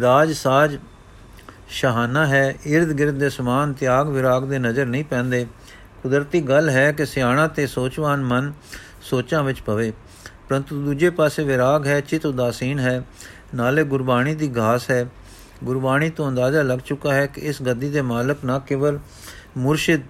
ਰਾਜ 0.00 0.32
ਸਾਜ 0.32 0.78
ਸ਼ਾਹਾਨਾ 1.68 2.26
ਹੈ। 2.26 2.54
ird 2.76 2.88
gird 2.88 3.12
ਦੇ 3.12 3.30
ਸਮਾਨ 3.30 3.72
ਤਿਆਗ 3.72 4.08
ਵਿਰਾਗ 4.08 4.44
ਦੇ 4.44 4.58
ਨਜ਼ਰ 4.58 4.86
ਨਹੀਂ 4.86 5.04
ਪੈਂਦੇ। 5.04 5.46
ਕੁਦਰਤੀ 6.02 6.40
ਗੱਲ 6.40 6.70
ਹੈ 6.70 6.92
ਕਿ 6.92 7.06
ਸਿਆਣਾ 7.06 7.46
ਤੇ 7.46 7.66
ਸੋਚਵਾਨ 7.66 8.24
ਮਨ 8.24 8.52
ਸੋਚਾਂ 9.02 9.42
ਵਿੱਚ 9.42 9.60
ਪਵੇ। 9.60 9.92
ਪਰੰਤੂ 10.48 10.84
ਦੂਜੇ 10.84 11.10
ਪਾਸੇ 11.10 11.44
ਵਿਰਾਗ 11.44 11.86
ਹੈ, 11.86 12.00
ਚਿਤ 12.00 12.26
ਉਦਾਸੀਨ 12.26 12.78
ਹੈ, 12.78 13.04
ਨਾਲੇ 13.54 13.84
ਗੁਰਬਾਣੀ 13.84 14.34
ਦੀ 14.34 14.52
ਘਾਸ 14.58 14.90
ਹੈ। 14.90 15.06
ਗੁਰਬਾਣੀ 15.64 16.10
ਤੋਂ 16.10 16.28
ਅੰਦਾਜ਼ਾ 16.28 16.62
ਲੱਗ 16.62 16.78
ਚੁੱਕਾ 16.78 17.14
ਹੈ 17.14 17.26
ਕਿ 17.26 17.40
ਇਸ 17.40 17.62
ਗੱਦੀ 17.62 17.90
ਦੇ 17.90 18.02
ਮਾਲਕ 18.02 18.38
ਨਾ 18.44 18.58
ਕੇਵਲ 18.58 18.98
ਮੁਰਸ਼ਿਦ 19.56 20.00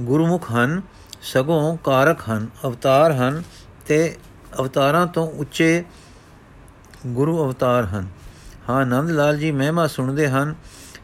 ਗੁਰਮੁਖ 0.00 0.52
ਹਨ, 0.52 0.82
ਸਗੋਂ 1.22 1.76
ਕਾਰਕ 1.76 2.18
ਹਨ, 2.30 2.48
ਅਵਤਾਰ 2.64 3.12
ਹਨ 3.12 3.42
ਤੇ 3.86 4.16
ਅਵਤਾਰਾਂ 4.58 5.06
ਤੋਂ 5.06 5.30
ਉੱਚੇ 5.30 5.84
ਗੁਰੂ 7.06 7.44
ਅਵਤਾਰ 7.44 7.84
ਹਨ। 7.84 8.08
ਹਾਂ, 8.68 8.76
ਆਨੰਦ 8.76 9.10
ਲਾਲ 9.10 9.38
ਜੀ 9.38 9.52
ਮਹਿਮਾ 9.52 9.86
ਸੁਣਦੇ 9.86 10.28
ਹਨ 10.28 10.54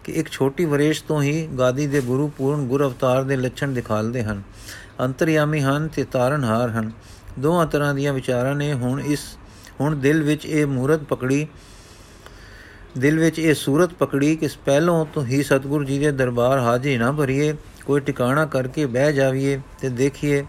ਕਿ 0.05 0.13
ਇੱਕ 0.13 0.29
ਛੋਟੀ 0.29 0.65
ਵਰੇਸ਼ 0.65 1.05
ਤੋਂ 1.05 1.23
ਹੀ 1.23 1.47
ਗਾਦੀ 1.59 1.87
ਦੇ 1.87 2.01
ਗੁਰੂ 2.01 2.29
ਪੂਰਨ 2.29 2.67
ਗੁਰ 2.67 2.85
ਅਵਤਾਰ 2.85 3.23
ਦੇ 3.23 3.37
ਲੱਛਣ 3.37 3.69
ਦਿਖਾਲਦੇ 3.69 4.23
ਹਨ। 4.23 4.43
ਅੰਤਰਯਾਮੀ 5.01 5.61
ਹਨ 5.61 5.89
ਤੇ 5.89 6.05
ਤਾਰਨਹਾਰ 6.05 6.71
ਹਨ। 6.71 6.93
ਦੋਹਾਂ 7.39 7.67
ਤਰ੍ਹਾਂ 7.67 7.95
ਦੀਆਂ 7.95 8.13
ਵਿਚਾਰਾਂ 8.13 8.55
ਨੇ 8.55 8.73
ਹੁਣ 8.73 9.01
ਇਸ, 9.01 9.21
ਹੁਣ 9.81 9.97
ਦਿਲ 9.97 10.23
ਵਿੱਚ 10.23 10.47
ਇਹ 10.47 10.67
ਮੂਰਤ 10.67 11.01
ਪਕੜੀ, 11.01 11.47
ਦਿਲ 12.99 13.19
ਵਿੱਚ 13.19 13.39
ਇਹ 13.39 13.55
ਸੂਰਤ 13.55 13.93
ਪਕੜੀ 13.93 14.37
ਕਿ 14.37 14.49
ਪਹਿਲੋਂ 14.65 15.07
ਤੋਂ 15.07 15.25
ਹੀ 15.25 15.43
ਸਤਿਗੁਰੂ 15.43 15.85
ਜੀ 15.85 15.99
ਦੇ 15.99 16.13
ਦਰਬਾਰ 16.13 16.59
ਹਾਜ਼ਰੀ 16.59 16.97
ਨਾ 16.99 17.13
ਭਰੀਏ, 17.13 17.55
ਕੋਈ 17.87 18.01
ਟਿਕਾਣਾ 18.01 18.47
ਕਰਕੇ 18.47 18.87
ਬਹਿ 18.87 19.13
ਜਾਵੀਏ 19.13 19.61
ਤੇ 19.81 19.89
ਦੇਖੀਏ 19.89 20.47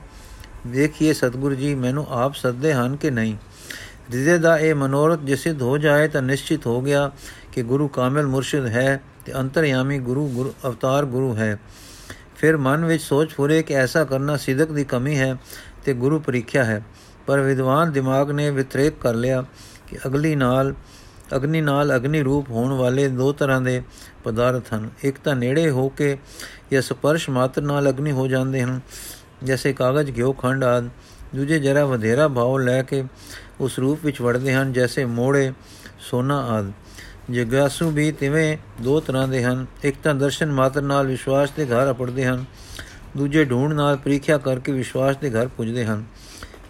ਦੇਖੀਏ 0.68 1.14
ਸਤਿਗੁਰੂ 1.14 1.56
ਜੀ 1.56 1.76
ਮੈਨੂੰ 1.76 2.06
ਆਪ 2.10 2.36
ਸੱਦੇ 2.36 2.74
ਹਨ 2.74 2.96
ਕਿ 2.96 3.12
ਨਹੀਂ। 3.12 3.36
ਹਿਰਦੇ 4.14 4.38
ਦਾ 4.38 4.58
ਇਹ 4.58 4.76
ਮਨੋਰਥ 4.76 5.20
ਜੇ 5.20 5.36
ਸਿੱਧ 5.36 5.62
ਹੋ 5.62 5.78
ਜਾਏ 5.78 6.08
ਤਾਂ 6.08 6.22
ਨਿਸ਼ਚਿਤ 6.22 6.68
ਹੋ 6.68 6.82
ਗਿਆ 6.82 7.12
ਕਿ 7.52 7.64
ਗੁਰੂ 7.64 7.88
ਕਾਮਿਲ 7.88 8.28
ਮੁਰਸ਼ਿਦ 8.28 8.66
ਹੈ 8.66 9.02
ਤੇ 9.26 9.34
ਅੰਤਰਯਾਮੀ 9.40 10.00
ਗੁਰੂ 10.00 10.28
ਗੁਰੂ, 10.28 10.54
ਅਵਤਾਰ 10.68 11.06
ਗੁਰੂ 11.06 11.36
ਹੈ। 11.36 11.60
ਫਿਰ 12.38 12.58
ਮਨ 12.58 12.86
ਵਿੱਚ 12.86 13.04
ਸੋਚ 13.04 13.34
ਫੁਰੇ 13.34 13.64
ਕਿ 13.64 13.74
ਐਸਾ 13.74 14.04
ਕਰਨਾ 14.04 14.38
ਸਿਦਕ 14.38 14.72
ਦੀ 14.72 14.84
ਕਮੀ 14.84 15.18
ਹੈ 15.20 15.36
ਤੇ 15.86 15.94
ਗੁਰੂ 15.94 16.20
ਪ੍ਰੀਖਿਆ 16.20 16.64
ਹੈ। 16.64 16.84
ਪਰ 17.28 17.40
ਵਿਦਵਾਨ 17.40 17.92
ਦਿਮਾਗ 17.92 18.32
ਨੇ 18.32 18.52
ਵਿਤਰੇਕ 18.52 18.94
ਕਰ 19.02 19.14
ਲਿਆ 19.14 19.46
ਕਿ 19.88 19.98
ਅਗਲੀ 20.08 20.36
ਨਾਲ, 20.36 20.74
ਅਗਨੀ 21.36 21.62
ਨਾਲ 21.62 21.96
ਅਗਨੀ 21.96 22.22
ਰੂਪ 22.22 22.50
ਹੋਣ 22.50 22.74
ਵਾਲੇ 22.74 23.08
ਦੋ 23.08 23.32
ਤਰ੍ਹਾਂ 23.32 23.62
ਦੇ 23.62 23.82
ਪਦਾਰਥ 24.24 24.74
ਹਨ। 24.74 24.90
ਇੱਕ 25.04 25.18
ਤਾਂ 25.24 25.36
ਨੇੜੇ 25.36 25.70
ਹੋ 25.70 25.90
ਕੇ 25.90 26.18
ਜਾਂ 26.72 26.82
ਸਪਰਸ਼ 26.82 27.30
ਮਾਤਰ 27.30 27.62
ਨਾਲ 27.62 27.90
ਅਗਨੀ 27.90 28.12
ਹੋ 28.12 28.28
ਜਾਂਦੇ 28.28 28.64
ਹਨ 28.64 28.80
ਜਿਵੇਂ 29.44 29.74
ਕਾਗਜ਼, 29.74 30.18
ਘਿਓ, 30.18 30.34
ਖੰਡ 30.34 30.64
ਆਦ। 30.64 30.90
ਦੂਜੇ 31.36 31.60
ਜਰਾ 31.60 31.86
ਵਧੇਰਾ 31.86 32.28
ਭਾਵ 32.28 32.58
ਲੈ 32.58 32.82
ਕੇ 32.84 33.04
ਉਸ 33.60 33.80
ਰੂਪ 33.80 34.00
ਵਿੱਚ 34.06 34.22
ਵੜਦੇ 34.22 34.54
ਹਨ 34.54 34.74
ਜਿਵੇਂ 34.74 35.08
ਮੋੜੇ, 35.08 35.54
ਸੋਨਾ 36.00 36.38
ਆਦ। 36.46 36.72
ਜਿਗਿਆਸੂ 37.30 37.90
ਵੀ 37.90 38.12
ਤਿਵੇਂ 38.12 38.58
ਦੋ 38.82 39.00
ਤਰ੍ਹਾਂ 39.00 39.28
ਦੇ 39.28 39.44
ਹਨ। 39.44 39.66
ਇੱਕ 39.84 39.98
ਤਾਂ 40.04 40.16
ਦਰਸ਼ਨ 40.16 40.52
ਮਾਤਰ 40.52 40.82
ਨਾਲ 40.82 41.08
ਵਿਸ਼ਵਾਸ 41.08 41.52
ਦੇ 41.52 41.66
ਘਰ 41.66 41.92
ਅਪੜਦੇ 41.92 42.26
ਹਨ। 42.26 42.46
ਦੂਜੇ 43.18 43.46
ਢੂੰਡ 43.46 43.74
ਨਾਲ 43.74 43.98
ਪ੍ਰੀਖਿਆ 43.98 44.38
ਕਰਕੇ 44.38 44.72
ਵਿਸ਼ਵਾਸ 44.72 45.18
ਦੇ 45.18 45.30
ਘਰ 45.30 45.48
ਪੁੱਜਦੇ 45.48 45.86
ਹਨ। 45.86 46.04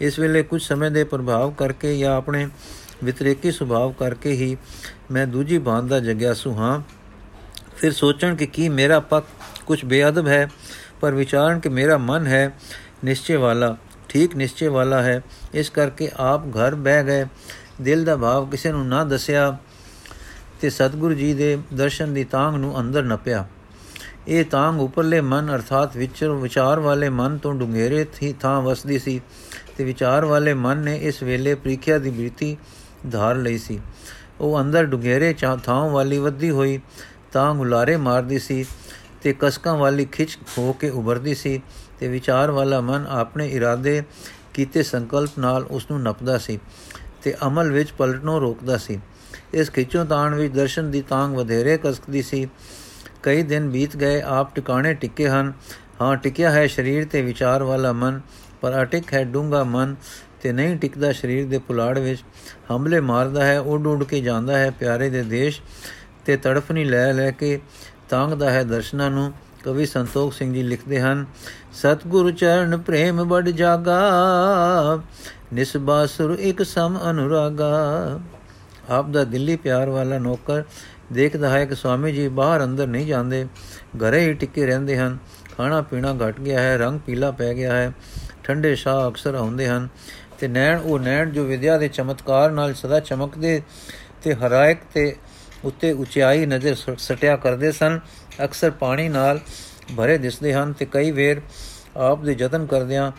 ਇਸ 0.01 0.19
ਵੇਲੇ 0.19 0.43
ਕੁਝ 0.43 0.61
ਸਮੇਂ 0.61 0.91
ਦੇ 0.91 1.03
ਪ੍ਰਭਾਵ 1.03 1.51
ਕਰਕੇ 1.51 1.97
ਜਾਂ 1.97 2.15
ਆਪਣੇ 2.15 2.47
ਵਿਤਰੇਕੀ 3.03 3.51
ਸੁਭਾਅ 3.51 3.91
ਕਰਕੇ 3.99 4.31
ਹੀ 4.31 4.57
ਮੈਂ 5.11 5.27
ਦੂਜੀ 5.27 5.57
ਬਾਤ 5.57 5.83
ਦਾ 5.83 5.99
ਜਗਿਆਸੂ 5.99 6.53
ਹਾਂ। 6.53 6.81
ਫਿਰ 7.77 7.91
ਸੋਚਣ 7.93 8.35
ਕਿ 8.35 8.45
ਕੀ 8.45 8.69
ਮੇਰਾ 8.69 8.99
ਪੱਕ 8.99 9.25
ਕੁਝ 9.65 9.85
ਬੇਅਦਬ 9.85 10.27
ਹੈ, 10.27 10.49
ਪਰ 11.01 11.11
ਵਿਚਾਰਨ 11.11 11.59
ਕਿ 11.59 11.69
ਮੇਰਾ 11.69 11.97
ਮਨ 11.97 12.27
ਹੈ 12.27 12.53
ਨਿਸ਼ਚੇ 13.05 13.35
ਵਾਲਾ, 13.35 13.77
ਠੀਕ 14.09 14.35
ਨਿਸ਼ਚੇ 14.35 14.67
ਵਾਲਾ 14.67 15.01
ਹੈ। 15.01 15.21
ਇਸ 15.53 15.69
ਕਰਕੇ 15.69 16.09
ਆਪ 16.17 16.47
ਘਰ 16.47 16.75
ਬਹਿ 16.75 17.03
ਗਏ। 17.03 17.25
ਦਿਲ 17.81 18.03
ਦਾ 18.05 18.15
ਭਾਵ 18.15 18.49
ਕਿਸੇ 18.49 18.71
ਨੂੰ 18.71 18.87
ਨਾ 18.87 19.03
ਦੱਸਿਆ। 19.03 19.57
ਤੇ 20.61 20.69
ਸਤਿਗੁਰੂ 20.69 21.13
ਜੀ 21.13 21.33
ਦੇ 21.33 21.57
ਦਰਸ਼ਨ 21.73 22.13
ਦੀ 22.13 22.23
ਤਾਂਗ 22.23 22.55
ਨੂੰ 22.55 22.79
ਅੰਦਰ 22.79 23.03
ਨਪਿਆ। 23.03 23.45
ਇਹ 24.27 24.45
ਤਾਂਗ 24.45 24.79
ਉਪਰਲੇ 24.81 25.19
ਮਨ 25.21 25.53
ਅਰਥਾਤ 25.55 25.95
ਵਿਚਰ, 25.97 26.29
ਵਿਚਾਰ 26.31 26.79
ਵਾਲੇ 26.79 27.09
ਮਨ 27.09 27.37
ਤੋਂ 27.37 27.53
ਡੁੰਗੇਰੇ 27.55 28.05
ਥੀ, 28.13 28.33
ਥਾਂ 28.33 28.61
ਵਸਦੀ 28.61 28.99
ਸੀ 28.99 29.19
ਤੇ 29.77 29.83
ਵਿਚਾਰ 29.83 30.25
ਵਾਲੇ 30.25 30.53
ਮਨ 30.53 30.77
ਨੇ 30.77 30.95
ਇਸ 30.97 31.21
ਵੇਲੇ 31.23 31.55
ਪ੍ਰੀਖਿਆ 31.55 31.97
ਦੀ 31.97 32.09
ਬ੍ਰਿਤੀ 32.09 32.55
ਧਾਰ 33.11 33.35
ਲਈ 33.35 33.57
ਸੀ। 33.57 33.79
ਉਹ 34.41 34.59
ਅੰਦਰ 34.61 34.85
ਡੁੰਗੇਰੇ 34.85 35.33
ਥਾਂ 35.63 35.89
ਵਾਲੀ 35.89 36.17
ਵੱਧੀ 36.17 36.49
ਹੋਈ 36.49 36.79
ਤਾਂ 37.31 37.53
ਗੁਲਾਰੇ 37.55 37.97
ਮਾਰਦੀ 37.97 38.39
ਸੀ 38.39 38.65
ਤੇ 39.23 39.33
ਕਸਕਾਂ 39.39 39.75
ਵਾਲੀ 39.77 40.05
ਖਿੱਚ 40.05 40.37
ਹੋ 40.57 40.73
ਕੇ 40.73 40.89
ਉਭਰਦੀ 40.89 41.33
ਸੀ 41.35 41.61
ਤੇ 41.99 42.07
ਵਿਚਾਰ 42.07 42.51
ਵਾਲਾ 42.51 42.81
ਮਨ 42.81 43.05
ਆਪਣੇ 43.09 43.47
ਇਰਾਦੇ 43.47 44.01
ਕੀਤੇ 44.53 44.83
ਸੰਕਲਪ 44.83 45.37
ਨਾਲ 45.39 45.65
ਉਸ 45.71 45.89
ਨੂੰ 45.91 46.01
ਨਪਦਾ 46.01 46.37
ਸੀ 46.37 46.59
ਤੇ 47.23 47.33
ਅਮਲ 47.47 47.71
ਵਿੱਚ 47.71 47.91
ਪਲਟਣੋਂ 47.91 48.39
ਰੋਕਦਾ 48.41 48.77
ਸੀ। 48.77 48.99
ਇਸ 49.53 49.69
ਖਿੱਚੋਂ 49.71 50.05
ਤਾਣ 50.05 50.35
ਵਿੱਚ 50.35 50.53
ਦਰਸ਼ਨ 50.53 50.91
ਦੀ 50.91 51.01
ਤਾਂਗ 51.01 51.35
ਵਧੇਰੇ 51.35 51.77
ਕਸਕਦੀ 51.83 52.21
ਸੀ। 52.21 52.47
ਕਈ 53.23 53.43
ਦਿਨ 53.43 53.69
ਬੀਤ 53.69 53.97
ਗਏ, 53.97 54.21
ਆਪ 54.21 54.55
ਟਿਕਾਣੇ 54.55 54.93
ਟਿੱਕੇ 54.93 55.27
ਹਨ। 55.29 55.53
ਹਾਂ, 56.01 56.15
ਟਿਕਿਆ 56.15 56.51
ਹੈ 56.51 56.67
ਸਰੀਰ 56.67 57.05
ਤੇ 57.05 57.21
ਵਿਚਾਰ 57.21 57.63
ਵਾਲਾ 57.63 57.91
ਮਨ, 57.91 58.21
ਪਰ 58.61 58.81
ਅਟਿਕ 58.81 59.13
ਹੈ 59.13 59.23
ਡੂੰਗਾ 59.23 59.63
ਮਨ 59.63 59.95
ਤੇ 60.41 60.51
ਨਹੀਂ 60.51 60.77
ਟਿਕਦਾ 60.77 61.11
ਸਰੀਰ 61.11 61.47
ਦੇ 61.47 61.57
ਪੁਲਾੜ 61.57 61.97
ਵਿੱਚ। 61.99 62.23
ਹਮਲੇ 62.71 62.99
ਮਾਰਦਾ 62.99 63.45
ਹੈ 63.45 63.59
ਉੱਡ 63.59 63.87
ਉੱਡ 63.87 64.03
ਕੇ 64.03 64.21
ਜਾਂਦਾ 64.21 64.57
ਹੈ 64.57 64.69
ਪਿਆਰੇ 64.71 65.09
ਦੇ 65.09 65.23
ਦੇਸ਼ 65.23 65.61
ਤੇ 66.25 66.37
ਤੜਫਨੀ 66.37 66.83
ਲੈ 66.85 67.11
ਲੈ 67.13 67.31
ਕੇ 67.31 67.59
ਤਾਂਗਦਾ 68.09 68.51
ਹੈ 68.51 68.63
ਦਰਸ਼ਨਾਂ 68.63 69.09
ਨੂੰ। 69.11 69.31
ਕਵੀ 69.63 69.85
ਸੰਤੋਖ 69.85 70.33
ਸਿੰਘ 70.33 70.53
ਜੀ 70.53 70.63
ਲਿਖਦੇ 70.63 70.99
ਹਨ, 71.01 71.25
ਸਤਗੁਰੂ 71.73 72.31
ਚਰਨ 72.31 72.77
ਪ੍ਰੇਮ 72.77 73.23
ਬੜ 73.23 73.49
ਜਾਗਾ, 73.49 73.99
ਨਿਸਬਾਸੁਰ 75.53 76.37
ਇੱਕ 76.39 76.63
ਸਮ 76.63 76.97
ਅਨੁਰਾਗਾ। 77.09 78.19
ਆਪ 78.89 79.09
ਦਾ 79.09 79.23
ਦਿੱਲੀ 79.23 79.55
ਪਿਆਰ 79.55 79.89
ਵਾਲਾ 79.89 80.17
ਨੌਕਰ 80.19 80.63
ਦੇਖਦਾ 81.13 81.49
ਹੈ 81.49 81.65
ਕਿ 81.65 81.75
ਸਵਾਮੀ 81.75 82.11
ਜੀ 82.11 82.27
ਬਾਹਰ 82.27 82.63
ਅੰਦਰ 82.63 82.87
ਨਹੀਂ 82.87 83.05
ਜਾਂਦੇ, 83.05 83.45
ਘਰੇ 83.97 84.19
ਹੀ 84.19 84.33
ਟਿੱਕੇ 84.33 84.65
ਰਹਿੰਦੇ 84.65 84.97
ਹਨ। 84.97 85.17
ਖਾਣਾ 85.57 85.81
ਪੀਣਾ 85.81 86.13
ਘਟ 86.13 86.39
ਗਿਆ 86.39 86.61
ਹੈ, 86.61 86.77
ਰੰਗ 86.77 86.99
ਪੀਲਾ 86.99 87.31
ਪੈ 87.31 87.53
ਗਿਆ 87.53 87.73
ਹੈ। 87.73 87.91
ਠੰਡੇ 88.43 88.75
ਸ਼ਾਹ 88.75 89.09
ਅਕਸਰ 89.09 89.35
ਆਉਂਦੇ 89.35 89.67
ਹਨ 89.67 89.87
ਤੇ 90.39 90.47
ਨੈਣ, 90.47 90.79
ਉਹ 90.79 90.99
ਨੈਣ 90.99 91.29
ਜੋ 91.29 91.43
ਵਿਦਿਆ 91.43 91.77
ਦੇ 91.77 91.87
ਚਮਤਕਾਰ 91.87 92.51
ਨਾਲ 92.51 92.73
ਸਦਾ 92.73 92.99
ਚਮਕਦੇ 92.99 93.61
ਤੇ 94.23 94.33
ਹਰਾਇਕ 94.33 94.79
ਤੇ 94.93 95.15
ਉੱਤੇ 95.65 95.91
ਉਚਾਈ 95.91 96.45
ਨਜ਼ਰ 96.45 96.75
ਸਟਿਆ 96.97 97.35
ਕਰਦੇ 97.35 97.71
ਸਨ। 97.71 97.99
ਅਕਸਰ 98.43 98.71
ਪਾਣੀ 98.71 99.09
ਨਾਲ 99.09 99.39
ਭਰੇ 99.97 100.17
ਦਿਸਦੇ 100.17 100.53
ਹਨ 100.53 100.73
ਤੇ 100.73 100.85
ਕਈ 100.85 101.11
ਵੇਰ 101.11 101.41
ਆਪ 101.97 102.23
ਦੇ 102.23 102.35
ਯਤਨ 102.39 102.65
ਕਰਦਿਆਂ, 102.65 103.11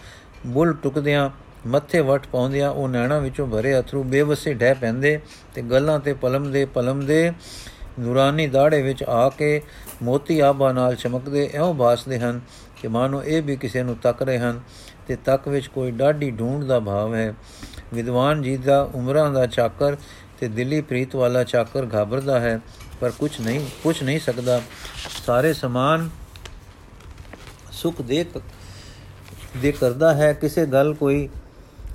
ਬੁੱਲ 0.47 0.73
ਟੁਕਦਿਆਂ 0.73 1.29
ਮੱਥੇ 1.67 2.01
ਵਟ 2.01 2.27
ਪਾਉਂਦਿਆਂ 2.27 2.71
ਉਹ 2.71 2.89
ਨੈਣਾ 2.89 3.19
ਵਿੱਚੋਂ 3.19 3.47
ਭਰੇ 3.47 3.81
ਅਥਰੂ 3.81 4.03
ਬੇਵਸੇ 4.03 4.55
ਡਹਿ 4.55 4.75
ਪੈਂਦੇ 4.75 5.21
ਤੇ 5.55 5.63
ਗੱਲਾਂ 5.63 5.99
ਤੇ 5.99 6.13
ਪਲਮ 6.13 6.51
ਦੇ 6.53 6.65
ਪਲਮ 6.65 7.07
ਦੇ 7.07 7.33
ਨੂਰਾਨੀ 8.01 8.47
ਦਾੜੇ 8.47 8.83
ਵਿੱਚ 8.83 9.03
ਆ 9.03 9.29
ਕੇ 9.29 9.61
ਮੋਤੀ 10.03 10.41
ਆਬਾ 10.41 10.73
ਨਾਲ 10.73 10.95
ਚਮਕਦੇ 10.95 11.51
ਐਉਂ 11.55 11.75
ਬਾਸਦੇ 11.75 12.19
ਹਨ 12.19 12.41
ਕਿ 12.83 12.89
ਮਾਨੋ 12.89 13.23
ਇਹ 13.23 13.43
ਵੀ 13.43 13.57
ਕਿਸੇ 13.57 13.83
ਨੂੰ 13.83 13.97
ਤੱਕ 13.97 14.23
ਰਹੇ 14.23 14.39
ਹਨ 14.39 14.61
ਤੇ 15.09 15.17
ਤੱਕ 15.17 15.49
ਵਿੱਚ 15.49 15.67
ਕੋਈ 15.67 15.91
ਡਾਢੀ 15.91 16.31
ਢੂੰਡ 16.31 16.65
ਦਾ 16.65 16.81
ਭਾਵ 16.81 17.15
ਹੈ। 17.15 17.35
ਵਿਦਵਾਨ 17.95 18.43
ਜੀ 18.43 18.57
ਦਾ 18.57 18.83
ਉਮਰਾਂ 18.95 19.33
ਦਾ 19.33 19.47
ਚਾਕਰ 19.47 19.97
ਤੇ 20.41 20.49
ਦਿੱਲੀ 20.49 20.81
ਪ੍ਰੀਤ 20.81 21.17
ਵਾਲਾ 21.17 21.45
ਚਾਕਰ 21.45 21.87
ਘਾਬਰਦਾ 21.95 22.41
ਹੈ, 22.41 22.61
ਪਰ 23.01 23.11
ਕੁਝ 23.11 23.31
ਨਹੀਂ 23.41 23.61
ਕੁਝ 23.83 24.03
ਨਹੀਂ 24.03 24.21
ਸਕਦਾ। 24.21 24.61
ਸਾਰੇ 25.27 25.53
ਸਮਾਨ 25.53 26.11
ਸੁਖ 27.73 28.03
ਦੇ 28.03 28.25
ਦੇ 29.57 29.73
ਕਰਦਾ 29.73 30.15
ਹੈ, 30.15 30.33
ਕਿਸੇ 30.33 30.67
ਗੱਲ 30.67 30.95
ਕੋਈ 30.95 31.29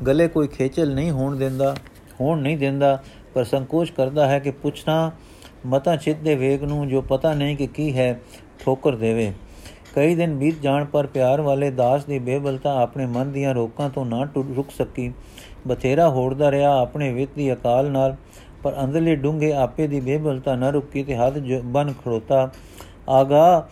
ਗਲੇ 0.08 0.28
ਕੋਈ 0.28 0.48
ਖੇਚਲ 0.48 0.94
ਨਹੀਂ 0.94 1.12
ਹੋਣ 1.12 1.36
ਦਿੰਦਾ, 1.36 1.76
ਹੋਣ 2.22 2.42
ਨਹੀਂ 2.42 2.58
ਦਿੰਦਾ, 2.58 3.04
ਪਰ 3.34 3.44
ਸੰਕੋਚ 3.44 3.90
ਕਰਦਾ 3.90 4.28
ਹੈ 4.28 4.40
ਕਿ 4.40 4.52
ਪੁੱਛਣਾ 4.52 5.12
ਮਤਾ 5.66 5.96
ਚਿੱਤ 5.96 6.20
ਦੇ 6.20 6.36
ਵੇਗ 6.36 6.64
ਨੂੰ 6.64 6.88
ਜੋ 6.88 7.02
ਪਤਾ 7.02 7.34
ਨਹੀਂ 7.34 7.58
ਕਿ 7.58 7.68
ਕੀ 7.68 7.98
ਹੈ, 7.98 8.20
ਠੋਕਰ 8.60 8.96
ਦੇਵੇ। 8.96 9.34
ਕਈ 9.96 10.16
ਦਿਨ 10.16 10.36
ਬੀਤ 10.38 10.62
ਜਾਣ 10.62 10.86
ਪਰ 10.86 11.08
ਪਿਆਰ 11.08 11.42
ਵਾਲੇ 11.42 11.72
ਦਾਸ 11.72 12.06
ਦੀ 12.06 12.20
ਬੇਬਲਤਾ 12.20 12.82
ਆਪਣੇ 12.82 13.06
ਮਨ 13.06 13.32
ਦੀਆਂ 13.32 13.54
ਰੋਕਾਂ 13.54 13.90
ਤੋਂ 13.90 14.06
ਨਾ 14.06 14.28
ਰੁਕ 14.36 14.72
ਸਕੀ। 14.72 15.12
ਬਥੇਰਾ 15.68 16.10
ਹੋੜਦਾ 16.10 16.52
ਰਿਹਾ 16.52 16.82
ਆਪਣੇ 16.82 17.14
ਵਿਤ 17.14 17.30
ਦੀ 17.36 17.54
ਅਕਾਲ 17.54 17.92
ਨਾਲ, 17.92 18.16
ਪਰ 18.64 18.84
ਅੰਦਰਲੇ 18.84 19.16
ਡੂੰਘੇ 19.16 19.54
ਆਪੇ 19.54 19.88
ਦੀ 19.88 20.00
ਬੇਬਲਤਾ 20.00 20.56
ਨਾ 20.56 20.70
ਰੁਕੀ 20.70 21.04
ਤੇ 21.04 21.16
ਹੱਥ 21.16 21.34
ਬਨ 21.64 21.94
ਖੜੋਤਾ। 21.94 22.52
ਆਗਾ, 23.10 23.70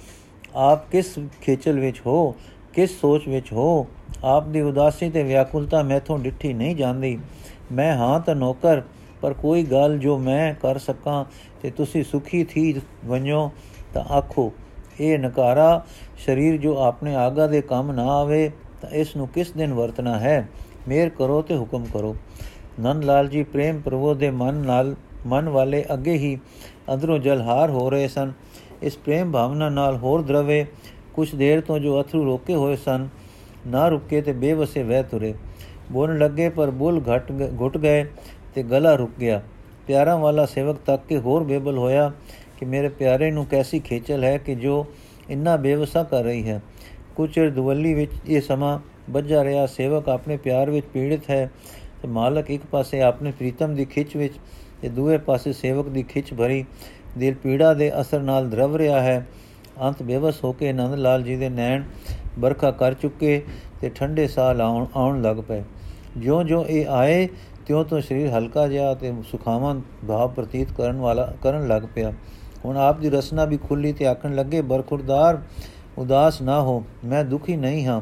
ਆਪ 0.56 0.90
ਕਿਸ 0.90 1.20
ਖੇਚਲ 1.42 1.80
ਵਿੱਚ 1.80 2.02
ਹੋ? 2.06 2.36
ਕਿਸ 2.74 3.02
ਸੋਚ 3.02 3.28
ਵਿੱਚ 3.28 3.54
ਹੋ? 3.54 3.88
ਆਪ 4.24 4.48
ਦੀ 4.48 4.62
ਉਦਾਸੀ 4.62 5.10
ਤੇ 5.10 5.24
ਵਿਆਕੁਲਤਾ 5.24 5.82
ਮੈਥੋਂ 5.84 6.20
ਡਿੱਠੀ 6.20 6.54
ਨਹੀਂ 6.54 6.76
ਜਾਂਦੀ। 6.76 7.18
ਮੈਂ 7.72 7.96
ਹਾਂ 7.98 8.20
ਤਾਂ 8.20 8.36
ਨੌਕਰ, 8.36 8.82
ਪਰ 9.22 9.34
ਕੋਈ 9.34 9.64
ਗੱਲ 9.64 9.98
ਜੋ 9.98 10.18
ਮੈਂ 10.18 10.54
ਕਰ 10.54 10.78
ਸਕਾਂ 10.78 11.24
ਤੇ 11.62 11.70
ਤੁਸੀਂ 11.70 12.04
ਸੁਖੀ 12.04 12.44
ਥੀ 12.44 12.82
ਵੰਜੋ 13.06 13.52
ਤਾਂ 13.94 14.04
ਆਖੋ, 14.14 14.52
ਇਹ 15.00 15.20
ਨਕਾਰਾ 15.20 15.86
ਸਰੀਰ 16.26 16.58
ਜੋ 16.58 16.78
ਆਪਣੇ 16.78 17.16
ਆਗਾ 17.16 17.48
ਦੇ 17.48 17.62
ਕੰਮ 17.62 17.92
ਨਾ 17.92 18.06
ਆਵੇ 18.06 18.50
ਤਾਂ 18.82 18.90
ਇਸ 18.90 19.16
ਨੂੰ 19.16 19.28
ਕਿਸ 19.28 19.52
ਦਿਨ 19.52 19.74
ਵਰਤਣਾ 19.74 20.20
ਹੈ? 20.20 20.48
ਮੇਰ 20.88 21.10
ਕਰੋ 21.10 21.42
ਤੇ 21.42 21.58
ਹੁਕਮ 21.58 21.86
ਕਰੋ। 21.94 22.16
ਨੰਦ 22.80 23.04
ਲਾਲ 23.04 23.28
ਜੀ 23.28 23.44
ਪ੍ਰੇਮ 23.44 23.82
ਪ੍ਰਭੂ 23.82 24.14
ਦੇ 24.14 24.30
ਮਨ 24.32 24.54
ਨਾਲ 24.54 24.96
ਮਨ 25.28 25.50
ਵਾਲੇ 25.50 25.84
ਅੱਗੇ 25.94 26.14
ਹੀ 26.14 26.38
ਅੰਦਰੋਂ 26.94 27.20
ਜਲਹਾਰ 27.20 27.70
ਹੋ 27.70 27.90
ਰਹੇ 27.90 28.08
ਸਨ। 28.08 28.32
ਇਸ 28.82 28.98
ਪ੍ਰੇਮ 28.98 29.32
ਭਾਵਨਾ 29.32 29.70
ਨਾਲ 29.70 29.98
ਹੋਰ 29.98 30.22
ਦਰਵੇ 30.22 30.66
ਕੁਝ 31.14 31.36
ਦੇਰ 31.36 31.62
ਤੋਂ 31.62 31.80
ਜੋ 31.80 32.02
ਅਥਰੂ 32.02 32.24
ਰੋਕੇ 32.26 32.56
ਹੋਏ 32.56 32.76
ਸਨ 32.76 33.08
ਨਾ 33.68 33.88
ਰੁਕੇ 33.88 34.22
ਤੇ 34.22 34.34
ਬੇਵਸੇ 34.34 34.84
ਵਹਿ 34.84 35.04
ਤੁਰੇ। 35.04 35.34
ਬੋਲਣ 35.92 36.18
ਲੱਗੇ 36.18 36.50
ਪਰ 36.50 36.72
ਬੁੱਲ 36.72 37.02
ਘਟ 37.08 37.32
ਘੁੱਟ 37.60 37.78
ਗਏ 37.78 38.04
ਤੇ 38.56 38.64
ਗਲਾ 38.64 38.94
ਰੁਕ 38.96 39.12
ਗਿਆ। 39.20 39.42
ਪਿਆਰਾਂ 39.88 40.18
ਵਾਲਾ 40.18 40.46
ਸੇਵਕ 40.46 40.78
ਤੱਕ 40.86 41.06
ਕੇ 41.08 41.18
ਹੋਰ 41.18 41.44
ਬੇਬਲ 41.44 41.78
ਹੋਇਆ 41.78 42.12
ਕਿ 42.60 42.66
ਮੇਰੇ 42.66 42.90
ਪਿਆਰੇ 42.90 43.32
ਨੂੰ 43.32 43.46
ਕੈਸੀ 43.46 43.80
ਖੇਚਲ 43.80 44.24
ਹੈ 44.24 44.38
ਕਿ 44.38 44.56
ਜੋ 44.56 44.86
ਇੰਨਾ 45.30 45.56
ਬੇਵਸਾ 45.58 46.04
ਕਰ 46.04 46.24
ਰਹੀ 46.24 46.48
ਹੈ। 46.50 46.62
ਕੁਝ 47.16 47.30
ਦੁਵੱਲੀ 47.40 47.94
ਵਿੱਚ 47.94 48.12
ਇਹ 48.28 48.42
ਸਮਾਂ 48.42 48.80
ਵੱਜਾ 49.10 49.44
ਰਿਹਾ, 49.44 49.66
ਸੇਵਕ 49.66 50.10
ਆਪਣੇ 50.10 50.38
ਪਿਆਰ 50.38 50.70
ਵਿੱਚ 50.70 50.86
ਪੀੜਿਤ 50.94 51.30
ਹੈ 51.30 51.50
ਤੇ 52.02 52.08
ਮਾਲਕ 52.08 52.50
ਇੱਕ 52.52 52.66
ਪਾਸੇ 52.72 53.02
ਆਪਣੇ 53.02 53.32
ਪ੍ਰੀਤਮ 53.32 53.76
ਦੀ 53.76 53.86
ਖਿੱਚ 53.86 54.16
ਵਿੱਚ 54.18 54.34
ਤੇ 54.82 54.90
ਦੂਏ 54.90 55.18
ਪਾਸੇ 55.18 55.54
ਸੇਵਕ 55.54 55.90
ਦੀ 55.90 56.04
ਖਿੱਚ 56.04 56.34
ਭਰੀ 56.34 56.64
ਦਿਲ 57.18 57.34
ਪੀੜਾ 57.34 57.74
ਦੇ 57.74 57.92
ਅਸਰ 58.02 58.20
ਨਾਲ 58.22 58.50
ਦਰਵ 58.50 58.76
ਰਿਹਾ 58.76 59.02
ਹੈ। 59.02 59.26
ਅੰਤ 59.82 60.02
ਬੇਵਸ 60.04 60.44
ਹੋ 60.44 60.52
ਕੇ 60.52 60.72
ਨੰਦ 60.74 60.96
ਲਾਲ 60.96 61.24
ਜੀ 61.24 61.36
ਦੇ 61.36 61.50
ਨੈਣ 61.50 61.84
ਬਰਖਾ 62.40 62.72
ਕਰ 62.72 62.94
ਚੁੱਕੇ 62.94 63.46
ਤੇ 63.82 63.90
ਠੰਡੇ 63.90 64.28
ਸਾਹ 64.28 64.54
ਲਾਉਣ, 64.54 64.86
ਆਉਣ 64.96 65.22
ਲੱਗ 65.22 65.38
ਪਏ। 65.38 65.64
ਜਿਉਂ-ਜਿਉਂ 66.18 66.66
ਇਹ 66.66 66.88
ਆਏ 66.88 67.28
ਤਿਉਂ 67.66 67.86
ਤੋਂ 67.86 68.02
ਸਰੀਰ 68.02 68.30
ਹਲਕਾ 68.30 68.68
ਜਿਹਾ 68.68 68.94
ਤੇ 68.94 69.14
ਸੁਖਾਵਾਂ 69.32 69.82
ਭਾਵ 70.08 70.30
ਪ੍ਰਤੀਤ 70.30 70.72
ਕਰਨ 70.72 70.98
ਵਾਲਾ, 70.98 71.34
ਕਰਨ 71.42 71.68
ਲੱਗ 71.68 71.84
ਪਿਆ। 71.96 72.14
ਹੁਣ 72.66 72.78
ਆਪ 72.78 73.00
ਦੀ 73.00 73.10
ਰਸਨਾ 73.10 73.46
ਵੀ 73.46 73.58
ਖੁੱਲੀ 73.58 73.94
ਤੇ 73.94 74.08
ਆਖਣ 74.08 74.36
ਲੱਗੇ, 74.36 74.62
ਬਰਖੁਰਦਾਰ, 74.62 75.42
ਉਦਾਸ 75.98 76.42
ਨਾ 76.42 76.62
ਹੋ, 76.62 76.84
ਮੈਂ 77.06 77.24
ਦੁਖੀ 77.24 77.56
ਨਹੀਂ 77.56 77.86
ਹਾਂ। 77.86 78.02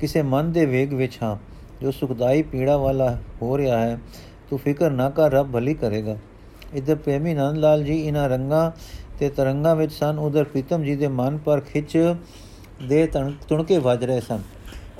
ਕਿਸੇ 0.00 0.22
ਮਨ 0.22 0.52
ਦੇ 0.52 0.66
ਵੇਗ 0.66 0.92
ਵਿੱਚ 0.92 1.18
ਹਾਂ। 1.22 1.36
ਜੋ 1.80 1.90
ਸੁਖਦਾਈ 1.90 2.42
ਪੀੜਾ 2.42 2.76
ਵਾਲਾ 2.76 3.18
ਹੋ 3.42 3.58
ਰਿਹਾ 3.58 3.78
ਹੈ, 3.78 3.98
ਤੂੰ 4.50 4.58
ਫਿਕਰ 4.58 4.90
ਨਾ 4.90 5.10
ਕਰ, 5.10 5.30
ਰੱਬ 5.30 5.52
ਭਲੀ 5.52 5.74
ਕਰੇਗਾ। 5.74 6.16
ਇਧਰ 6.74 6.96
ਪ੍ਰੇਮੀ 6.96 7.34
ਨੰਦ 7.34 7.56
ਲਾਲ 7.56 7.84
ਜੀ 7.84 7.94
ਇਹਨਾਂ 7.94 8.28
ਰੰਗਾਂ 8.28 8.70
ਤੇ 9.18 9.28
ਤਰੰਗਾਂ 9.28 9.76
ਵਿੱਚ 9.76 9.92
ਸਨ। 9.92 10.18
ਉਧਰ 10.18 10.44
ਪ੍ਰੀਤਮ 10.44 10.82
ਜੀ 10.82 10.96
ਦੇ 10.96 11.08
ਮਨ 11.08 11.38
ਪਰ 11.38 11.60
ਖਿੱਚ 11.60 12.14
ਦੇ 12.80 13.06
ਤੁਣਕੇ 13.48 13.78
ਵੱਜ 13.78 14.04
ਰਹੇ 14.04 14.20
ਸਨ। 14.20 14.42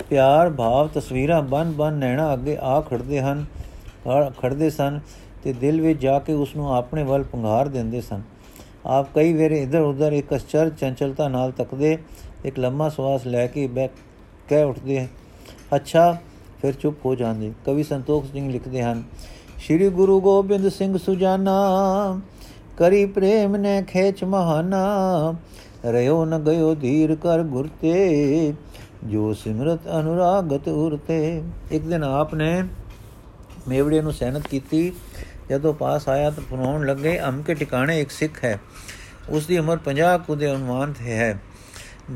ਪਿਆਰ, 0.09 0.49
ਭਾਵ, 0.49 0.87
ਤਸਵੀਰਾਂ 0.87 1.41
ਬਨ 1.41 1.71
ਬਨ 1.71 1.93
ਨੈਣਾ 1.93 2.33
ਅੱਗੇ 2.33 2.57
ਆ 2.61 2.79
ਖੜਦੇ 2.81 3.21
ਹਨ 3.21 3.45
ਖੜਦੇ 4.41 4.69
ਸਨ 4.69 4.99
ਤੇ 5.43 5.53
ਦਿਲ 5.53 5.81
ਵਿੱਚ 5.81 6.01
ਜਾ 6.01 6.17
ਕੇ 6.19 6.33
ਉਸ 6.33 6.55
ਨੂੰ 6.55 6.73
ਆਪਣੇ 6.75 7.03
ਵੱਲ 7.03 7.23
ਪੰਘਾਰ 7.23 7.67
ਦਿੰਦੇ 7.67 8.01
ਸਨ। 8.01 8.21
ਆਪ 8.87 9.07
ਕਈ 9.15 9.33
ਵੇਰੇ 9.33 9.61
ਇਧਰ 9.63 9.81
ਉਧਰ 9.81 10.13
ਇੱਕ 10.13 10.35
ਅਚਰ 10.35 10.69
ਚੰਚਲਤਾ 10.69 11.27
ਨਾਲ 11.27 11.51
ਤੱਕਦੇ, 11.51 11.97
ਇੱਕ 12.45 12.59
ਲੰਮਾ 12.59 12.89
ਸਵਾਸ 12.89 13.25
ਲੈ 13.27 13.45
ਕੇ 13.47 13.67
ਬੈ 13.67 13.87
ਕਹਿ 14.49 14.63
ਉੱਠਦੇ, 14.63 15.07
ਅੱਛਾ, 15.75 16.15
ਫਿਰ 16.61 16.73
ਚੁੱਪ 16.73 17.05
ਹੋ 17.05 17.15
ਜਾਂਦੇ। 17.15 17.51
ਕਵੀ 17.65 17.83
ਸੰਤੋਖ 17.83 18.25
ਸਿੰਘ 18.25 18.51
ਲਿਖਦੇ 18.51 18.83
ਹਨ, 18.83 19.03
ਸ੍ਰੀ 19.59 19.89
ਗੁਰੂ 19.89 20.19
ਗੋਬਿੰਦ 20.21 20.69
ਸਿੰਘ 20.69 20.97
ਸੁਜਾਨਾ, 20.97 22.19
ਕਰੀ 22.77 23.05
ਪ੍ਰੇਮ 23.05 23.55
ਨੇ 23.55 23.81
ਖੇਚ 23.87 24.23
ਮਹਾਨਾ 24.23 25.33
ਰਿਓ 25.85 26.25
ਨ 26.25 26.39
ਗਇਓ 26.39 26.75
ਧੀਰ 26.75 27.15
ਕਰ 27.15 27.43
ਗੁਰਤੇ 27.43 28.53
ਜੋ 29.03 29.33
ਸਿਮਰਤ 29.33 29.79
ਅਨੁਰਾਗਤ 29.99 30.67
ਉਰਤੇ 30.67 31.43
ਇੱਕ 31.71 31.83
ਦਿਨ 31.83 32.03
ਆਪ 32.03 32.35
ਨੇ 32.35 32.63
ਮੇਵੜੇ 33.67 34.01
ਨੂੰ 34.01 34.13
ਸਹਿਨਤ 34.13 34.47
ਕੀਤੀ। 34.47 34.93
ਜਦੋਂ 35.49 35.73
ਪਾਸ 35.73 36.09
ਆਇਆ 36.09 36.31
ਤਾਂ 36.31 36.43
ਫਰਮਾਉਣ 36.43 36.85
ਲੱਗੇ 36.85 37.19
ਅਮ 37.23 37.41
ਕੇ 37.41 37.53
ਟਿਕਾਣੇ 37.53 38.01
ਇੱਕ 38.01 38.11
ਸਿੱਖ 38.11 38.43
ਹੈ। 38.43 38.59
ਉਸ 39.29 39.45
ਦੀ 39.45 39.57
ਉਮਰ 39.57 39.77
50 39.77 40.17
ਕੁ 40.27 40.35
ਦੇ 40.35 40.51
ਅਨੁਮਾਨ 40.51 40.93
ਤੇ 40.93 41.13
ਹੈ। 41.13 41.39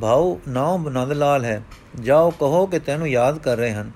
ਭਾਉ 0.01 0.39
ਨਾਮ 0.47 0.83
ਬਨੰਦ 0.83 1.11
ਲਾਲ 1.11 1.45
ਹੈ। 1.45 1.63
ਜਾਓ, 2.01 2.29
ਕਹੋ 2.29 2.65
ਕਿ 2.65 2.79
ਤੈਨੂੰ 2.79 3.09
ਯਾਦ 3.09 3.37
ਕਰ 3.37 3.57
ਰਹੇ 3.57 3.71
ਹਨ। 3.71 3.91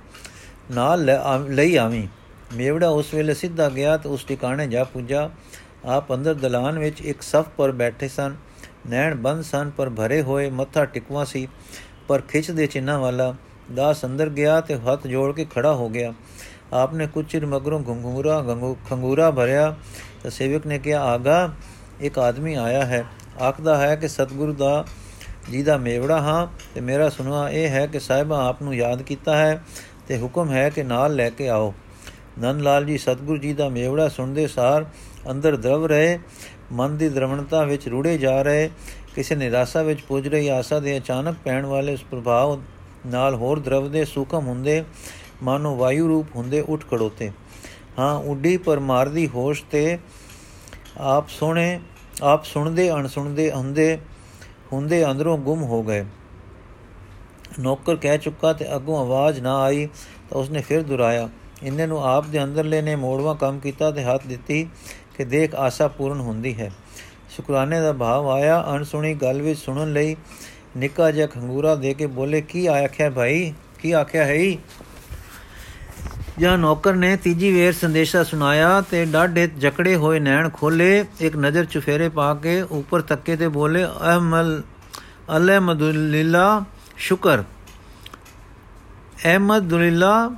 ਨਾਲ 0.71 1.09
ਲਈ 1.49 1.75
ਆਵੀਂ। 1.75 2.07
ਮੇਵੜਾ 2.55 2.89
ਉਸ 2.89 3.13
ਵੇਲੇ 3.13 3.33
ਸਿੱਧਾ 3.33 3.69
ਗਿਆ 3.69 3.97
ਤੇ 3.97 4.09
ਉਸ 4.09 4.23
ਟਿਕਾਣੇ 4.23 4.67
ਜਾ 4.67 4.83
ਪੁੱਜਾ। 4.83 5.29
ਆਪ 5.85 6.13
ਅੰਦਰ 6.13 6.33
ਦਲਾਨ 6.33 6.79
ਵਿੱਚ 6.79 7.01
ਇੱਕ 7.01 7.21
ਸਫ 7.21 7.45
ਪਰ 7.57 7.71
ਬੈਠੇ 7.71 8.07
ਸਨ। 8.07 8.35
ਨੈਣ 8.89 9.15
ਬੰਦ 9.15 9.43
ਸਨ, 9.43 9.71
ਪਰ 9.77 9.89
ਭਰੇ 9.89 10.21
ਹੋਏ 10.21 10.49
ਮੱਥਾ 10.49 10.85
ਟਿਕਵਾ 10.85 11.25
ਸੀ। 11.25 11.47
ਪਰ 12.07 12.21
ਖਿੱਚ 12.21 12.51
ਦੇ 12.51 12.67
ਚਿੰਨਾ 12.67 12.99
ਵਾਲਾ 12.99 13.35
ਦਾਸ 13.75 14.05
ਅੰਦਰ 14.05 14.29
ਗਿਆ 14.29 14.61
ਤੇ 14.61 14.75
ਹੱਥ 14.75 15.07
ਜੋੜ 15.07 15.35
ਕੇ 15.35 15.45
ਖੜਾ 15.45 15.73
ਹੋ 15.73 15.89
ਗਿਆ। 15.89 16.13
ਆਪਨੇ 16.73 17.07
ਕੁਝ 17.07 17.25
ਚਿਰ 17.25 17.45
ਮਗਰੋਂ 17.45 17.83
ਘੰਗੂਰਾ 17.89 18.45
ਖੰਗੂਰਾ 18.89 19.31
ਭਰਿਆ। 19.31 19.75
ਤਾਂ 20.23 20.31
ਸੇਵਕ 20.31 20.67
ਨੇ 20.67 20.79
ਕਿਹਾ, 20.79 21.01
ਆਗਾ, 21.01 21.53
ਇੱਕ 22.01 22.19
ਆਦਮੀ 22.19 22.53
ਆਇਆ 22.53 22.85
ਹੈ। 22.85 23.05
ਆਖਦਾ 23.41 23.77
ਹੈ 23.77 23.95
ਕਿ 23.95 24.07
ਸਤਿਗੁਰੂ 24.07 24.53
ਦਾ, 24.53 24.85
ਜੀ 25.51 25.63
ਦਾ 25.63 25.77
ਮੇਵੜਾ 25.77 26.21
ਹਾਂ। 26.21 26.47
ਤੇ 26.75 26.81
ਮੇਰਾ 26.81 27.09
ਸੁਨਵਾ 27.09 27.49
ਇਹ 27.49 27.69
ਹੈ 27.69 27.87
ਕਿ 27.87 27.99
ਸਾਹਿਬਾ 27.99 28.47
ਆਪ 28.47 28.61
ਨੂੰ 28.61 28.75
ਯਾਦ 28.75 29.01
ਕੀਤਾ 29.01 29.37
ਹੈ 29.37 29.63
ਤੇ 30.07 30.21
ਹੁਕਮ 30.21 30.51
ਹੈ 30.51 30.69
ਕਿ 30.69 30.83
ਨਾਲ 30.83 31.15
ਲੈ 31.15 31.29
ਕੇ 31.29 31.49
ਆਓ। 31.49 31.73
ਨੰਦ 32.39 32.61
ਲਾਲ 32.61 32.85
ਜੀ, 32.85 32.97
ਸਤਿਗੁਰੂ 32.97 33.37
ਜੀ 33.37 33.53
ਦਾ 33.53 33.69
ਮੇਵੜਾ 33.69 34.07
ਸੁਣਦੇ 34.07 34.47
ਸਾਰ 34.47 34.85
ਅੰਦਰ 35.31 35.55
ਦਰਵ 35.55 35.85
ਰਹੇ। 35.85 36.19
ਮਨ 36.71 36.97
ਦੀ 36.97 37.09
ਦਰਵਣਤਾ 37.09 37.63
ਵਿੱਚ 37.63 37.87
ਰੁੜੇ 37.87 38.17
ਜਾ 38.17 38.41
ਰਹੇ, 38.41 38.69
ਕਿਸੇ 39.15 39.35
ਨਿਰਾਸ਼ਾ 39.35 39.81
ਵਿੱਚ 39.83 40.01
ਪੁੱਜ 40.01 40.27
ਰਹੀ 40.27 40.47
ਆਸਾ 40.47 40.79
ਦੇ 40.79 40.97
ਅਚਾਨਕ 40.97 41.35
ਪੈਣ 41.43 41.65
ਵਾਲੇ 41.65 41.93
ਉਸ 41.93 42.03
ਪ੍ਰਭਾਵ 42.03 42.59
ਨਾਲ 43.05 43.35
ਹੋਰ 43.35 43.59
ਦਰਵ 43.59 43.89
ਦੇ 43.91 44.05
ਸੁਖਮ 44.05 44.47
ਹੁੰਦੇ, 44.47 44.83
ਮਾਨੋ 45.43 45.75
ਵਾਯੂ 45.75 46.07
ਰੂਪ 46.07 46.35
ਹੁੰਦੇ 46.35 46.59
ਉੱਠ 46.59 46.83
ਖੜੋਤੇ। 46.91 47.31
ਹਾਂ, 47.99 48.15
ਉੱਡੀ 48.15 48.57
ਪਰ 48.57 48.79
ਮਾਰਦੀ 48.79 49.27
ਹੋਸ਼ 49.27 49.63
ਤੇ 49.71 49.97
ਆਪ 50.97 51.29
ਸੁਣੇ, 51.29 51.79
ਆਪ 52.23 52.45
ਸੁਣਦੇ, 52.45 52.91
ਅਣਸੁਣਦੇ, 52.91 53.51
ਹੁੰਦੇ 53.51 53.97
ਹੁੰਦੇ 54.73 55.03
ਅੰਦਰੋਂ 55.05 55.37
ਗੁੰਮ 55.37 55.63
ਹੋ 55.63 55.83
ਗਏ। 55.83 56.05
ਨੌਕਰ 57.59 57.95
ਕਹਿ 57.95 58.17
ਚੁੱਕਾ 58.17 58.53
ਤੇ 58.53 58.75
ਅੱਗੋਂ 58.75 58.99
ਆਵਾਜ਼ 58.99 59.39
ਨਾ 59.39 59.57
ਆਈ 59.61 59.85
ਤਾਂ 60.29 60.39
ਉਸਨੇ 60.39 60.61
ਫਿਰ 60.61 60.81
ਦੁਰਾਇਆ 60.81 61.29
ਇੰਨੇ 61.63 61.85
ਨੂੰ 61.87 62.03
ਆਪ 62.05 62.25
ਦੇ 62.25 62.43
ਅੰਦਰਲੇ 62.43 62.81
ਨੇ 62.81 62.95
ਮੋੜਵਾ 62.95 63.33
ਕੰਮ 63.33 63.59
ਕੀਤਾ 63.59 63.91
ਤੇ 63.91 64.03
ਹੱਥ 64.03 64.27
ਦਿੱਤੀ 64.27 64.67
ਕਿ 65.17 65.25
ਦੇਖ 65.25 65.55
ਆਸਾ 65.55 65.87
ਪੂਰਨ 65.87 66.19
ਹੁੰਦੀ 66.19 66.53
ਹੈ। 66.59 66.71
ਸ਼ੁਕਰਾਨੇ 67.35 67.79
ਦਾ 67.81 67.93
ਭਾਵ 67.93 68.29
ਆਇਆ, 68.29 68.63
ਅਣਸੁਣੀ 68.75 69.13
ਗੱਲ 69.13 69.41
ਵਿੱਚ 69.41 69.59
ਸੁਣਨ 69.59 69.93
ਲਈ 69.93 70.15
ਨਿੱਕਾ 70.77 71.11
ਜਿਹਾ 71.11 71.27
ਖੰਗੂਰਾ 71.27 71.75
ਦੇ 71.75 71.93
ਕੇ 71.93 72.05
ਬੋਲੇ, 72.05 72.41
ਕੀ 72.41 72.65
ਆਖਿਆ 72.67 73.09
ਭਾਈ? 73.09 73.53
ਕੀ 73.79 73.91
ਆਖਿਆ 73.91 74.25
ਹੈ 74.25 74.37
ਜਾਂ 76.39 76.57
ਨੌਕਰ 76.57 76.93
ਨੇ 76.93 77.15
ਤੀਜੀ 77.17 77.51
ਵੇਰ 77.51 77.73
ਸੰਦੇਸ਼ਾ 77.73 78.23
ਸੁਨਾਇਆ 78.23 78.81
ਤੇ 78.81 79.05
ਡਾਢੇ 79.05 79.47
ਜਕੜੇ 79.47 79.95
ਹੋਏ 79.95 80.19
ਨੈਣ 80.19 80.49
ਖੋਲੇ 80.49 81.05
ਇੱਕ 81.19 81.35
ਨਜ਼ਰ 81.35 81.65
ਚੁਫੇਰੇ 81.65 82.09
ਪਾ 82.09 82.33
ਕੇ 82.33 82.61
ਉੱਪਰ 82.61 83.01
ਤੱਕੇ 83.01 83.35
ਤੇ 83.35 83.47
ਬੋਲੇ, 83.47 83.85
ਅਹਮਲ, 83.85 84.61
ਅਲਹਮਦੁਲਿਲਾ, 85.37 86.63
ਸ਼ੁਕਰ। 86.97 87.43
ਅਹਿਮਦੁਲਿਲਾ 89.25 90.31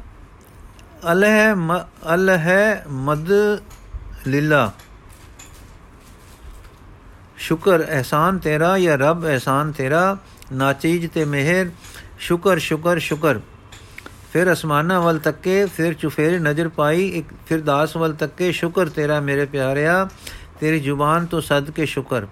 ਅਲਹ 1.12 1.56
ਅਲਹ 2.14 2.48
ਮਦ 2.88 3.30
ਲੀਲਾ 4.28 4.72
ਸ਼ੁਕਰ 7.38 7.84
ਅਹਿਸਾਨ 7.84 8.38
ਤੇਰਾ 8.38 8.78
ਜਾਂ 8.80 8.98
ਰੱਬ 8.98 9.26
ਅਹਿਸਾਨ 9.26 9.72
ਤੇਰਾ 9.72 10.18
ਨਾਚੀਜ 10.54 11.06
ਤੇ 11.08 11.26
ਮਿਹਰ 11.26 11.70
ਸ਼ੁਕਰ 12.20 12.60
ਸ਼ੁਕਰ 12.60 13.00
ਸ਼ੁਕਰ 13.00 13.40
ਫਿਰ 14.34 14.52
ਅਸਮਾਨਾਂ 14.52 15.00
ਵੱਲ 15.02 15.20
ਤੱਕੇ 15.20 15.66
ਫਿਰ 15.66 15.94
ਚੁਫੇਰੇ 15.94 16.40
ਨਜ਼ਰ 16.40 16.68
ਪਾਈ 16.68 17.08
ਇੱਕ 17.10 17.28
ਫਿਰ 17.48 17.62
ਦਾਸ 17.62 17.96
ਵੱਲ 17.98 18.14
ਤੱਕੇ 18.14 18.52
ਸ਼ੁਕਰ 18.52 18.90
ਤੇਰਾ 18.90 19.20
ਮੇਰੇ 19.20 19.46
ਪਿਆਰਿਆ 19.46 20.08
ਤੇਰੀ 20.60 20.80
ਜ਼ੁਬਾਨ 20.80 21.26
ਤੋਂ 21.26 21.42
ਸਦ 21.42 21.72
ਕੇ 21.72 21.86
ਸ਼ੁਕਰ 21.86 22.26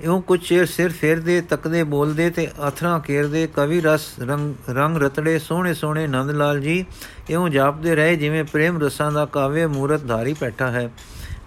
ਇਉਂ 0.00 0.20
ਕੁਝ 0.22 0.40
ਚਿਰ 0.40 0.66
ਸਿਰ 0.66 0.92
ਫੇਰਦੇ, 0.92 1.40
ਤੱਕਦੇ, 1.40 1.82
ਬੋਲਦੇ 1.82 2.30
ਤੇ 2.30 2.48
ਅਥਰਾ 2.68 2.98
ਕੇਰਦੇ 2.98 3.46
ਕਵੀ 3.46 3.80
ਰਸ, 3.80 4.08
ਰੰਗ 4.20 4.70
ਰੰਗ 4.70 4.96
ਰਤੜੇ, 4.96 5.38
ਸੋਹਣੇ 5.38 5.74
ਸੋਹਣੇ 5.74 6.06
ਨੰਦ 6.06 6.30
ਲਾਲ 6.30 6.60
ਜੀ, 6.60 6.84
ਇਉਂ 7.30 7.48
ਜਾਪਦੇ 7.48 7.94
ਰਹੇ 7.94 8.16
ਜਿਵੇਂ 8.16 8.44
ਪ੍ਰੇਮ 8.44 8.80
ਰਸਾਂ 8.82 9.12
ਦਾ 9.12 9.24
ਕਾਵੇ 9.26 9.66
ਮੂਰਤ 9.66 10.04
ਧਾਰੀ 10.04 10.34
ਬੈਠਾ 10.40 10.70
ਹੈ। 10.70 10.90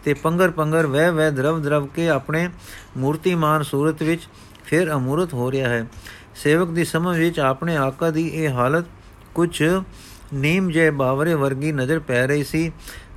ਤੇ 0.05 0.13
ਪੰਗਰ 0.13 0.51
ਪੰਗਰ, 0.51 0.85
ਵਹਿ 0.85 1.11
ਵਹਿ, 1.11 1.31
ਦਰਵ 1.31 1.61
ਦਰਵ 1.61 1.87
ਕੇ 1.87 2.09
ਆਪਣੇ 2.09 2.49
ਮੂਰਤੀਮਾਨ 2.97 3.63
ਸੂਰਤ 3.63 4.03
ਵਿੱਚ 4.03 4.27
ਫਿਰ 4.65 4.93
ਅਮੂਰਤ 4.93 5.33
ਹੋ 5.33 5.51
ਰਿਹਾ 5.51 5.69
ਹੈ। 5.69 5.85
ਸੇਵਕ 6.35 6.69
ਦੀ 6.69 6.85
ਸਮਝ 6.85 7.17
ਵਿੱਚ 7.17 7.39
ਆਪਣੇ 7.39 7.75
ਆਕਾ 7.77 8.11
ਦੀ 8.11 8.27
ਇਹ 8.27 8.49
ਹਾਲਤ 8.49 8.85
ਕੁਝ 9.35 9.63
ਨੀਮ 10.33 10.69
ਜੇ 10.71 10.89
ਬਾਵਰੇ 10.89 11.33
ਵਰਗੀ 11.33 11.71
ਨਜ਼ਰ 11.71 11.99
ਪੈ 11.99 12.25
ਰਹੀ 12.27 12.43
ਸੀ 12.43 12.71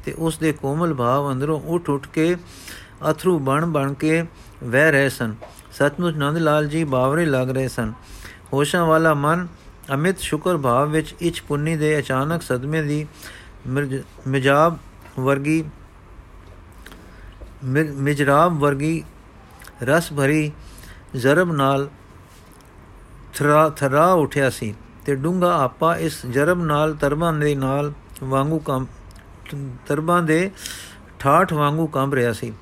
ਤੇ 0.05 0.12
ਉਸ 0.18 0.38
ਦੇ 0.38 0.53
ਕੋਮਲ 0.53 0.95
ਭਾਵ 0.95 1.33
ਅੰਦਰੋਂ 1.33 1.61
ਉੱਠ 1.61 1.90
ਉੱਠ 1.90 2.07
ਕੇ 2.07 2.37
ਅਥਰੂ 3.11 3.38
ਬਣ 3.38 3.66
ਬਣ 3.66 3.92
ਕੇ 3.92 4.23
ਵਹਿ 4.62 4.90
ਰਹੇ 4.92 5.09
ਸਨ। 5.09 5.35
ਸਤਮੁਚ 5.72 6.16
ਨੰਦ 6.16 6.38
ਲਾਲ 6.38 6.66
ਜੀ 6.68 6.85
ਬਾਵਰੇ 6.85 7.25
ਲੱਗ 7.27 7.51
ਰਹੇ 7.51 7.68
ਸਨ। 7.68 7.92
ਹੋਸ਼ਾਂ 8.53 8.85
ਵਾਲਾ 8.87 9.14
ਮਨ 9.14 9.46
ਅਮਿਤ 9.94 10.18
ਸ਼ੁਕਰ 10.20 10.57
ਭਾਵ 10.57 10.90
ਵਿੱਚ 10.90 11.14
ਇਚ 11.20 11.40
ਪੁੰਨੀ 11.40 11.77
ਦੇ 11.77 11.98
ਅਚਾਨਕ 11.98 12.42
ਸਦਮੇ 12.42 12.83
ਦੀ 12.83 13.07
ਮਿਜਾਬ 14.29 14.79
ਵਰਗੀ 15.18 15.64
ਮਿਜਰਾਬ 17.64 18.59
ਵਰਗੀ 18.59 19.03
ਰਸ 19.83 20.12
ਭਰੀ 20.12 20.53
ਜ਼ਰਬ 21.16 21.53
ਨਾਲ 21.53 21.88
ਥਰਾ 23.35 23.68
ਥਰਾ 23.68 24.07
ਉਠਿਆ 24.12 24.51
ਸੀ 24.51 24.75
ਤੇ 25.07 25.14
ਡੂੰਗਾ 25.14 25.55
ਆਪਾ 25.62 25.96
ਇਸ 25.96 26.27
ਜਰਬ 26.27 26.64
ਨਾਲ 26.64 26.94
ਤਰਬਾਂ 26.94 27.33
ਦੇ 27.33 27.55
ਨਾਲ 27.55 27.92
ਵਾਂਗੂ 28.25 28.59
ਕੰਮ 28.59 28.87
ਤਰਬਾਂ 29.87 30.22
ਦੇ 30.22 30.51
ਠਾਠ 31.18 31.53
ਵਾਂਗੂ 31.53 31.87
ਕੰਬ 31.87 32.14
ਰਿਹਾ 32.14 32.33
ਸੀ। 32.33 32.53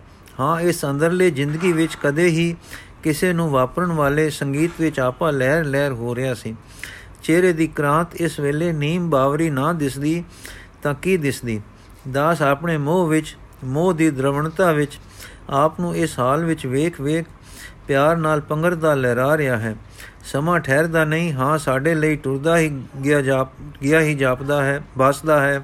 ਹਾਂ, 0.40 0.60
ਇਸ 0.60 0.84
ਅੰਦਰਲੇ 0.84 1.30
ਜ਼ਿੰਦਗੀ 1.30 1.72
ਵਿੱਚ 1.72 1.94
ਕਦੇ 2.02 2.26
ਹੀ 2.26 2.56
ਕਿਸੇ 3.02 3.32
ਨੂੰ 3.32 3.50
ਵਾਪਰਨ 3.50 3.92
ਵਾਲੇ 3.92 4.30
ਸੰਗੀਤ 4.30 4.70
ਵਿੱਚ 4.80 5.00
ਆਪਾ 5.00 5.30
ਲਹਿਰ 5.30 5.64
ਲਹਿਰ 5.64 5.92
ਹੋ 5.92 6.14
ਰਿਹਾ 6.14 6.34
ਸੀ। 6.34 6.56
ਚਿਹਰੇ 7.22 7.52
ਦੀ 7.52 7.66
ਕ੍ਰਾਂਤ 7.66 8.14
ਇਸ 8.14 8.40
ਵੇਲੇ 8.40 8.72
ਨੀਮ 8.72 9.10
ਬਾਵਰੀ 9.10 9.50
ਨਾ 9.50 9.72
ਦਿਸਦੀ 9.72 10.24
ਤਾਂ 10.82 10.94
ਕੀ 10.94 11.16
ਦਿਸਦੀ? 11.16 11.60
ਦਾਸ 12.12 12.42
ਆਪਣੇ 12.42 12.76
ਮੋਹ 12.78 13.08
ਵਿੱਚ, 13.08 13.36
ਮੋਹ 13.64 13.92
ਦੀ 13.92 14.10
ਦਰਵਣਤਾ 14.10 14.72
ਵਿੱਚ, 14.72 14.98
ਆਪ 15.50 15.80
ਨੂੰ 15.80 15.96
ਇਸ 15.96 16.18
ਹਾਲ 16.18 16.44
ਵਿੱਚ 16.44 16.66
ਵੇਖ 16.66 17.00
ਵੇਖ 17.00 17.26
ਪਿਆਰ 17.88 18.16
ਨਾਲ 18.16 18.40
ਪੰਗਰਦਾ 18.40 18.94
ਲਹਿਰਾ 18.94 19.36
ਰਿਹਾ 19.36 19.56
ਹੈ। 19.56 19.76
ਸਮਾਂ 20.24 20.60
ਠਹਿਰਦਾ 20.60 21.04
ਨਹੀਂ, 21.04 21.32
ਹਾਂ, 21.32 21.58
ਸਾਡੇ 21.58 21.94
ਲਈ 21.94 22.16
ਟੁਰਦਾ 22.16 22.58
ਹੀ 22.58 22.82
ਗਿਆ 23.04 23.22
ਜਾਪ, 23.22 23.48
ਗਿਆ 23.82 24.00
ਹੀ 24.00 24.14
ਜਾਪਦਾ 24.14 24.64
ਹੈ 24.64 24.82
ਬਸਦਾ 24.98 25.40
ਹੈ। 25.40 25.62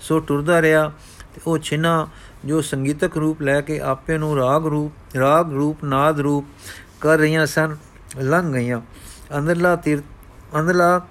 ਸੋ 0.00 0.20
ਟੁਰਦਾ 0.20 0.62
ਰਿਹਾ 0.62 0.92
ਤੇ 1.34 1.40
ਉਹ 1.46 1.58
ਛਿਨਾ 1.58 2.08
ਜੋ 2.46 2.60
ਸੰਗੀਤਕ 2.60 3.16
ਰੂਪ 3.16 3.42
ਲੈ 3.42 3.60
ਕੇ 3.60 3.80
ਆਪੇ 3.80 4.18
ਨੂੰ 4.18 4.36
ਰਾਗ 4.36 4.66
ਰੂਪ 4.66 5.16
ਰਾਗ 5.16 5.52
ਰੂਪ, 5.52 5.84
ਨਾਦ 5.84 6.20
ਰੂਪ 6.20 6.44
ਕਰ 7.00 7.18
ਰਹੀਆਂ 7.18 7.46
ਸਨ, 7.46 7.76
ਲੰਘ 8.18 8.52
ਗਈਆਂ। 8.52 8.80
ਅੰਦਰਲਾ 9.38 9.76
ਤੀਰ, 9.76 10.02
ਅੰਦਰਲਾ 10.60 11.06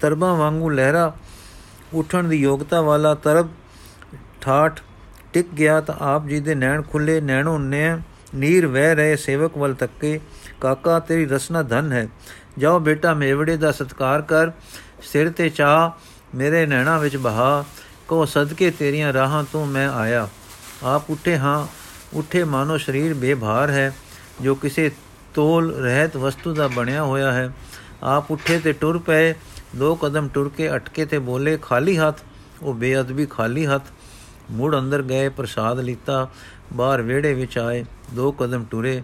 ਤਰਬਾਂ 0.00 0.36
ਵਾਂਗੂ 0.36 0.68
ਲਹਿਰਾ 0.68 1.14
ਉਠਣ 1.94 2.24
ਦੀ 2.24 2.36
ਯੋਗਤਾ 2.36 2.80
ਵਾਲਾ 2.80 3.14
ਤਰਬ 3.14 3.48
ਠਾਠ 4.40 4.80
ਟਿਕ 5.32 5.48
ਗਿਆ 5.54 5.80
ਤਾਂ 5.80 5.94
ਆਪ 6.00 6.26
ਜੀ 6.26 6.40
ਦੇ 6.40 6.54
ਨੈਣ 6.54 6.82
ਖੁੱਲੇ, 6.82 7.20
ਨੈਣੋਂ 7.20 7.58
ਨੇ, 7.58 7.98
ਨੀਰ 8.34 8.66
ਵਹਿ 8.66 8.94
ਰਹੇ 8.94 9.16
ਸੇਵਕ 9.16 9.58
ਵੱਲ 9.58 9.74
ਤੱਕੇ 9.74 10.20
ਕਾਕਾ, 10.60 10.98
ਤੇਰੀ 10.98 11.26
ਰਸਨਾ 11.26 11.62
ਧਨ 11.62 11.92
ਹੈ। 11.92 12.08
ਜਾਓ 12.58 12.78
ਬੇਟਾ, 12.78 13.14
ਮੇਵੜੇ 13.14 13.56
ਦਾ 13.56 13.72
ਸਤਕਾਰ 13.72 14.22
ਕਰ। 14.22 14.50
ਸਿਰ 15.02 15.30
ਤੇ 15.30 15.48
ਚਾ 15.48 15.92
ਮੇਰੇ 16.34 16.66
ਨੈਣਾ 16.66 16.98
ਵਿੱਚ 16.98 17.16
ਬਹਾ। 17.16 17.64
ਕੋ 18.08 18.24
ਸਦਕੇ 18.24 18.70
ਤੇਰੀਆਂ 18.70 19.12
ਰਾਹਾਂ 19.12 19.44
ਤੋਂ 19.52 19.66
ਮੈਂ 19.66 19.88
ਆਇਆ। 19.88 20.28
ਆਪ 20.82 21.10
ਉੱਠੇ 21.10 21.38
ਹਾਂ, 21.38 21.66
ਉੱਠੇ 22.14 22.44
ਮਾਨੋ 22.44 22.78
ਸਰੀਰ 22.78 23.14
ਬੇਭਾਰ 23.14 23.70
ਹੈ, 23.70 23.92
ਜੋ 24.40 24.54
ਕਿਸੇ 24.54 24.90
ਤੋਲ 25.34 25.74
ਰਹਿਤ 25.74 26.16
ਵਸਤੂ 26.16 26.54
ਦਾ 26.54 26.68
ਬਣਿਆ 26.68 27.02
ਹੋਇਆ 27.02 27.32
ਹੈ। 27.32 27.52
ਆਪ 28.02 28.30
ਉੱਠੇ 28.30 28.58
ਤੇ 28.58 28.72
ਟੁਰ 28.72 28.98
ਪਏ, 28.98 29.34
ਦੋ 29.76 29.94
ਕਦਮ 29.94 30.28
ਟੁਰ 30.28 30.50
ਕੇ 30.56 30.70
ਅਟਕੇ 30.74 31.04
ਤੇ 31.04 31.18
ਬੋਲੇ, 31.18 31.56
ਖਾਲੀ 31.56 31.98
ਹੱਥ। 31.98 32.20
ਉਹ 32.62 32.74
ਬੇਅਦਬੀ 32.74 33.26
ਖਾਲੀ 33.26 33.66
ਹੱਥ 33.66 33.82
ਮੁੜ 34.50 34.78
ਅੰਦਰ 34.78 35.02
ਗਏ, 35.02 35.28
ਪ੍ਰਸਾਦ 35.28 35.80
ਲੀਤਾ, 35.80 36.28
ਬਾਹਰ 36.72 37.02
ਵਿਹੜੇ 37.02 37.34
ਵਿੱਚ 37.34 37.58
ਆਏ, 37.58 37.84
ਦੋ 38.14 38.32
ਕਦਮ 38.32 38.64
ਟੁਰੇ। 38.70 39.02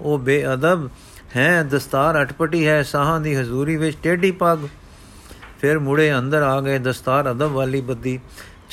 ਉਹ 0.00 0.18
ਬੇਅਦਬ 0.18 0.90
ਹੈ, 1.36 1.62
ਦਸਤਾਰ 1.62 2.22
ਅਟਪਟੀ 2.22 2.66
ਹੈ, 2.66 2.82
ਸਾਹਾਂ 2.82 3.20
ਦੀ 3.20 3.34
ਹਜ਼ੂਰੀ 3.36 3.76
ਵਿੱਚ 3.76 3.96
ਟੇਢੀ 4.02 4.30
ਪੱਗ। 4.30 4.58
ਫਿਰ 5.60 5.78
ਮੁੜੇ 5.78 6.18
ਅੰਦਰ 6.18 6.42
ਆ 6.42 6.60
ਗਏ, 6.60 6.78
ਦਸਤਾਰ 6.78 7.30
ਅਦਬ 7.30 7.50
ਵਾਲੀ 7.50 7.80
ਬੱਦੀ। 7.80 8.20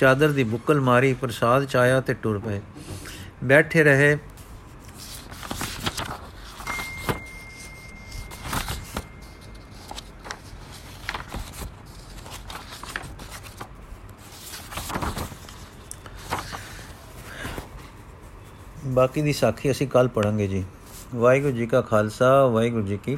ਚਾਦਰ 0.02 0.30
ਦੀ 0.30 0.44
ਬੁੱਕਲ 0.44 0.82
ਮਾਰੀ, 0.82 1.14
ਪ੍ਰਸਾਦ 1.14 1.66
ਚਾਇਆ 1.66 2.02
ਤੇ 2.02 2.14
ਟੁਰ 2.14 2.40
ਪਏ। 2.40 2.62
ਬੈਠੇ 3.44 3.84
ਰਹੇ। 3.84 4.18
ਬਾਕੀ 18.86 19.22
ਦੀ 19.22 19.34
ਸਾਖੀ 19.34 19.72
ਅਸੀਂ 19.72 19.88
ਕੱਲ 19.88 20.08
ਪੜਾਂਗੇ 20.08 20.48
ਜੀ। 20.48 20.66
ਵਾਹਿਗੁਰੂ 21.16 21.52
ਜੀ 21.52 21.68
ਕਾ 21.68 21.82
ਖਾਲਸਾ, 21.82 22.46
ਵਾਹਿਗੁਰੂ 22.46 22.88
ਜੀ 22.88 22.98
ਕੀ 22.98 23.16